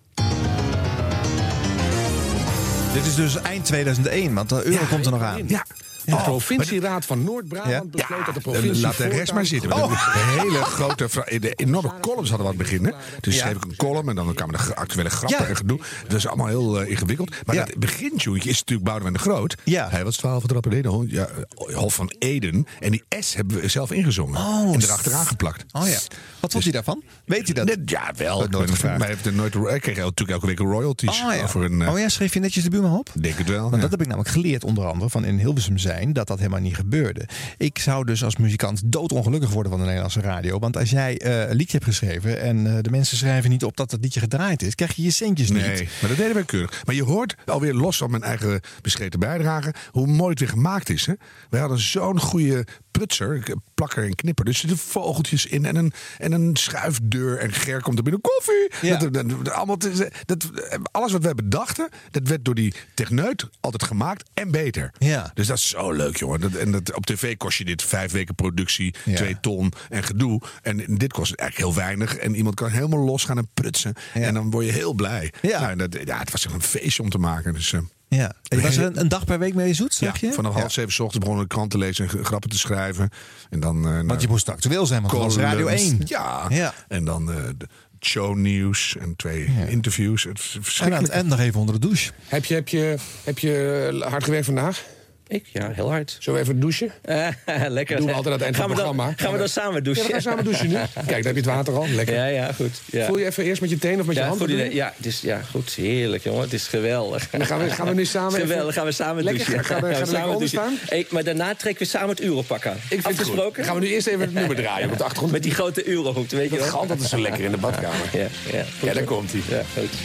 Dit 2.94 3.06
is 3.06 3.16
dus 3.16 3.36
eind 3.36 3.66
2001, 3.66 4.34
want 4.34 4.50
de 4.50 4.64
euro 4.64 4.86
komt 4.90 5.06
er 5.06 5.12
nog 5.12 5.22
aan. 5.22 5.48
Ja. 5.48 5.66
De 6.06 6.16
provincieraad 6.16 7.06
van 7.06 7.24
Noord-Brabant 7.24 7.92
besloot 7.92 8.26
dat 8.26 8.34
de 8.34 8.42
provincie... 8.42 8.82
Laat 8.82 8.98
de 8.98 9.08
rest 9.08 9.34
maar 9.34 9.46
zitten. 9.46 9.74
Oh. 9.74 10.14
De 10.14 10.40
hele 10.40 10.64
grote, 10.64 11.08
de 11.40 11.54
enorme 11.54 11.94
columns 12.02 12.30
hadden 12.30 12.48
we 12.48 12.54
aan 12.54 12.60
het 12.60 12.70
begin. 12.70 12.86
Hè? 12.86 12.92
Dus 13.20 13.38
schreef 13.38 13.56
ik 13.56 13.64
een 13.64 13.76
column 13.76 14.10
en 14.10 14.16
dan 14.16 14.34
kwamen 14.34 14.58
de 14.58 14.76
actuele 14.76 15.10
grappen 15.10 15.48
en 15.48 15.56
gedoe. 15.56 15.80
Dat 16.08 16.18
is 16.18 16.28
allemaal 16.28 16.48
heel 16.48 16.82
eh, 16.82 16.90
ingewikkeld. 16.90 17.46
Maar 17.46 17.56
dat 17.56 17.78
begintjoentje 17.78 18.50
is 18.50 18.60
natuurlijk 18.60 18.88
Boudewijn 18.88 19.14
de 19.14 19.20
Groot. 19.20 19.56
Ja. 19.64 19.90
Hij 19.90 20.04
was 20.04 20.18
twaalf 20.18 20.44
trappen 20.46 20.72
Eden, 20.72 21.06
ja, 21.10 21.28
eh, 21.28 21.76
Hof 21.76 21.94
van 21.94 22.12
Eden. 22.20 22.66
En 22.80 22.92
die 22.92 23.04
S 23.20 23.34
hebben 23.34 23.62
we 23.62 23.68
zelf 23.68 23.92
ingezongen. 23.92 24.40
Oh, 24.40 24.74
en 24.74 24.82
erachteraan 24.82 25.26
geplakt. 25.26 25.66
Oh 25.72 25.88
ja. 25.88 26.00
Wat 26.40 26.52
vond 26.52 26.64
hij 26.64 26.74
daarvan? 26.74 27.04
Weet 27.26 27.46
hij 27.46 27.66
dat? 27.66 27.78
Ja, 27.86 28.14
wel. 28.16 28.48
Nooit 28.50 28.84
Maar 28.84 28.98
hij 29.00 29.08
heeft 29.08 29.26
er 29.26 29.34
nooit, 29.34 29.54
hij 29.54 29.80
kreeg 29.80 29.98
natuurlijk 29.98 30.30
elke 30.30 30.46
week 30.46 30.60
royalties. 30.60 31.22
Oh 31.24 31.34
ja. 31.34 31.44
Over 31.44 31.64
een, 31.64 31.82
eh, 31.82 31.92
oh 31.92 32.00
ja, 32.00 32.10
schreef 32.10 32.34
je 32.34 32.40
netjes 32.40 32.64
de 32.64 32.70
buurman 32.70 32.98
op? 32.98 33.10
Denk 33.14 33.38
het 33.38 33.48
wel. 33.48 33.62
Want 33.62 33.76
ja. 33.76 33.82
dat 33.82 33.92
heb 33.92 34.02
ik 34.02 34.08
namelijk 34.08 34.34
geleerd, 34.34 34.64
onder 34.64 34.86
andere 34.86 35.10
van 35.10 35.26
in 35.26 35.38
Hilversum 35.38 35.78
zijn, 35.90 36.14
dat 36.14 36.28
dat 36.28 36.38
helemaal 36.38 36.60
niet 36.60 36.76
gebeurde. 36.76 37.28
Ik 37.58 37.80
zou 37.80 38.06
dus 38.06 38.24
als 38.24 38.38
muzikant 38.38 38.82
doodongelukkig 38.86 39.50
worden 39.50 39.72
van 39.72 39.80
de 39.80 39.86
Nederlandse 39.86 40.22
radio. 40.22 40.60
Want 40.60 40.78
als 40.78 40.90
jij 40.90 41.20
eh, 41.20 41.50
een 41.50 41.56
liedje 41.56 41.78
hebt 41.78 41.90
geschreven 41.90 42.42
en 42.42 42.68
eh, 42.68 42.82
de 42.82 42.90
mensen 42.90 43.18
schrijven 43.18 43.50
niet 43.50 43.64
op 43.64 43.78
dat 43.78 43.92
het 43.92 44.02
liedje 44.02 44.20
gedraaid 44.20 44.62
is, 44.62 44.76
krijg 44.76 44.96
je 44.96 45.04
je 45.04 45.12
centjes 45.12 45.50
niet. 45.50 45.62
Nee, 45.62 45.90
maar 46.02 46.10
dat 46.10 46.18
deden 46.18 46.34
wij 46.34 46.44
keurig. 46.44 46.86
Maar 46.86 46.96
je 46.96 47.04
hoort 47.04 47.36
alweer 47.46 47.74
los 47.74 47.98
van 47.98 48.12
mijn 48.12 48.24
eigen 48.24 48.62
bescheten 48.82 49.20
bijdrage 49.20 49.74
hoe 49.92 50.08
mooi 50.08 50.30
het 50.30 50.40
weer 50.40 50.50
gemaakt 50.50 50.90
is. 50.90 51.06
Hè? 51.06 51.14
Wij 51.50 51.60
hadden 51.60 51.80
zo'n 51.80 52.20
goede 52.20 52.66
prutser, 52.92 53.56
plakker 53.74 54.04
en 54.04 54.16
knipper. 54.16 54.46
Dus 54.46 54.54
er 54.54 54.70
zitten 54.70 54.88
vogeltjes 54.88 55.46
in 55.46 55.66
en 55.66 55.76
een, 55.76 55.94
en 56.18 56.32
een 56.32 56.56
schuifdeur. 56.56 57.38
En 57.38 57.54
Ger 57.54 57.82
komt 57.82 57.98
er 57.98 58.04
binnen, 58.04 58.22
koffie. 58.22 58.72
Ja. 58.82 58.98
Dat, 58.98 59.14
dat, 59.14 59.52
allemaal, 59.52 59.78
dat, 60.26 60.50
alles 60.92 61.12
wat 61.12 61.24
wij 61.24 61.36
bedachten, 61.36 61.90
dat 62.12 62.28
werd 62.28 62.46
door 62.46 62.56
die 62.56 62.74
techneut 62.94 63.50
altijd 63.60 63.84
gemaakt 63.84 64.30
en 64.34 64.52
beter. 64.52 64.92
Ja. 64.98 65.32
Dus 65.34 65.48
dat 65.48 65.58
is 65.58 65.76
zo 65.80 65.92
leuk, 65.92 66.18
jongen. 66.18 66.40
Dat, 66.40 66.54
en 66.54 66.72
dat, 66.72 66.94
op 66.96 67.06
tv 67.06 67.38
kost 67.38 67.58
je 67.58 67.66
dit 67.66 67.84
vijf 67.84 68.12
weken 68.12 68.36
productie, 68.36 68.94
Ja. 69.06 69.16
twee 69.16 69.38
ton 69.42 69.74
en 69.90 70.04
gedoe. 70.04 70.42
En 70.62 70.78
dit 70.98 71.14
kost 71.14 71.34
eigenlijk 71.34 71.70
heel 71.72 71.84
weinig. 71.86 72.16
En 72.16 72.36
iemand 72.36 72.56
kan 72.56 72.70
helemaal 72.70 73.00
los 73.00 73.24
gaan 73.24 73.38
en 73.38 73.50
prutsen. 73.54 73.94
Ja. 74.14 74.22
En 74.22 74.34
dan 74.34 74.50
word 74.52 74.66
je 74.66 74.72
heel 74.72 74.94
blij. 74.94 75.34
Ja. 75.42 75.60
Nou, 75.60 75.72
en 75.72 75.78
dat, 75.78 75.98
ja, 76.06 76.20
het 76.20 76.32
was 76.32 76.46
echt 76.46 76.54
een 76.54 76.62
feestje 76.62 77.04
om 77.04 77.10
te 77.10 77.18
maken. 77.18 77.54
Dus, 77.54 77.74
eh, 77.74 77.80
Ja. 78.08 78.34
Je 78.44 78.62
was 78.62 78.78
er 78.78 78.84
een, 78.86 79.00
een 79.00 79.08
dag 79.08 79.26
per 79.26 79.40
week 79.40 79.54
mee 79.54 79.74
zoet, 79.74 79.94
zeg 79.94 80.20
Ja, 80.20 80.28
je? 80.28 80.34
vanaf 80.34 80.54
Ja. 80.54 80.60
half 80.60 80.72
zeven 80.72 80.92
's 80.92 81.00
ochtends 81.00 81.18
begonnen 81.20 81.44
we 81.44 81.50
de 81.50 81.56
krant 81.56 81.72
te 81.72 81.78
lezen 81.78 82.10
en 82.10 82.26
grappen 82.26 82.50
te 82.50 82.58
schrijven. 82.58 83.10
En 83.50 83.60
dan, 83.60 83.88
eh, 83.88 84.00
Want 84.06 84.22
je 84.22 84.28
moest 84.28 84.50
actueel 84.50 84.86
zijn, 84.86 85.02
want 85.02 85.14
het 85.14 85.22
was 85.22 85.38
Radio 85.38 85.64
columns. 85.66 85.82
1. 85.84 86.02
Ja. 86.06 86.46
Ja. 86.50 86.74
En 86.88 87.06
dan 87.06 87.32
eh, 87.32 87.38
de 87.58 87.68
shownieuws 88.06 88.96
en 89.00 89.16
twee 89.16 89.50
interviews. 89.68 90.24
Het 90.24 90.40
is 90.62 90.80
En, 90.80 91.12
en 91.12 91.28
nog 91.28 91.40
even 91.40 91.60
onder 91.60 91.80
de 91.80 91.88
douche. 91.88 92.12
Heb 92.28 92.46
je, 92.46 92.54
heb 92.54 92.68
je, 92.68 92.96
heb 93.24 93.40
je 93.40 94.06
hard 94.10 94.24
gewerkt 94.24 94.46
vandaag? 94.46 94.84
Ik? 95.30 95.46
Ja, 95.54 95.72
heel 95.74 95.90
hard. 95.90 96.18
Zo 96.20 96.36
even 96.36 96.60
douchen? 96.60 96.92
Lekker. 97.68 97.98
doen 97.98 98.06
we 98.06 98.14
altijd 98.14 98.26
aan 98.26 98.32
het 98.32 98.42
eind 98.42 98.56
gaan 98.56 98.68
van 98.68 98.76
we 98.76 98.82
het 98.82 98.86
dan, 98.86 98.96
programma. 98.96 99.14
Gaan 99.18 99.32
we 99.32 99.38
dan 99.38 99.48
samen 99.50 99.84
douchen? 99.84 100.04
Ja, 100.04 100.08
we 100.08 100.14
gaan 100.14 100.22
samen 100.22 100.44
douchen 100.44 100.68
nu. 100.68 100.74
Kijk, 100.94 101.08
daar 101.08 101.16
heb 101.16 101.26
je 101.26 101.32
het 101.34 101.46
water 101.46 101.74
al. 101.76 101.88
Lekker. 101.88 102.16
Ja, 102.16 102.26
ja, 102.26 102.52
goed. 102.54 102.82
Ja. 102.86 103.06
Voel 103.06 103.18
je 103.18 103.26
even 103.26 103.44
eerst 103.44 103.62
met 103.62 103.70
je 103.70 103.78
teen 103.78 104.00
of 104.00 104.06
met 104.06 104.16
je 104.16 104.24
goed 104.24 104.48
doen? 104.48 104.74
Ja, 104.74 104.94
het 104.98 105.06
is, 105.06 105.22
ja, 105.22 105.42
goed. 105.52 105.70
Heerlijk, 105.74 106.24
jongen. 106.24 106.42
Het 106.42 106.54
is 106.54 106.68
geweldig. 106.68 107.30
Dan 107.30 107.46
gaan 107.46 107.60
we, 107.64 107.70
gaan 107.70 107.88
we 107.88 107.94
nu 107.94 108.06
samen 108.06 108.34
even- 108.36 108.48
Geweldig, 108.48 108.74
gaan 108.74 108.86
we 108.86 108.92
samen 108.92 109.24
Lekker, 109.24 109.46
douchen. 109.46 109.66
gaan 109.66 109.82
we- 109.82 109.94
gaan 109.96 110.04
we 110.06 110.10
samen 110.12 110.30
douchen. 110.30 110.48
staan? 110.50 110.74
Hey, 110.86 111.06
maar 111.10 111.24
daarna 111.24 111.56
trekken 111.56 111.84
we 111.84 111.90
samen 111.90 112.10
het 112.10 112.22
urenpak 112.22 112.66
aan. 112.66 112.76
Ik 112.76 112.82
vind 112.88 113.04
het 113.04 113.12
Afgesproken? 113.12 113.56
goed. 113.56 113.66
Gaan 113.66 113.76
we 113.76 113.82
nu 113.82 113.88
eerst 113.94 114.08
even 114.08 114.20
het 114.22 114.34
nummer 114.34 114.56
draaien 114.56 114.92
op 114.92 114.98
de 114.98 115.04
achtergrond. 115.04 115.32
Met 115.32 115.44
die 115.44 115.54
grote 115.54 115.88
eurohoek, 115.88 116.30
weet 116.30 116.44
je 116.44 116.50
Dat 116.50 116.60
wel. 116.60 116.68
gaat 116.68 116.80
altijd 116.80 117.02
zo 117.02 117.20
lekker 117.22 117.44
in 117.44 117.52
de 117.52 117.58
badkamer. 117.58 118.10
Ja, 118.14 118.28
ja, 118.52 118.64
Ja, 118.82 118.94
daar 118.94 119.04
komt 119.04 119.32
hij. 119.32 119.42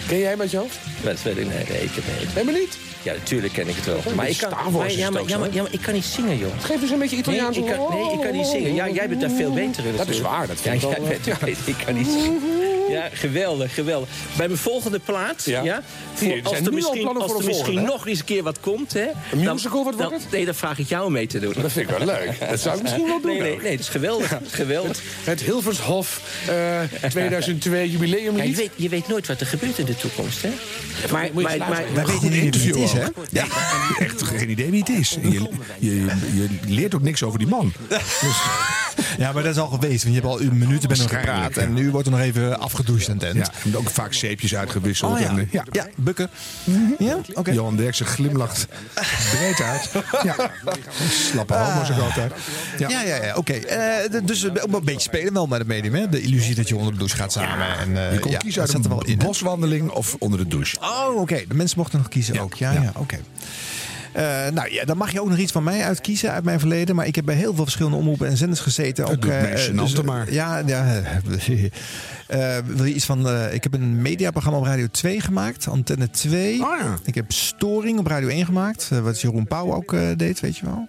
Ken 0.08 0.18
jij 0.18 0.36
met 0.36 0.50
je 0.50 0.56
hoofd? 0.56 0.78
Dat 1.02 1.22
weet 1.22 1.36
ik, 1.36 1.46
nee, 1.46 1.64
nee, 1.68 1.82
ik 1.82 1.90
heb. 1.94 2.04
Helemaal 2.06 2.54
niet? 2.60 2.76
Ja, 3.04 3.12
natuurlijk 3.12 3.52
ken 3.52 3.68
ik 3.68 3.76
het 3.76 3.84
wel. 3.86 4.00
Maar 4.14 4.28
ik 4.28 4.36
kan, 4.36 4.50
maar, 4.50 4.92
ja, 4.92 5.04
het 5.04 5.12
maar, 5.12 5.22
ja, 5.26 5.38
maar, 5.38 5.48
ja, 5.52 5.62
maar 5.62 5.72
ik 5.72 5.80
kan 5.80 5.94
niet 5.94 6.04
zingen, 6.04 6.38
joh. 6.38 6.50
Geef 6.60 6.82
eens 6.82 6.90
een 6.90 6.98
beetje 6.98 7.16
Nee, 7.16 7.24
Italiaans. 7.24 7.56
ik 7.56 7.64
kan, 7.66 7.86
nee, 7.90 8.12
ik 8.12 8.20
kan 8.20 8.32
niet 8.32 8.46
zingen. 8.46 8.74
Ja, 8.74 8.88
jij 8.88 9.08
bent 9.08 9.20
daar 9.20 9.30
veel 9.30 9.52
beter 9.52 9.84
in. 9.86 9.96
Dat 9.96 10.08
is 10.08 10.20
waar, 10.20 10.46
dat 10.46 10.56
ja, 10.62 10.70
vind 10.70 10.82
ik 10.82 10.88
jij 10.90 10.98
wel, 11.00 11.08
bent- 11.08 11.24
ja. 11.24 11.36
weet, 11.40 11.56
Ik 11.64 11.76
kan 11.84 11.94
niet 11.94 12.06
zingen. 12.22 12.40
Ja, 12.88 13.08
geweldig, 13.12 13.74
geweldig. 13.74 14.08
Bij 14.36 14.46
mijn 14.46 14.58
volgende 14.58 14.98
plaat, 14.98 15.42
Ja. 15.44 15.62
ja, 15.62 15.82
je, 16.20 16.40
als 16.42 16.58
er 16.60 16.72
misschien, 16.72 17.06
als 17.06 17.32
er 17.32 17.44
misschien 17.44 17.76
hè? 17.78 17.82
nog 17.84 18.06
eens 18.06 18.18
een 18.18 18.24
keer 18.24 18.42
wat 18.42 18.60
komt, 18.60 18.92
hè. 18.92 19.06
Een 19.32 19.38
musical, 19.52 19.84
wat 19.84 19.94
wordt 19.94 19.98
dan, 20.10 20.12
het? 20.12 20.30
Nee, 20.30 20.44
dan 20.44 20.54
vraag 20.54 20.78
ik 20.78 20.88
jou 20.88 21.06
om 21.06 21.12
mee 21.12 21.26
te 21.26 21.38
doen. 21.40 21.52
Dat 21.62 21.72
vind 21.72 21.90
ik 21.90 21.96
wel 21.98 22.06
leuk. 22.16 22.48
Dat 22.50 22.60
zou 22.60 22.76
ik 22.76 22.82
misschien 22.82 23.06
wel 23.06 23.20
doen 23.20 23.30
Nee, 23.30 23.40
nee, 23.40 23.56
nee, 23.62 23.70
het 23.70 23.80
is 23.80 23.88
geweldig. 23.88 24.30
Het 24.30 24.52
geweldig. 24.52 25.00
Het 25.24 25.40
Hilvershof 25.42 26.20
eh 26.48 26.80
2002 27.10 27.90
jubileum 27.92 28.36
Ja, 28.36 28.42
je, 28.42 28.54
weet, 28.54 28.70
je 28.76 28.88
weet 28.88 29.08
nooit 29.08 29.26
wat 29.26 29.40
er 29.40 29.46
gebeurt 29.46 29.78
in 29.78 29.84
de 29.84 29.96
toekomst, 29.96 30.42
hè? 30.42 30.50
Maar, 31.12 31.24
je 31.24 31.30
maar, 31.34 31.58
maar. 31.58 31.84
Wij 31.94 32.04
weten 32.06 32.30
niet 32.30 32.62
wie 32.62 32.72
het 32.72 32.76
is, 32.80 32.92
hè? 32.94 33.06
Ja, 33.30 33.46
echt 33.98 34.22
geen 34.22 34.50
idee 34.50 34.70
wie 34.70 34.80
het 34.80 34.88
is. 34.88 35.18
En 35.22 35.32
Je, 35.32 35.48
je, 35.78 36.04
je 36.34 36.48
leert 36.66 36.94
ook 36.94 37.02
niks 37.02 37.22
over 37.22 37.38
die 37.38 37.48
man. 37.48 37.72
Dus, 37.88 38.42
Ja, 39.18 39.32
maar 39.32 39.42
dat 39.42 39.52
is 39.52 39.58
al 39.60 39.68
geweest. 39.68 40.02
Want 40.04 40.14
je 40.14 40.20
hebt 40.20 40.32
al 40.32 40.40
een 40.40 40.58
minuten 40.58 40.88
met 40.88 40.98
hem 40.98 41.08
gepraat. 41.08 41.56
En 41.56 41.72
nu 41.74 41.90
wordt 41.90 42.06
er 42.06 42.12
nog 42.12 42.20
even 42.22 42.58
afgedoucht 42.60 43.08
aan 43.10 43.20
eind. 43.20 43.36
ja, 43.64 43.76
ook 43.78 43.90
vaak 43.90 44.12
zeepjes 44.12 44.54
uitgewisseld. 44.54 45.12
Oh 45.12 45.20
ja. 45.20 45.28
En, 45.28 45.38
eh, 45.38 45.44
ja. 45.50 45.64
ja. 45.70 45.86
bukken. 45.96 46.30
Ja, 46.98 47.16
oké. 47.34 47.50
Johan 47.50 47.76
Derksen 47.76 48.06
glimlacht 48.06 48.66
breed 49.30 49.60
uit. 49.62 49.90
Ja. 50.22 50.50
Slappe 51.10 51.54
homo 51.54 51.84
zeg 51.84 51.96
ik 51.96 52.02
altijd. 52.02 52.32
Ja. 52.78 52.88
Ja, 52.88 53.02
ja, 53.02 53.24
ja, 53.24 53.34
oké. 53.36 53.52
Eh, 53.52 54.04
d- 54.20 54.26
dus 54.28 54.44
eh, 54.44 54.50
een 54.54 54.84
beetje 54.84 55.00
spelen 55.00 55.32
wel 55.32 55.46
met 55.46 55.58
het 55.58 55.68
medium, 55.68 55.94
hè? 55.94 56.08
De 56.08 56.20
illusie 56.20 56.54
dat 56.54 56.68
je 56.68 56.76
onder 56.76 56.92
de 56.92 56.98
douche 56.98 57.16
gaat 57.16 57.32
samen. 57.32 57.78
En, 57.78 57.96
eh, 58.06 58.12
Je 58.12 58.18
kon 58.18 58.36
kiezen 58.36 58.60
uit 58.62 58.74
een 58.74 59.18
boswandeling 59.18 59.90
of 59.90 60.16
onder 60.18 60.38
de 60.38 60.46
douche. 60.48 60.76
Oh, 60.80 61.20
oké. 61.20 61.44
De 61.48 61.54
mensen 61.54 61.78
mochten 61.78 61.98
nog 61.98 62.08
kiezen 62.08 62.38
ook. 62.38 62.54
Ja, 62.54 62.72
ja, 62.72 62.92
oké. 62.96 63.16
Eh, 64.14 64.22
nou 64.52 64.72
ja, 64.72 64.84
dan 64.84 64.96
mag 64.96 65.12
je 65.12 65.20
ook 65.20 65.28
nog 65.28 65.38
iets 65.38 65.52
van 65.52 65.62
mij 65.64 65.84
uitkiezen 65.84 66.32
uit 66.32 66.44
mijn 66.44 66.58
verleden. 66.58 66.94
Maar 66.96 67.06
ik 67.06 67.14
heb 67.16 67.24
bij 67.24 67.34
heel 67.34 67.54
veel 67.54 67.64
verschillende 67.64 67.96
omroepen 67.96 68.28
en 68.28 68.36
zenders 68.36 68.60
gezeten. 68.60 69.04
Ook, 69.06 69.20
doet 69.22 69.30
eh, 69.30 69.40
mij 69.40 69.68
gênante 69.68 70.04
maar. 70.04 70.32
Ja, 70.32 70.62
ja. 70.66 70.84
eh, 72.26 72.56
wil 72.66 72.84
je 72.84 72.94
iets 72.94 73.04
van... 73.04 73.28
eh, 73.28 73.54
ik 73.54 73.62
heb 73.62 73.74
een 73.74 74.02
mediaprogramma 74.02 74.58
op 74.58 74.64
Radio 74.64 74.86
2 74.90 75.20
gemaakt. 75.20 75.68
Antenne 75.68 76.10
2. 76.10 76.52
Oh 76.62 76.78
ja. 76.80 76.96
Ik 77.04 77.14
heb 77.14 77.32
Storing 77.32 77.98
op 77.98 78.06
Radio 78.06 78.28
1 78.28 78.44
gemaakt. 78.44 78.88
eh, 78.92 78.98
wat 78.98 79.20
Jeroen 79.20 79.46
Pauw 79.46 79.72
ook 79.74 79.92
eh, 79.92 80.00
deed, 80.16 80.40
weet 80.40 80.56
je 80.56 80.64
wel. 80.64 80.88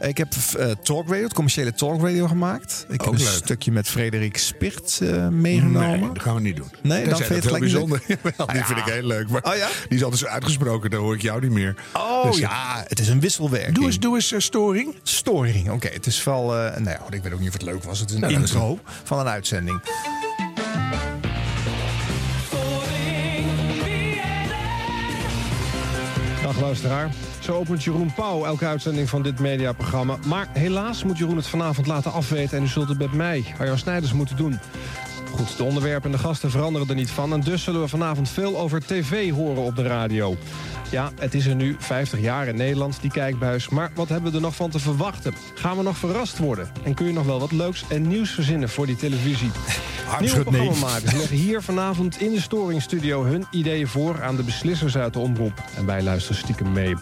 Ik 0.00 0.16
heb 0.18 0.32
eh 0.58 0.70
Talk 0.82 1.08
Radio, 1.08 1.22
het 1.22 1.34
commerciële 1.34 1.72
Talk 1.72 2.02
Radio 2.02 2.26
gemaakt. 2.26 2.86
Ik 2.88 3.00
heb 3.00 3.12
een 3.12 3.18
stukje 3.20 3.72
met 3.72 3.88
Frederik 3.88 4.36
Spicht 4.36 5.00
eh, 5.02 5.28
meegenomen. 5.28 6.00
Nee, 6.00 6.08
dat 6.12 6.22
gaan 6.22 6.34
we 6.34 6.40
niet 6.40 6.56
doen. 6.56 6.70
Nee, 6.82 7.04
dan 7.04 7.08
Tenzij 7.08 7.26
vind 7.26 7.28
je 7.28 7.34
het 7.34 7.42
dat 7.42 7.52
heel 7.52 7.60
bijzonder. 7.60 8.02
Jawel, 8.22 8.46
die 8.46 8.64
vind 8.64 8.78
ik 8.78 8.84
heel 8.84 9.02
leuk. 9.02 9.28
Maar 9.28 9.42
Oh 9.42 9.56
ja? 9.56 9.68
die 9.88 9.96
is 9.98 10.02
altijd 10.04 10.20
zo 10.20 10.26
uitgesproken, 10.26 10.90
daar 10.90 11.00
hoor 11.00 11.14
ik 11.14 11.22
jou 11.22 11.40
niet 11.40 11.50
meer. 11.50 11.74
Oh 11.92 12.22
Dus, 12.24 12.34
eh, 12.34 12.40
ja, 12.40 12.84
het 12.88 13.00
is 13.00 13.08
een 13.08 13.20
wisselwerking. 13.20 13.74
Doe 13.74 13.84
eens, 13.84 13.98
doe 13.98 14.14
eens 14.14 14.32
eh, 14.32 14.38
storing. 14.40 14.94
Storing, 15.02 15.70
oké. 15.70 15.88
Het 15.88 16.06
is 16.06 16.24
wel... 16.24 16.56
eh 16.56 16.76
nou 16.76 16.90
ja, 16.90 17.00
ik 17.10 17.22
weet 17.22 17.32
ook 17.32 17.38
niet 17.38 17.48
of 17.48 17.54
het 17.54 17.62
leuk 17.62 17.82
was. 17.84 17.98
Het 17.98 18.08
is 18.08 18.14
een 18.14 18.20
Nou, 18.20 18.32
dat 18.34 18.42
is 18.42 18.50
intro 18.50 18.78
van 19.04 19.18
een 19.18 19.28
uitzending. 19.28 19.80
Dag 26.42 26.60
luisteraar. 26.60 27.10
Zo 27.44 27.52
opent 27.52 27.84
Jeroen 27.84 28.12
Pauw 28.14 28.44
elke 28.44 28.66
uitzending 28.66 29.08
van 29.08 29.22
dit 29.22 29.38
mediaprogramma. 29.38 30.16
Maar 30.26 30.48
helaas 30.52 31.04
moet 31.04 31.18
Jeroen 31.18 31.36
het 31.36 31.46
vanavond 31.46 31.86
laten 31.86 32.12
afweten... 32.12 32.58
en 32.58 32.64
u 32.64 32.66
zult 32.66 32.88
het 32.88 32.98
met 32.98 33.12
mij, 33.12 33.44
Arjan 33.58 33.78
Snijders, 33.78 34.12
moeten 34.12 34.36
doen. 34.36 34.58
Goed, 35.30 35.56
de 35.56 35.64
onderwerpen 35.64 36.10
en 36.10 36.16
de 36.16 36.22
gasten 36.22 36.50
veranderen 36.50 36.88
er 36.88 36.94
niet 36.94 37.10
van... 37.10 37.32
en 37.32 37.40
dus 37.40 37.62
zullen 37.62 37.80
we 37.80 37.88
vanavond 37.88 38.28
veel 38.28 38.58
over 38.58 38.86
tv 38.86 39.30
horen 39.30 39.62
op 39.62 39.76
de 39.76 39.82
radio. 39.82 40.36
Ja, 40.90 41.12
het 41.18 41.34
is 41.34 41.46
er 41.46 41.54
nu 41.54 41.76
50 41.78 42.20
jaar 42.20 42.46
in 42.46 42.56
Nederland, 42.56 42.98
die 43.00 43.10
kijkbuis. 43.10 43.68
Maar 43.68 43.90
wat 43.94 44.08
hebben 44.08 44.30
we 44.30 44.36
er 44.36 44.42
nog 44.42 44.54
van 44.54 44.70
te 44.70 44.78
verwachten? 44.78 45.34
Gaan 45.54 45.76
we 45.76 45.82
nog 45.82 45.96
verrast 45.96 46.38
worden? 46.38 46.70
En 46.82 46.94
kun 46.94 47.06
je 47.06 47.12
nog 47.12 47.26
wel 47.26 47.40
wat 47.40 47.52
leuks 47.52 47.84
en 47.88 48.08
nieuws 48.08 48.30
verzinnen 48.30 48.68
voor 48.68 48.86
die 48.86 48.96
televisie? 48.96 49.50
Nieuwe 50.20 50.42
programmamakers 50.42 51.12
leggen 51.20 51.36
hier 51.36 51.62
vanavond 51.62 52.20
in 52.20 52.32
de 52.32 52.40
Storingstudio 52.40 53.24
hun 53.24 53.46
ideeën 53.50 53.88
voor 53.88 54.22
aan 54.22 54.36
de 54.36 54.42
beslissers 54.42 54.96
uit 54.96 55.12
de 55.12 55.18
omroep. 55.18 55.62
En 55.76 55.86
wij 55.86 56.02
luisteren 56.02 56.38
stiekem 56.38 56.72
mee. 56.72 56.94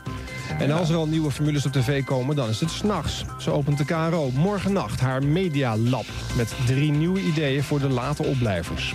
En 0.62 0.70
als 0.70 0.90
er 0.90 0.96
al 0.96 1.06
nieuwe 1.06 1.30
formules 1.30 1.66
op 1.66 1.72
tv 1.72 2.04
komen, 2.04 2.36
dan 2.36 2.48
is 2.48 2.60
het 2.60 2.70
s'nachts. 2.70 3.24
Zo 3.38 3.50
opent 3.50 3.78
de 3.78 3.84
KRO 3.84 4.30
morgennacht 4.30 5.00
haar 5.00 5.24
Media 5.24 5.76
Lab... 5.76 6.04
met 6.36 6.54
drie 6.66 6.92
nieuwe 6.92 7.20
ideeën 7.20 7.62
voor 7.62 7.80
de 7.80 7.88
late 7.88 8.22
opblijvers. 8.22 8.94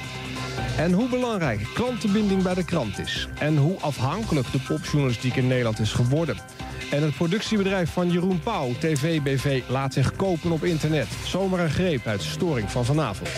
En 0.78 0.92
hoe 0.94 1.10
belangrijk 1.10 1.68
klantenbinding 1.74 2.44
bij 2.44 2.54
de 2.54 2.66
krant 2.66 3.00
is. 3.00 3.28
En 3.40 3.58
hoe 3.58 3.80
afhankelijk 3.80 4.52
de 4.52 4.60
popjournalistiek 4.68 5.36
in 5.36 5.48
Nederland 5.48 5.80
is 5.80 5.92
geworden. 5.92 6.38
En 6.92 7.04
het 7.04 7.16
productiebedrijf 7.16 7.92
van 7.94 8.12
Jeroen 8.12 8.40
Pauw, 8.40 8.72
TV 8.80 9.22
BV, 9.22 9.62
laat 9.68 9.94
zich 9.94 10.16
kopen 10.16 10.52
op 10.52 10.64
internet. 10.64 11.08
Zomaar 11.26 11.60
een 11.60 11.70
greep 11.70 12.06
uit 12.06 12.22
Storing 12.22 12.72
van 12.72 12.86
vanavond. 12.86 13.30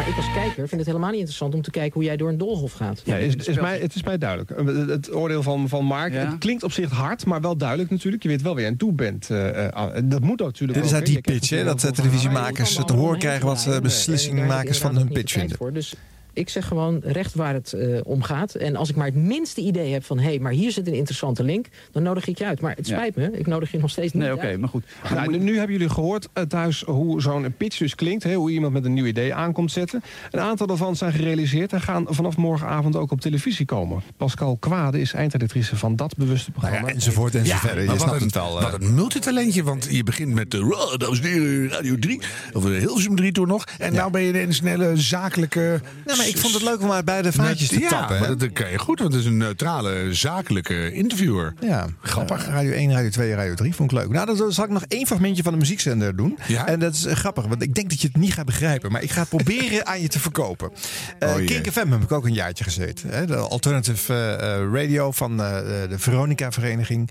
Maar 0.00 0.08
ik 0.08 0.16
als 0.16 0.32
kijker 0.32 0.68
vind 0.68 0.80
het 0.80 0.86
helemaal 0.86 1.10
niet 1.10 1.18
interessant 1.18 1.54
om 1.54 1.62
te 1.62 1.70
kijken 1.70 1.92
hoe 1.92 2.02
jij 2.02 2.16
door 2.16 2.28
een 2.28 2.38
doolhof 2.38 2.72
gaat. 2.72 3.02
Ja, 3.04 3.16
is, 3.16 3.34
is 3.34 3.60
mij, 3.60 3.78
het 3.78 3.94
is 3.94 4.02
mij 4.02 4.18
duidelijk. 4.18 4.50
Eh, 4.50 4.66
Het 4.86 5.14
oordeel 5.14 5.42
van, 5.42 5.68
van 5.68 5.84
Mark, 5.84 6.12
het 6.12 6.38
klinkt 6.38 6.62
op 6.62 6.72
zich 6.72 6.90
hard, 6.90 7.26
maar 7.26 7.40
wel 7.40 7.56
duidelijk 7.56 7.90
natuurlijk. 7.90 8.22
Je 8.22 8.28
weet 8.28 8.42
wel 8.42 8.52
waar 8.52 8.62
je 8.62 8.68
aan 8.68 8.76
toe 8.76 8.92
bent. 8.92 9.30
Eh, 9.30 9.66
eh, 9.66 9.88
dat 10.04 10.20
moet 10.20 10.38
natuurlijk 10.38 10.78
Dit 10.78 10.88
is 10.88 10.94
uit 10.94 11.06
die 11.06 11.20
pitch, 11.20 11.50
hè? 11.50 11.64
Dat 11.64 11.94
televisiemakers 11.94 12.74
te 12.74 12.92
horen 12.92 13.18
krijgen 13.18 13.46
wat 13.46 13.78
beslissingmakers 13.82 14.78
van 14.78 14.96
hun 14.96 15.08
pitch 15.08 15.32
vinden. 15.32 15.72
Dus 15.72 15.94
ik 16.32 16.48
zeg 16.48 16.66
gewoon 16.66 17.00
recht 17.04 17.34
waar 17.34 17.54
het 17.54 17.72
eh, 17.72 18.00
om 18.04 18.22
gaat. 18.22 18.54
En 18.54 18.76
als 18.76 18.88
ik 18.88 18.96
maar 18.96 19.06
het 19.06 19.14
minste 19.14 19.60
idee 19.60 19.92
heb 19.92 20.04
van... 20.04 20.18
hé, 20.18 20.24
hey, 20.28 20.38
maar 20.38 20.52
hier 20.52 20.70
zit 20.72 20.86
een 20.86 20.94
interessante 20.94 21.42
link... 21.44 21.66
dan 21.92 22.02
nodig 22.02 22.26
ik 22.26 22.38
je 22.38 22.44
uit. 22.46 22.60
Maar 22.60 22.74
het 22.76 22.88
Ja. 22.88 22.96
spijt 22.96 23.16
me, 23.16 23.38
ik 23.38 23.46
nodig 23.46 23.70
je 23.72 23.78
nog 23.78 23.90
steeds 23.90 24.12
niet 24.12 24.22
Nee, 24.22 24.32
oké, 24.32 24.46
uit. 24.46 24.58
maar 24.60 24.68
goed. 24.68 24.84
Nou, 25.14 25.30
nu, 25.30 25.38
nu 25.38 25.56
hebben 25.58 25.72
jullie 25.76 25.92
gehoord 25.92 26.28
eh, 26.32 26.44
thuis 26.44 26.82
hoe 26.86 27.20
zo'n 27.20 27.54
pitch 27.56 27.78
dus 27.78 27.94
klinkt. 27.94 28.22
Hè, 28.22 28.34
hoe 28.34 28.50
iemand 28.50 28.72
met 28.72 28.84
een 28.84 28.92
nieuw 28.92 29.04
idee 29.06 29.34
aankomt 29.34 29.72
zetten. 29.72 30.02
Een 30.30 30.40
aantal 30.40 30.66
daarvan 30.66 30.96
zijn 30.96 31.12
gerealiseerd... 31.12 31.72
en 31.72 31.80
gaan 31.80 32.04
vanaf 32.08 32.36
morgenavond 32.36 32.96
ook 32.96 33.10
op 33.10 33.20
televisie 33.20 33.66
komen. 33.66 34.02
Pascal 34.16 34.56
Kwade 34.56 35.00
is 35.00 35.12
eindredactrice 35.12 35.76
van 35.76 35.96
dat 35.96 36.16
bewuste 36.16 36.50
programma. 36.50 36.80
Nou 36.80 36.92
enzovoort 36.92 37.34
enzovoort. 37.34 37.74
maar 37.74 37.82
je 37.82 37.88
wat 37.88 38.00
snapt 38.00 38.16
een, 38.16 38.22
het 38.26 38.34
wel. 38.34 38.60
eh. 38.60 38.70
Wat 38.70 38.82
een 38.82 38.94
multitalentje, 38.94 39.62
want 39.62 39.86
je 39.90 40.02
begint 40.04 40.34
met 40.34 40.50
de 40.50 40.94
dames 40.98 41.20
en 41.20 41.26
heren, 41.26 41.68
Radio 41.68 41.96
3, 41.98 42.20
of 42.52 42.62
de 42.62 42.68
Hilversum 42.68 43.16
3 43.16 43.32
toen 43.32 43.48
nog. 43.48 43.64
En 43.78 43.92
nou 43.92 44.10
ben 44.10 44.22
je 44.22 44.42
een 44.42 44.54
snelle 44.54 44.96
zakelijke... 44.96 45.80
Nou, 46.06 46.18
maar 46.20 46.28
ik 46.28 46.38
vond 46.38 46.54
het 46.54 46.62
leuk 46.62 46.80
om 46.80 47.04
beide 47.04 47.32
vaatjes 47.32 47.68
te 47.68 47.80
ja, 47.80 47.88
tappen. 47.88 48.20
maar 48.20 48.36
dat 48.36 48.52
kan 48.52 48.70
je 48.70 48.78
goed, 48.78 48.98
want 48.98 49.12
het 49.12 49.20
is 49.22 49.26
een 49.28 49.36
neutrale, 49.36 50.14
zakelijke 50.14 50.92
interviewer. 50.92 51.54
Ja, 51.60 51.86
grappig. 52.02 52.46
Radio 52.46 52.72
1, 52.72 52.92
Radio 52.92 53.10
2, 53.10 53.34
Radio 53.34 53.54
3 53.54 53.74
vond 53.74 53.92
ik 53.92 53.98
leuk. 53.98 54.08
Nou, 54.08 54.26
dan 54.36 54.52
zal 54.52 54.64
ik 54.64 54.70
nog 54.70 54.84
één 54.88 55.06
fragmentje 55.06 55.42
van 55.42 55.52
de 55.52 55.58
muziekzender 55.58 56.16
doen. 56.16 56.38
Ja? 56.46 56.66
En 56.66 56.78
dat 56.80 56.94
is 56.94 57.04
eh, 57.04 57.14
grappig, 57.14 57.46
want 57.46 57.62
ik 57.62 57.74
denk 57.74 57.90
dat 57.90 58.00
je 58.00 58.06
het 58.06 58.16
niet 58.16 58.32
gaat 58.32 58.46
begrijpen. 58.46 58.92
Maar 58.92 59.02
ik 59.02 59.10
ga 59.10 59.20
het 59.20 59.28
proberen 59.28 59.86
aan 59.86 60.00
je 60.00 60.08
te 60.08 60.20
verkopen. 60.20 60.70
Eh 61.18 61.28
Oh. 61.30 61.46
Kink 61.46 61.70
FM 61.72 61.90
heb 61.90 62.02
ik 62.02 62.12
ook 62.12 62.24
een 62.24 62.32
jaartje 62.32 62.64
gezeten. 62.64 63.10
Hè? 63.10 63.26
De 63.26 63.36
alternative 63.36 64.14
eh, 64.14 64.72
radio 64.72 65.10
van 65.10 65.36
de 65.36 65.94
Veronica-vereniging. 65.96 67.10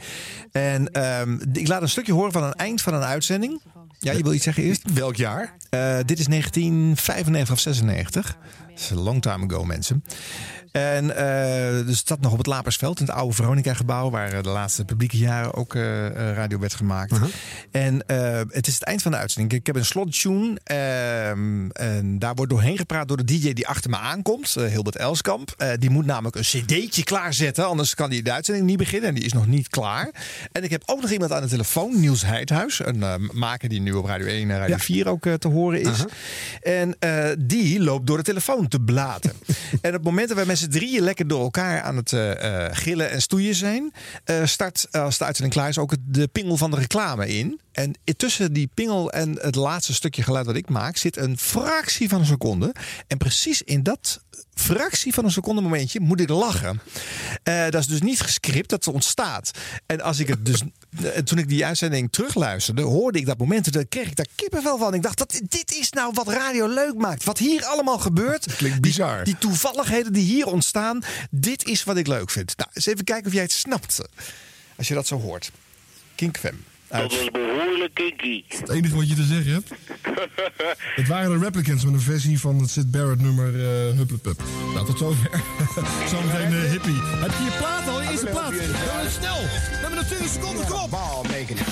En 0.52 0.92
ehm, 0.92 1.38
ik 1.54 1.68
laat 1.68 1.82
een 1.82 1.90
stukje 1.90 2.14
horen 2.14 2.32
van 2.32 2.44
een 2.44 2.54
eind 2.54 2.82
van 2.82 2.94
een 2.94 3.04
uitzending. 3.04 3.62
Ja, 4.00 4.12
je 4.12 4.24
wil 4.24 4.34
iets 4.34 4.44
zeggen 4.44 4.64
eerst? 4.64 4.94
Welk 4.94 5.16
jaar? 5.16 5.54
Dit 6.06 6.20
is 6.20 6.26
1995 6.26 7.52
of 7.52 7.60
96. 7.60 8.38
Long 8.88 9.22
time 9.22 9.44
ago, 9.44 9.64
mensen. 9.64 10.04
En 10.72 11.16
eh, 11.16 11.86
dus 11.86 12.04
dat 12.04 12.20
nog 12.22 12.32
op 12.32 12.38
het 12.38 12.48
Lapersveld, 12.48 13.00
in 13.00 13.06
het 13.06 13.16
oude 13.16 13.36
Veronica-gebouw, 13.36 14.10
waar 14.10 14.34
eh, 14.34 14.44
de 14.44 14.50
laatste 14.50 14.86
publieke 14.86 15.18
jaren 15.18 15.54
ook 15.54 15.76
eh, 15.76 16.08
radio 16.34 16.60
werd 16.60 16.74
gemaakt. 16.74 17.14
En 17.72 18.08
eh, 18.08 18.42
het 18.50 18.68
is 18.68 18.74
het 18.74 18.84
eind 18.84 19.02
van 19.02 19.12
de 19.12 19.18
uitzending. 19.18 19.54
Ik 19.60 19.66
heb 19.66 19.76
een 19.76 19.86
slottune. 19.86 20.60
ehm, 20.64 21.70
en 21.70 22.20
daar 22.20 22.36
wordt 22.36 22.52
doorheen 22.52 22.78
gepraat 22.78 23.08
door 23.08 23.18
de 23.18 23.24
DJ 23.24 23.54
die 23.54 23.68
achter 23.68 23.90
me 23.90 23.98
aankomt, 23.98 24.54
Hilbert 24.54 24.96
Elskamp. 24.96 25.76
Die 25.80 25.90
moet 25.90 26.06
namelijk 26.06 26.36
een 26.36 26.42
cd'tje 26.42 27.04
klaarzetten, 27.04 27.68
anders 27.68 27.96
kan 27.96 28.10
die 28.10 28.24
de 28.24 28.32
uitzending 28.32 28.66
niet 28.66 28.78
beginnen. 28.78 29.10
En 29.10 29.16
die 29.16 29.24
is 29.24 29.34
nog 29.34 29.48
niet 29.48 29.68
klaar. 29.70 30.12
En 30.52 30.64
ik 30.64 30.70
heb 30.70 30.84
ook 30.86 31.02
nog 31.02 31.12
iemand 31.12 31.32
aan 31.32 31.42
de 31.42 31.48
telefoon, 31.48 32.00
Niels 32.00 32.26
Heidhuis. 32.26 32.82
Een 32.86 33.30
maker 33.34 33.70
die 33.70 33.82
nu 33.82 33.92
op 33.92 34.06
Radio 34.06 34.28
1 34.28 34.52
en 34.52 34.58
Radio 34.58 34.78
4 34.78 35.08
ook 35.08 35.28
te 35.40 35.48
horen 35.48 35.82
is. 35.82 36.06
En 36.62 36.96
eh, 37.00 37.30
die 37.40 37.80
loopt 37.84 38.08
door 38.08 38.18
de 38.18 38.24
telefoon 38.24 38.68
te 38.68 38.80
blaten. 38.80 39.32
en 39.82 39.90
op 39.90 39.94
het 39.94 40.04
moment 40.04 40.28
dat 40.28 40.38
wij 40.38 40.46
met 40.46 40.59
z'n 40.60 40.70
drieën 40.70 41.04
lekker 41.04 41.28
door 41.28 41.42
elkaar 41.42 41.82
aan 41.82 41.96
het 41.96 42.14
eh, 42.14 42.66
eh, 42.66 42.76
gillen 42.76 43.10
en 43.10 43.22
stoeien 43.22 43.56
zijn, 43.56 43.94
eh, 44.24 44.46
start 44.46 44.88
als 44.92 45.18
de 45.18 45.26
uitzending 45.26 45.56
klaar 45.56 45.70
is 45.70 45.78
ook 45.78 45.96
de 46.06 46.28
pingel 46.28 46.58
van 46.58 46.72
de 46.72 46.78
reclame 46.78 47.28
in. 47.28 47.60
En 47.72 47.96
tussen 48.18 48.54
die 48.54 48.70
pingel 48.74 49.12
en 49.12 49.40
het 49.42 49.56
laatste 49.56 49.94
stukje 49.94 50.24
geluid 50.24 50.46
wat 50.46 50.56
ik 50.56 50.70
maak, 50.70 50.98
zit 50.98 51.18
een 51.18 51.38
fractie 51.38 52.10
van 52.10 52.20
een 52.20 52.26
seconde. 52.26 52.76
En 53.08 53.18
precies 53.18 53.62
in 53.62 53.84
dat 53.84 54.22
fractie 54.54 55.14
van 55.14 55.26
een 55.26 55.32
seconde 55.32 55.62
momentje 55.62 56.00
moet 56.00 56.20
ik 56.20 56.30
lachen. 56.30 56.82
Eh, 57.44 57.64
dat 57.70 57.82
is 57.82 57.88
dus 57.88 58.02
niet 58.02 58.22
gescript, 58.22 58.70
dat 58.70 58.88
ontstaat. 58.88 59.52
En 59.86 60.02
als 60.02 60.20
ik 60.20 60.28
het 60.28 60.46
dus, 60.46 60.62
eh, 61.04 61.22
toen 61.22 61.38
ik 61.38 61.48
die 61.48 61.66
uitzending 61.66 62.12
terugluisterde, 62.12 62.82
hoorde 62.82 63.20
ik 63.20 63.26
dat 63.26 63.38
moment, 63.38 63.66
en 63.66 63.72
daar 63.72 63.86
kreeg 63.86 64.08
ik 64.08 64.16
daar 64.16 64.28
kippenvel 64.36 64.78
van. 64.78 64.94
Ik 64.94 65.02
dacht, 65.02 65.18
dat, 65.18 65.42
dit 65.44 65.76
is 65.76 65.90
nou 65.90 66.12
wat 66.14 66.28
radio 66.28 66.68
leuk 66.68 66.96
maakt. 66.96 67.24
Wat 67.24 67.38
hier 67.38 67.66
allemaal 67.66 68.00
gebeurt. 68.00 68.54
Klinkt 68.58 68.82
bizar. 68.82 69.24
Die, 69.24 69.24
die 69.24 69.38
toevalligheden 69.38 70.14
die 70.14 70.24
hier 70.24 70.46
ontstaan, 70.46 71.04
dit 71.32 71.66
is 71.66 71.84
wat 71.84 71.98
ik 71.98 72.08
leuk 72.08 72.30
vind. 72.30 72.58
Nou, 72.58 72.70
eens 72.74 72.86
even 72.86 73.04
kijken 73.04 73.28
of 73.28 73.34
jij 73.34 73.44
het 73.44 73.52
snapt. 73.52 74.02
Als 74.78 74.88
je 74.88 74.94
dat 74.94 75.08
zo 75.08 75.20
hoort. 75.20 75.52
Kink 76.16 76.38
FM. 76.38 76.56
Dat 76.90 77.12
was 77.12 77.32
behoorlijk 77.32 77.94
kinky. 77.94 78.44
Het 78.48 78.70
enige 78.70 78.96
wat 78.96 79.10
je 79.10 79.16
te 79.16 79.24
zeggen 79.24 79.54
hebt. 79.54 79.70
Het 81.00 81.08
waren 81.08 81.40
de 81.40 81.46
replicants 81.46 81.86
met 81.86 81.94
een 81.94 82.00
versie 82.00 82.40
van 82.40 82.60
het 82.60 82.70
Sid 82.70 82.92
Barrett 82.92 83.22
nummer 83.22 83.54
uh, 83.54 83.98
Hupplepup. 83.98 84.42
Nou, 84.74 84.86
tot 84.86 84.98
zover. 84.98 85.30
Zometeen 86.10 86.52
uh, 86.52 86.70
hippie. 86.70 87.02
Heb 87.02 87.32
je 87.32 87.44
je 87.44 87.52
plaat 87.58 87.88
al? 87.88 88.02
Je 88.02 88.10
eerste 88.10 88.26
plaat. 88.26 88.54
Uh, 88.54 88.60
snel. 89.10 89.38
We 89.38 89.78
hebben 89.82 89.96
nog 89.96 90.06
20 90.06 90.28
seconden. 90.30 90.66
Kom 90.66 90.80
op. 90.80 90.90
Ball 90.90 91.22
making 91.24 91.60
it. 91.60 91.66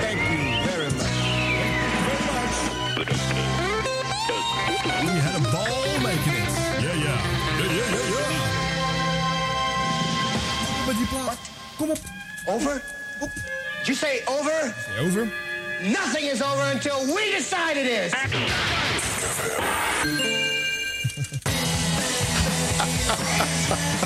Thank 0.00 0.18
you 0.18 0.62
very 0.66 0.92
much. 0.92 1.32
You 5.04 5.18
had 5.20 5.34
a 5.34 5.50
ball 5.50 6.00
making 6.02 6.36
it. 6.36 6.52
Ja, 6.80 6.92
ja. 6.92 7.16
Ja, 7.58 7.64
ja, 7.64 7.84
ja, 7.90 8.02
ja. 8.10 8.42
Kom 10.76 10.86
met 10.86 10.96
die 10.96 11.06
plaat. 11.06 11.38
Kom 11.76 11.90
op. 11.90 11.98
Over? 12.46 12.93
Did 13.84 13.90
you 13.90 13.96
say 13.96 14.24
over? 14.26 14.50
Say 14.50 14.98
over. 14.98 15.30
Nothing 15.82 16.24
is 16.24 16.40
over 16.40 16.62
until 16.70 17.04
we 17.14 17.32
decide 17.32 17.76
it 17.76 17.84
is. 17.84 18.14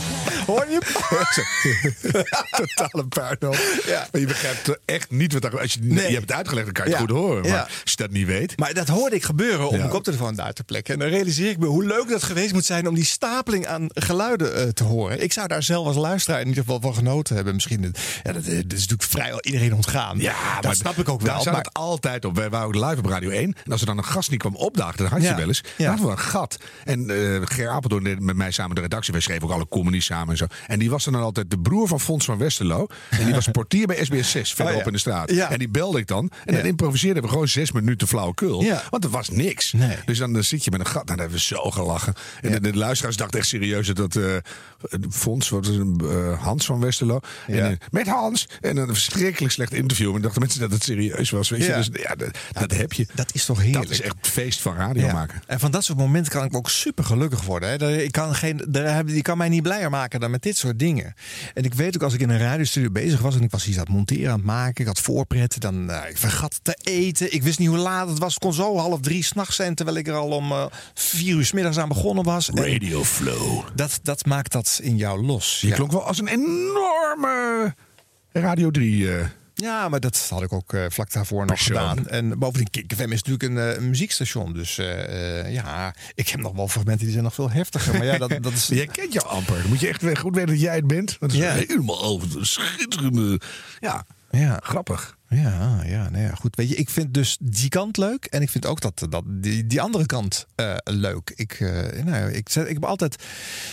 Hoor 0.48 0.66
je? 0.68 0.78
Totale 2.56 3.06
puinhoop. 3.08 3.80
Ja. 3.86 4.08
Maar 4.12 4.20
je 4.20 4.26
begrijpt 4.26 4.78
echt 4.84 5.10
niet 5.10 5.32
wat 5.32 5.42
daar... 5.42 5.60
Als 5.60 5.72
je, 5.72 5.80
Nee. 5.82 6.06
je 6.06 6.14
hebt 6.14 6.28
het 6.28 6.32
uitgelegd, 6.32 6.64
dan 6.64 6.74
kan 6.74 6.84
je 6.84 6.90
het 6.90 7.00
Ja. 7.00 7.06
goed 7.06 7.16
horen. 7.16 7.40
Maar 7.42 7.50
Ja. 7.50 7.60
als 7.62 7.90
je 7.90 7.96
dat 7.96 8.10
niet 8.10 8.26
weet... 8.26 8.58
Maar 8.58 8.74
dat 8.74 8.88
hoorde 8.88 9.16
ik 9.16 9.24
gebeuren 9.24 9.66
om 9.66 9.72
Ja. 9.72 9.78
mijn 9.78 9.90
koptelefoon 9.90 10.34
daar 10.34 10.52
te 10.52 10.64
plekken. 10.64 10.94
En 10.94 11.00
dan 11.00 11.08
realiseer 11.08 11.50
ik 11.50 11.58
me 11.58 11.66
hoe 11.66 11.84
leuk 11.84 12.08
dat 12.08 12.22
geweest 12.22 12.52
moet 12.52 12.64
zijn 12.64 12.88
om 12.88 12.94
die 12.94 13.04
stapeling 13.04 13.66
aan 13.66 13.86
geluiden 13.88 14.54
eh, 14.56 14.68
te 14.68 14.84
horen. 14.84 15.22
Ik 15.22 15.32
zou 15.32 15.46
daar 15.48 15.62
zelf 15.62 15.86
als 15.86 15.96
luisteraar 15.96 16.40
in 16.40 16.48
ieder 16.48 16.62
geval 16.64 16.80
van 16.80 16.94
genoten 16.94 17.34
hebben. 17.34 17.54
Misschien, 17.54 17.94
ja, 18.22 18.32
dat, 18.32 18.42
eh, 18.44 18.54
dat 18.54 18.72
is 18.72 18.86
natuurlijk 18.86 19.02
vrijwel 19.02 19.40
iedereen 19.42 19.74
ontgaan. 19.74 20.18
Ja, 20.18 20.60
dat 20.60 20.76
snap 20.76 20.96
ik 20.98 21.08
ook 21.08 21.20
wel. 21.20 21.34
Daar 21.44 21.52
maar- 21.52 21.62
het 21.62 21.72
altijd 21.74 22.24
op. 22.24 22.36
Wij 22.36 22.50
waren 22.50 22.66
ook 22.66 22.74
live 22.74 22.96
op 22.98 23.06
Radio 23.06 23.30
1. 23.30 23.54
En 23.64 23.72
als 23.72 23.80
er 23.80 23.86
dan 23.86 23.98
een 23.98 24.04
gast 24.04 24.30
niet 24.30 24.38
kwam 24.40 24.56
opdagen, 24.56 24.96
dan 24.98 25.06
had 25.06 25.20
je 25.22 25.26
Ja. 25.28 25.36
wel 25.36 25.46
eens. 25.48 25.62
Dan 25.76 25.86
hadden 25.86 26.06
we 26.06 26.12
een 26.12 26.18
gat. 26.18 26.56
En 26.84 27.10
eh 27.10 27.40
Ger 27.44 27.68
Apeldoorn 27.68 28.16
met 28.24 28.36
mij 28.36 28.50
samen 28.50 28.74
de 28.74 28.80
redactie. 28.80 29.12
Wij 29.12 29.22
schreven 29.22 29.42
ook 29.42 29.50
alle 29.54 29.68
comedy 29.68 30.00
samen 30.00 30.28
en 30.28 30.36
zo. 30.38 30.46
En 30.66 30.78
die 30.78 30.90
was 30.90 31.04
dan 31.04 31.14
altijd 31.14 31.50
de 31.50 31.58
broer 31.58 31.88
van 31.88 32.00
Fons 32.00 32.24
van 32.24 32.38
Westerlo. 32.38 32.86
En 33.10 33.24
die 33.24 33.34
was 33.34 33.48
portier 33.58 33.86
bij 33.86 34.04
SBS 34.04 34.30
6, 34.30 34.52
verderop 34.52 34.72
Oh 34.72 34.78
ja. 34.80 34.86
in 34.86 34.92
de 34.92 34.98
straat. 34.98 35.30
Ja. 35.30 35.50
En 35.50 35.58
die 35.58 35.68
belde 35.68 35.98
ik 35.98 36.06
dan. 36.06 36.30
En 36.44 36.54
dan 36.54 36.64
improviseerden 36.64 37.22
we 37.22 37.28
gewoon 37.28 37.48
zes 37.48 37.72
minuten 37.72 38.08
flauwekul. 38.08 38.64
Want 38.90 39.04
er 39.04 39.10
was 39.10 39.28
niks. 39.28 39.72
Nee. 39.72 39.96
Dus 40.04 40.18
dan, 40.18 40.42
zit 40.44 40.64
je 40.64 40.70
met 40.70 40.80
een 40.80 40.86
gat. 40.86 40.94
Nou, 40.94 41.06
dan 41.06 41.18
hebben 41.18 41.36
we 41.36 41.42
zo 41.42 41.70
gelachen. 41.70 42.14
En 42.40 42.52
de, 42.52 42.60
de 42.60 42.76
luisteraars 42.76 43.16
dachten 43.16 43.38
echt 43.38 43.48
serieus 43.48 43.86
dat 43.88 44.16
eh 44.16 44.36
Fons, 45.10 45.48
wat 45.48 45.66
eh, 45.66 46.42
Hans 46.42 46.66
van 46.66 46.80
Westerlo. 46.80 47.20
En, 47.46 47.70
eh, 47.70 47.76
met 47.90 48.06
Hans. 48.06 48.48
En 48.60 48.76
een 48.76 48.86
verschrikkelijk 48.86 49.52
slecht 49.52 49.72
interview. 49.72 50.14
En 50.14 50.20
dachten 50.20 50.40
mensen 50.40 50.60
dat 50.60 50.70
het 50.70 50.82
serieus 50.82 51.30
was. 51.30 51.48
Weet 51.48 51.64
je? 51.64 51.72
Dus 51.72 51.88
ja, 51.92 52.14
dat, 52.14 52.38
dat 52.52 52.72
heb 52.72 52.92
je. 52.92 53.06
Dat 53.14 53.34
is 53.34 53.44
toch 53.44 53.62
heerlijk. 53.62 53.82
Dat 53.82 53.92
is 53.92 54.00
echt 54.00 54.16
feest 54.20 54.60
van 54.60 54.76
radio 54.76 55.06
Ja. 55.06 55.12
maken. 55.12 55.42
En 55.46 55.60
van 55.60 55.70
dat 55.70 55.84
soort 55.84 55.98
momenten 55.98 56.32
kan 56.32 56.44
ik 56.44 56.56
ook 56.56 56.70
super 56.70 57.04
gelukkig 57.04 57.42
worden. 57.42 57.68
Hè. 57.68 58.02
Ik 58.02 58.12
kan 58.12 58.34
geen, 58.34 58.64
daar 58.68 59.04
die 59.06 59.22
kan 59.22 59.38
mij 59.38 59.48
niet 59.48 59.62
blijer 59.62 59.90
maken 59.90 60.20
dan 60.20 60.27
met 60.30 60.42
dit 60.42 60.56
soort 60.56 60.78
dingen. 60.78 61.14
En 61.54 61.64
ik 61.64 61.74
weet 61.74 61.94
ook 61.96 62.02
als 62.02 62.14
ik 62.14 62.20
in 62.20 62.30
een 62.30 62.38
radiostudio 62.38 62.90
bezig 62.90 63.20
was 63.20 63.36
en 63.36 63.42
ik 63.42 63.50
was 63.50 63.66
iets 63.68 63.76
aan 63.78 63.82
het 63.84 63.92
monteren, 63.92 64.30
aan 64.30 64.36
het 64.36 64.44
maken, 64.46 64.80
ik 64.80 64.86
had 64.86 65.00
voorpret, 65.00 65.60
dan 65.60 65.90
eh, 65.90 66.10
ik 66.10 66.16
vergat 66.18 66.60
te 66.62 66.78
eten. 66.82 67.32
Ik 67.34 67.42
wist 67.42 67.58
niet 67.58 67.68
hoe 67.68 67.76
laat 67.78 68.08
het 68.08 68.18
was. 68.18 68.34
Het 68.34 68.42
kon 68.42 68.52
zo 68.54 68.76
half 68.76 69.00
drie 69.00 69.22
s'nachts 69.24 69.56
zijn, 69.56 69.74
terwijl 69.74 69.96
ik 69.96 70.06
er 70.08 70.14
al 70.14 70.28
om 70.28 70.50
eh, 70.52 70.66
vier 70.94 71.34
uur 71.36 71.44
s 71.44 71.52
middags 71.52 71.78
aan 71.78 71.88
begonnen 71.88 72.24
was. 72.24 72.50
En 72.50 72.72
Radio 72.72 73.04
Flow. 73.04 73.62
dat, 73.74 74.00
dat 74.02 74.26
maakt 74.26 74.52
dat 74.52 74.80
in 74.82 74.96
jou 74.96 75.24
los. 75.24 75.60
Je 75.60 75.68
Ja. 75.68 75.74
klonk 75.74 75.92
wel 75.92 76.04
als 76.04 76.18
een 76.18 76.28
enorme 76.28 77.74
Radio 78.32 78.70
3. 78.70 79.12
eh 79.18 79.24
Ja, 79.62 79.88
maar 79.88 80.00
dat 80.00 80.26
had 80.30 80.42
ik 80.42 80.52
ook 80.52 80.72
eh, 80.72 80.84
vlak 80.88 81.12
daarvoor 81.12 81.46
nog 81.46 81.62
gedaan. 81.64 82.06
En 82.08 82.38
bovendien, 82.38 82.70
Kink 82.70 82.92
FM 82.94 83.12
is 83.12 83.22
natuurlijk 83.22 83.42
een, 83.42 83.74
eh, 83.74 83.78
muziekstation. 83.80 84.52
Dus 84.52 84.78
eh, 84.78 85.52
ja, 85.52 85.94
ik 86.14 86.28
heb 86.28 86.40
nog 86.40 86.52
wel 86.52 86.68
fragmenten 86.68 87.02
die 87.04 87.12
zijn 87.12 87.24
nog 87.24 87.34
veel 87.34 87.50
heftiger. 87.50 87.92
Maar 87.94 88.04
ja, 88.04 88.18
dat, 88.18 88.42
dat 88.42 88.52
is... 88.52 88.66
Jij 88.82 88.86
kent 88.86 89.12
jou 89.12 89.26
amper. 89.26 89.58
Dan 89.60 89.68
moet 89.68 89.80
je 89.80 89.88
echt 89.88 90.18
goed 90.18 90.34
weten 90.34 90.50
dat 90.50 90.60
jij 90.60 90.76
het 90.76 90.86
bent. 90.86 91.16
Dat 91.20 91.32
is 91.32 91.38
Ja. 91.38 91.52
helemaal 91.52 92.02
over 92.02 92.30
de 92.38 92.44
schitterende. 92.44 93.40
Ja, 93.80 94.06
Ja. 94.30 94.60
grappig. 94.62 95.16
Ja, 95.30 95.82
ja, 95.86 96.08
nou 96.10 96.22
ja, 96.24 96.34
goed. 96.34 96.56
Weet 96.56 96.68
je, 96.68 96.74
ik 96.74 96.90
vind 96.90 97.14
dus 97.14 97.36
die 97.40 97.68
kant 97.68 97.96
leuk. 97.96 98.24
En 98.24 98.42
ik 98.42 98.50
vind 98.50 98.66
ook 98.66 98.80
dat, 98.80 99.06
dat 99.10 99.22
die, 99.26 99.66
die 99.66 99.80
andere 99.80 100.06
kant 100.06 100.46
eh, 100.54 100.74
leuk. 100.84 101.32
Ik, 101.34 101.52
eh, 101.60 102.02
nou, 102.04 102.30
ik, 102.32 102.48
zeg- 102.48 102.66
ik 102.66 102.74
heb 102.74 102.84
altijd. 102.84 103.16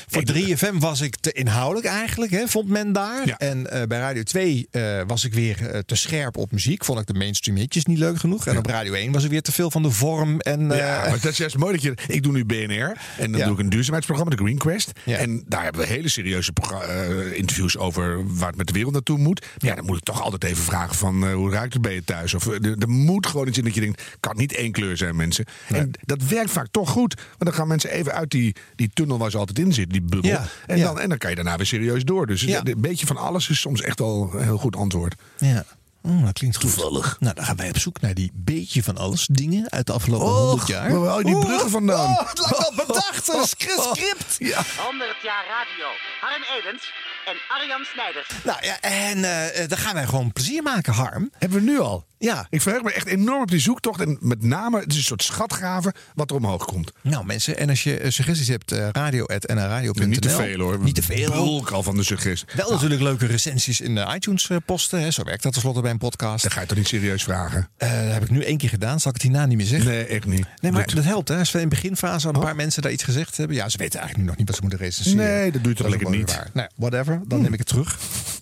Voor 0.07 0.23
3FM 0.33 0.73
was 0.79 1.01
ik 1.01 1.15
te 1.15 1.31
inhoudelijk 1.31 1.87
eigenlijk, 1.87 2.31
hè, 2.31 2.47
vond 2.47 2.69
men 2.69 2.93
daar. 2.93 3.27
Ja. 3.27 3.37
En 3.37 3.71
eh, 3.71 3.87
bij 3.87 3.99
Radio 3.99 4.23
2 4.23 4.67
eh, 4.71 5.01
was 5.07 5.23
ik 5.23 5.33
weer 5.33 5.69
eh, 5.69 5.79
te 5.79 5.95
scherp 5.95 6.37
op 6.37 6.51
muziek. 6.51 6.85
Vond 6.85 6.99
ik 6.99 7.05
de 7.07 7.13
mainstream 7.13 7.57
hitjes 7.57 7.85
niet 7.85 7.97
leuk 7.97 8.17
genoeg. 8.19 8.47
En 8.47 8.57
op 8.57 8.65
Radio 8.65 8.93
1 8.93 9.11
was 9.11 9.23
ik 9.23 9.29
weer 9.29 9.41
te 9.41 9.51
veel 9.51 9.71
van 9.71 9.81
de 9.83 9.91
vorm. 9.91 10.39
En, 10.39 10.71
eh, 10.71 10.77
Ja, 10.77 10.99
maar 11.09 11.19
dat 11.21 11.31
is 11.31 11.37
juist 11.37 11.57
mooi 11.57 11.73
dat 11.73 11.81
je. 11.81 11.93
Ik 12.07 12.23
doe 12.23 12.31
nu 12.31 12.45
BNR 12.45 12.97
en 13.17 13.31
dan 13.31 13.41
doe 13.41 13.53
ik 13.53 13.59
een 13.59 13.69
duurzaamheidsprogramma, 13.69 14.35
de 14.35 14.41
Green 14.43 14.57
Quest. 14.57 14.91
En 15.05 15.43
daar 15.47 15.63
hebben 15.63 15.81
we 15.81 15.87
hele 15.87 16.09
serieuze 16.09 16.51
eh, 16.87 17.37
interviews 17.37 17.77
over 17.77 18.35
waar 18.37 18.47
het 18.47 18.57
met 18.57 18.67
de 18.67 18.73
wereld 18.73 18.93
naartoe 18.93 19.17
moet. 19.17 19.39
Maar 19.41 19.69
ja, 19.69 19.75
dan 19.75 19.85
moet 19.85 19.97
ik 19.97 20.03
toch 20.03 20.21
altijd 20.21 20.43
even 20.43 20.63
vragen 20.63 20.95
van 20.95 21.25
eh, 21.27 21.33
hoe 21.45 21.53
ruikt 21.53 21.73
het 21.73 21.81
bij 21.81 21.93
je 21.93 22.03
thuis? 22.03 22.33
Of 22.33 22.47
eh, 22.47 22.81
er, 22.81 22.89
moet 22.89 23.27
gewoon 23.27 23.47
iets 23.47 23.57
in 23.57 23.63
dat 23.63 23.73
je 23.75 23.81
denkt, 23.81 24.03
kan 24.19 24.37
niet 24.37 24.53
één 24.55 24.71
kleur 24.71 24.97
zijn, 24.97 25.15
mensen. 25.15 25.45
En 25.67 25.91
dat 26.01 26.23
werkt 26.23 26.51
vaak 26.51 26.67
toch 26.71 26.89
goed. 26.89 27.15
Want 27.15 27.35
dan 27.39 27.53
gaan 27.53 27.67
mensen 27.67 27.89
even 27.91 28.13
uit 28.13 28.31
die, 28.31 28.55
die 28.75 28.89
tunnel 28.93 29.17
waar 29.17 29.31
ze 29.31 29.37
altijd 29.37 29.59
in 29.59 29.73
zitten, 29.73 29.93
die 29.99 30.09
bubbel. 30.09 30.29
Ja, 30.29 30.45
En, 30.67 30.77
ja. 30.77 30.83
Dan, 30.85 30.99
en 30.99 31.09
dan 31.09 31.17
kan 31.17 31.29
je 31.29 31.35
daarna 31.35 31.55
weer 31.57 31.65
serieus 31.65 32.03
door. 32.03 32.27
Dus 32.27 32.41
Ja. 32.41 32.61
een 32.63 32.81
beetje 32.81 33.05
van 33.05 33.17
alles 33.17 33.49
is 33.49 33.59
soms 33.59 33.81
echt 33.81 33.99
wel 33.99 34.29
een 34.33 34.43
heel 34.43 34.57
goed 34.57 34.75
antwoord. 34.75 35.15
ja. 35.37 35.65
Oh, 36.07 36.23
dat 36.23 36.33
klinkt 36.33 36.55
goed. 36.57 36.73
Toevallig. 36.73 37.17
Nou, 37.19 37.35
dan 37.35 37.45
gaan 37.45 37.55
wij 37.55 37.69
op 37.69 37.77
zoek 37.77 38.01
naar 38.01 38.13
die 38.13 38.31
beetje 38.33 38.83
van 38.83 38.97
alles 38.97 39.27
dingen 39.31 39.71
uit 39.71 39.85
de 39.87 39.93
afgelopen 39.93 40.27
100 40.27 40.67
jaar. 40.67 40.99
waar 40.99 41.09
hou 41.09 41.19
je 41.19 41.25
die 41.25 41.39
bruggen 41.45 41.69
vandaan? 41.69 42.09
Oh, 42.09 42.29
het 42.29 42.39
lijkt 42.39 42.57
wel 42.75 42.85
bedacht, 42.85 43.27
een 43.33 43.45
script. 43.47 44.35
Ja. 44.51 44.63
100 44.77 45.15
jaar 45.23 45.45
radio. 45.55 45.87
Harm 46.21 46.43
Edens 46.59 46.91
en 47.25 47.37
Arjan 47.47 47.85
Snijders. 47.93 48.27
Nou 48.43 48.65
ja, 48.65 48.81
en 48.81 49.23
eh, 49.23 49.67
dan 49.67 49.77
gaan 49.77 49.93
wij 49.93 50.05
gewoon 50.05 50.31
plezier 50.31 50.63
maken, 50.63 50.93
Harm. 50.93 51.31
Hebben 51.37 51.59
we 51.59 51.71
nu 51.71 51.79
al. 51.79 52.05
Ja. 52.17 52.47
Ik 52.49 52.61
verheug 52.61 52.81
me 52.83 52.91
echt 52.93 53.07
enorm 53.07 53.41
op 53.41 53.49
die 53.51 53.59
zoektocht. 53.59 54.01
En 54.01 54.17
met 54.19 54.43
name, 54.43 54.79
het 54.79 54.91
is 54.91 54.97
een 54.97 55.03
soort 55.03 55.23
schatgraven 55.23 55.93
wat 56.15 56.29
er 56.29 56.35
omhoog 56.35 56.65
komt. 56.65 56.91
Nou 57.01 57.25
mensen, 57.25 57.57
en 57.57 57.69
als 57.69 57.83
je 57.83 57.97
eh, 57.97 58.11
suggesties 58.11 58.47
hebt, 58.47 58.71
eh 58.71 58.87
radio.nradio.nl. 58.91 60.07
Niet 60.07 60.21
te 60.21 60.29
veel 60.29 60.59
hoor. 60.59 60.79
Niet 60.79 60.95
te 60.95 61.03
veel. 61.03 61.31
Bulk 61.31 61.69
al 61.71 61.83
van 61.83 61.95
de 61.95 62.03
suggestie. 62.03 62.47
Wel 62.55 62.71
natuurlijk 62.71 63.01
leuke 63.01 63.25
recensies 63.25 63.81
in 63.81 63.95
de 63.95 64.11
iTunes 64.15 64.49
eh, 64.49 64.57
posten. 64.65 65.01
Hè. 65.01 65.11
Zo 65.11 65.23
werkt 65.23 65.43
dat 65.43 65.51
tenslotte 65.53 65.81
bij 65.81 65.91
een 65.91 65.97
podcast. 65.97 66.43
Dat 66.43 66.53
ga 66.53 66.61
je 66.61 66.67
toch 66.67 66.77
niet 66.77 66.87
serieus 66.87 67.23
vragen? 67.23 67.69
Eh, 67.77 67.89
dat 68.03 68.11
heb 68.13 68.23
ik 68.23 68.29
nu 68.29 68.43
één 68.43 68.57
keer 68.57 68.69
gedaan. 68.69 68.99
Zal 68.99 69.11
ik 69.11 69.21
het 69.21 69.31
hierna 69.31 69.45
niet 69.45 69.57
meer 69.57 69.65
zeggen? 69.65 69.89
Nee, 69.89 70.05
echt 70.05 70.25
niet. 70.25 70.45
Nee, 70.61 70.71
maar 70.71 70.85
Doet- 70.85 70.95
dat 70.95 71.03
helpt. 71.05 71.27
Hè. 71.27 71.37
Als 71.37 71.51
we 71.51 71.57
in 71.61 71.69
de 71.69 71.75
beginfase 71.75 72.27
een 72.27 72.39
paar 72.39 72.55
mensen 72.55 72.81
daar 72.81 72.91
iets 72.91 73.03
gezegd 73.03 73.37
hebben. 73.37 73.55
Ja, 73.55 73.69
ze 73.69 73.77
weten 73.77 73.99
eigenlijk 73.99 74.19
nu 74.21 74.29
nog 74.29 74.37
niet 74.37 74.47
wat 74.47 74.55
ze 74.55 74.61
moeten 74.61 74.79
recenseren. 74.79 75.17
Nee, 75.17 75.51
dat 75.51 75.63
doe 75.63 75.71
je 75.71 75.77
toch 75.77 75.87
lekker 75.89 76.09
niet. 76.09 76.35
waar. 76.35 76.49
Nou, 76.53 76.69
whatever. 76.75 77.21
Dan 77.27 77.41
neem 77.41 77.53
ik 77.53 77.59
het 77.59 77.67
terug. 77.67 77.97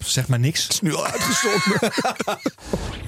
Zeg 0.05 0.27
maar 0.27 0.39
niks. 0.39 0.63
Het 0.63 0.71
is 0.71 0.81
nu 0.81 0.93
al 0.95 1.05
uitgezonden. 1.07 1.91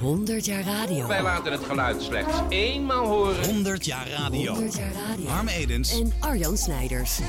100 0.00 0.44
jaar 0.44 0.62
radio. 0.66 1.06
Wij 1.06 1.22
laten 1.22 1.52
het 1.52 1.64
geluid 1.64 2.02
slechts 2.02 2.34
eenmaal 2.48 3.06
horen. 3.06 3.44
100 3.44 3.84
jaar 3.84 4.08
radio. 4.08 4.52
100 4.52 4.76
jaar 4.76 4.92
radio. 5.08 5.28
Harm 5.28 5.48
Edens. 5.48 6.00
En 6.00 6.12
Arjan 6.20 6.56
Snijders. 6.56 7.20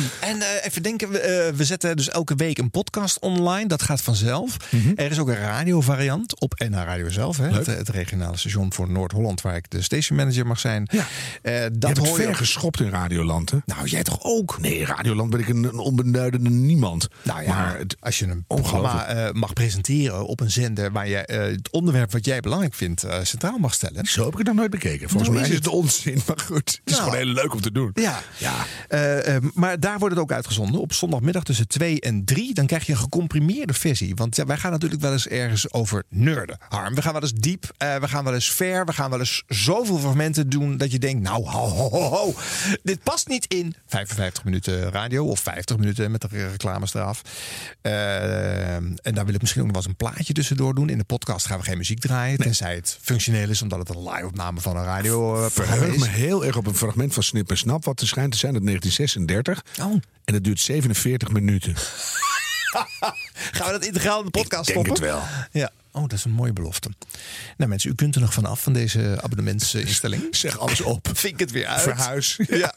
En 0.20 0.40
eh, 0.42 0.46
even 0.66 0.82
denken, 0.82 1.10
we, 1.10 1.18
eh, 1.18 1.52
we 1.54 1.64
zetten 1.64 1.96
dus 1.96 2.08
elke 2.08 2.34
week 2.34 2.58
een 2.58 2.70
podcast 2.70 3.18
online. 3.20 3.68
Dat 3.68 3.82
gaat 3.82 4.00
vanzelf. 4.00 4.56
Er 4.96 5.10
is 5.10 5.18
ook 5.18 5.28
een 5.28 5.34
radiovariant 5.36 6.40
op 6.40 6.54
NH 6.58 6.74
Radio 6.84 7.08
zelf. 7.10 7.36
Hè? 7.36 7.48
Het, 7.48 7.66
het 7.66 7.88
regionale 7.88 8.36
station 8.36 8.72
voor 8.72 8.90
Noord-Holland, 8.90 9.40
waar 9.40 9.56
ik 9.56 9.70
de 9.70 9.82
station 9.82 10.18
manager 10.18 10.46
mag 10.46 10.58
zijn. 10.60 10.88
Ja. 10.92 11.06
Eh, 11.42 11.60
Dat 11.62 11.72
je 11.80 11.86
hebt 11.86 11.98
hoor 11.98 12.16
ver 12.16 12.34
geschopt 12.36 12.80
in 12.80 12.90
Radioland, 12.90 13.50
hè? 13.50 13.58
Nou, 13.64 13.86
jij 13.88 14.02
toch 14.02 14.18
ook? 14.22 14.58
Nee, 14.60 14.84
Radioland 14.84 15.30
ben 15.30 15.40
ik 15.40 15.48
een, 15.48 15.64
een 15.64 15.78
onbeduidende 15.78 16.50
niemand. 16.50 17.08
Nou 17.22 17.42
ja, 17.42 17.48
maar 17.48 17.78
het, 17.78 17.96
als 18.00 18.18
je 18.18 18.26
een 18.26 18.44
programma 18.46 19.30
mag 19.32 19.52
presenteren 19.52 20.26
op 20.26 20.40
een 20.40 20.50
zender 20.50 20.92
waar 20.92 21.08
je 21.08 21.16
het 21.26 21.70
onderwerp 21.70 22.12
wat 22.12 22.24
jij 22.24 22.40
belangrijk 22.40 22.74
vindt 22.74 23.06
centraal 23.22 23.58
mag 23.58 23.74
stellen. 23.74 24.06
zo 24.06 24.22
heb 24.24 24.32
ik 24.32 24.38
het 24.38 24.46
nog 24.46 24.56
nooit 24.56 24.70
bekeken. 24.70 25.08
Volgens 25.08 25.30
Nou, 25.30 25.40
mij 25.40 25.50
is 25.50 25.56
het 25.56 25.66
onzin, 25.68 26.22
maar 26.26 26.38
goed. 26.38 26.56
Het 26.70 26.80
is 26.84 26.92
Nou. 26.92 27.02
gewoon 27.10 27.24
heel 27.24 27.34
leuk 27.34 27.52
om 27.54 27.60
te 27.60 27.72
doen. 27.72 27.90
Ja. 27.94 28.20
Ja. 28.38 28.54
Eh, 28.88 29.36
maar 29.54 29.80
daar 29.82 29.98
wordt 29.98 30.14
het 30.14 30.24
ook 30.24 30.32
uitgezonden. 30.32 30.80
Op 30.80 30.92
zondagmiddag 30.92 31.42
tussen 31.44 31.68
2 31.68 32.00
en 32.00 32.24
3. 32.24 32.54
Dan 32.54 32.66
krijg 32.66 32.86
je 32.86 32.92
een 32.92 32.98
gecomprimeerde 32.98 33.74
versie. 33.74 34.14
Want 34.14 34.36
ja, 34.36 34.46
wij 34.46 34.56
gaan 34.56 34.70
natuurlijk 34.70 35.00
wel 35.02 35.12
eens 35.12 35.28
ergens 35.28 35.72
over 35.72 36.04
nerden. 36.08 36.58
Harm, 36.68 36.94
we 36.94 37.02
gaan 37.02 37.12
wel 37.12 37.22
eens 37.22 37.32
diep. 37.32 37.72
eh, 37.76 37.96
we 37.96 38.08
gaan 38.08 38.24
wel 38.24 38.34
eens 38.34 38.50
ver. 38.50 38.84
We 38.84 38.92
gaan 38.92 39.10
wel 39.10 39.18
eens 39.18 39.42
zoveel 39.48 39.98
fragmenten 39.98 40.48
doen 40.48 40.76
dat 40.76 40.92
je 40.92 40.98
denkt... 40.98 41.22
Nou, 41.22 41.44
ho, 41.48 41.68
ho, 41.68 41.88
ho, 41.90 42.00
ho. 42.00 42.34
Dit 42.82 43.02
past 43.02 43.28
niet 43.28 43.46
in 43.54 43.74
55 43.86 44.44
minuten 44.44 44.90
radio 44.90 45.24
of 45.26 45.40
50 45.40 45.76
minuten 45.76 46.10
met 46.10 46.24
een 46.24 46.50
reclamestraf. 46.50 47.22
Eh, 47.80 48.74
en 48.74 48.96
daar 49.02 49.24
wil 49.24 49.34
ik 49.34 49.40
misschien 49.40 49.62
ook 49.62 49.72
nog 49.72 49.76
wel 49.76 49.84
eens 49.86 50.00
een 50.00 50.08
plaatje 50.12 50.32
tussendoor 50.32 50.74
doen. 50.74 50.88
In 50.88 50.98
de 50.98 51.04
podcast 51.04 51.46
gaan 51.46 51.58
we 51.58 51.64
geen 51.64 51.78
muziek 51.78 52.00
draaien. 52.00 52.38
Tenzij 52.38 52.74
het 52.74 52.98
functioneel 53.00 53.48
is, 53.48 53.62
omdat 53.62 53.78
het 53.78 53.88
een 53.88 54.02
live 54.02 54.26
opname 54.26 54.60
van 54.60 54.76
een 54.76 54.84
radio 54.84 55.48
Verheug 55.50 55.94
is. 55.94 56.00
me 56.00 56.06
heel 56.08 56.44
erg 56.44 56.56
op 56.56 56.66
een 56.66 56.74
fragment 56.76 57.14
van 57.14 57.22
Snip 57.22 57.50
en 57.50 57.56
Snap. 57.56 57.84
Wat 57.84 58.00
er 58.00 58.06
schijnt 58.06 58.32
te 58.32 58.38
zijn 58.38 58.54
uit 58.54 58.64
1936. 58.64 59.61
Oh. 59.80 59.92
En 60.24 60.34
het 60.34 60.44
duurt 60.44 60.60
47 60.60 61.30
minuten. 61.30 61.74
Gaan 63.52 63.66
we 63.66 63.72
dat 63.72 63.84
integraal 63.84 64.18
in 64.18 64.24
de 64.24 64.30
podcast 64.30 64.68
Ik 64.68 64.74
denk 64.74 64.86
stoppen? 64.86 65.06
het 65.18 65.28
wel. 65.52 65.60
Ja. 65.62 65.70
Oh, 65.94 66.02
dat 66.02 66.12
is 66.12 66.24
een 66.24 66.30
mooie 66.30 66.52
belofte. 66.52 66.90
Nou 67.56 67.70
mensen, 67.70 67.90
u 67.90 67.94
kunt 67.94 68.14
er 68.14 68.20
nog 68.20 68.32
vanaf 68.32 68.62
van 68.62 68.72
deze 68.72 69.18
abonnementsinstelling. 69.22 70.22
Zeg 70.36 70.58
alles 70.58 70.80
op. 70.80 71.08
Vink 71.12 71.38
het 71.40 71.50
weer 71.50 71.66
uit. 71.66 71.82
Verhuis. 71.82 72.38
Ja. 72.48 72.74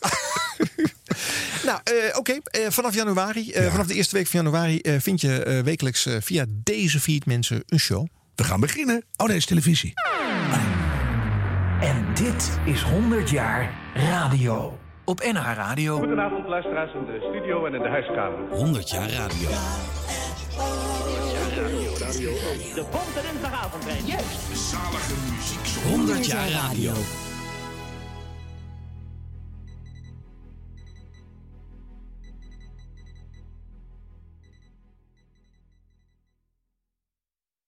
nou, 1.65 1.79
eh, 1.83 2.17
oké. 2.17 2.37
eh, 2.43 2.61
vanaf 2.69 2.93
januari, 2.95 3.51
eh, 3.51 3.71
vanaf 3.71 3.87
de 3.87 3.93
eerste 3.93 4.15
week 4.15 4.27
van 4.27 4.43
januari... 4.43 4.79
eh, 4.79 4.95
vind 4.99 5.21
je 5.21 5.43
eh, 5.43 5.59
wekelijks 5.63 6.05
eh, 6.05 6.15
via 6.21 6.45
deze 6.49 6.99
feed 6.99 7.25
mensen 7.25 7.63
een 7.67 7.79
show. 7.79 8.07
We 8.35 8.43
gaan 8.43 8.59
beginnen. 8.59 9.03
Oh 9.17 9.27
nee, 9.27 9.37
is 9.37 9.45
televisie. 9.45 9.93
En 11.81 12.05
dit 12.13 12.49
is 12.65 12.81
100 12.81 13.29
jaar 13.29 13.73
radio. 13.93 14.79
Op 15.05 15.19
NH 15.19 15.53
Radio. 15.55 15.97
Goedenavond 15.97 16.47
luisteraars 16.47 16.93
in 16.93 17.05
de 17.05 17.27
studio 17.29 17.65
en 17.65 17.73
in 17.73 17.81
de 17.81 17.89
huiskamer. 17.89 18.39
100 18.49 18.89
jaar 18.89 19.09
radio. 19.09 19.49
De 22.75 22.85
Bonte 22.91 23.21
Dinsdagavond, 23.31 23.83
Juist. 24.05 24.69
Zalige 24.71 25.13
muziek. 25.31 25.93
100 25.95 26.25
jaar 26.25 26.49
radio. 26.49 26.91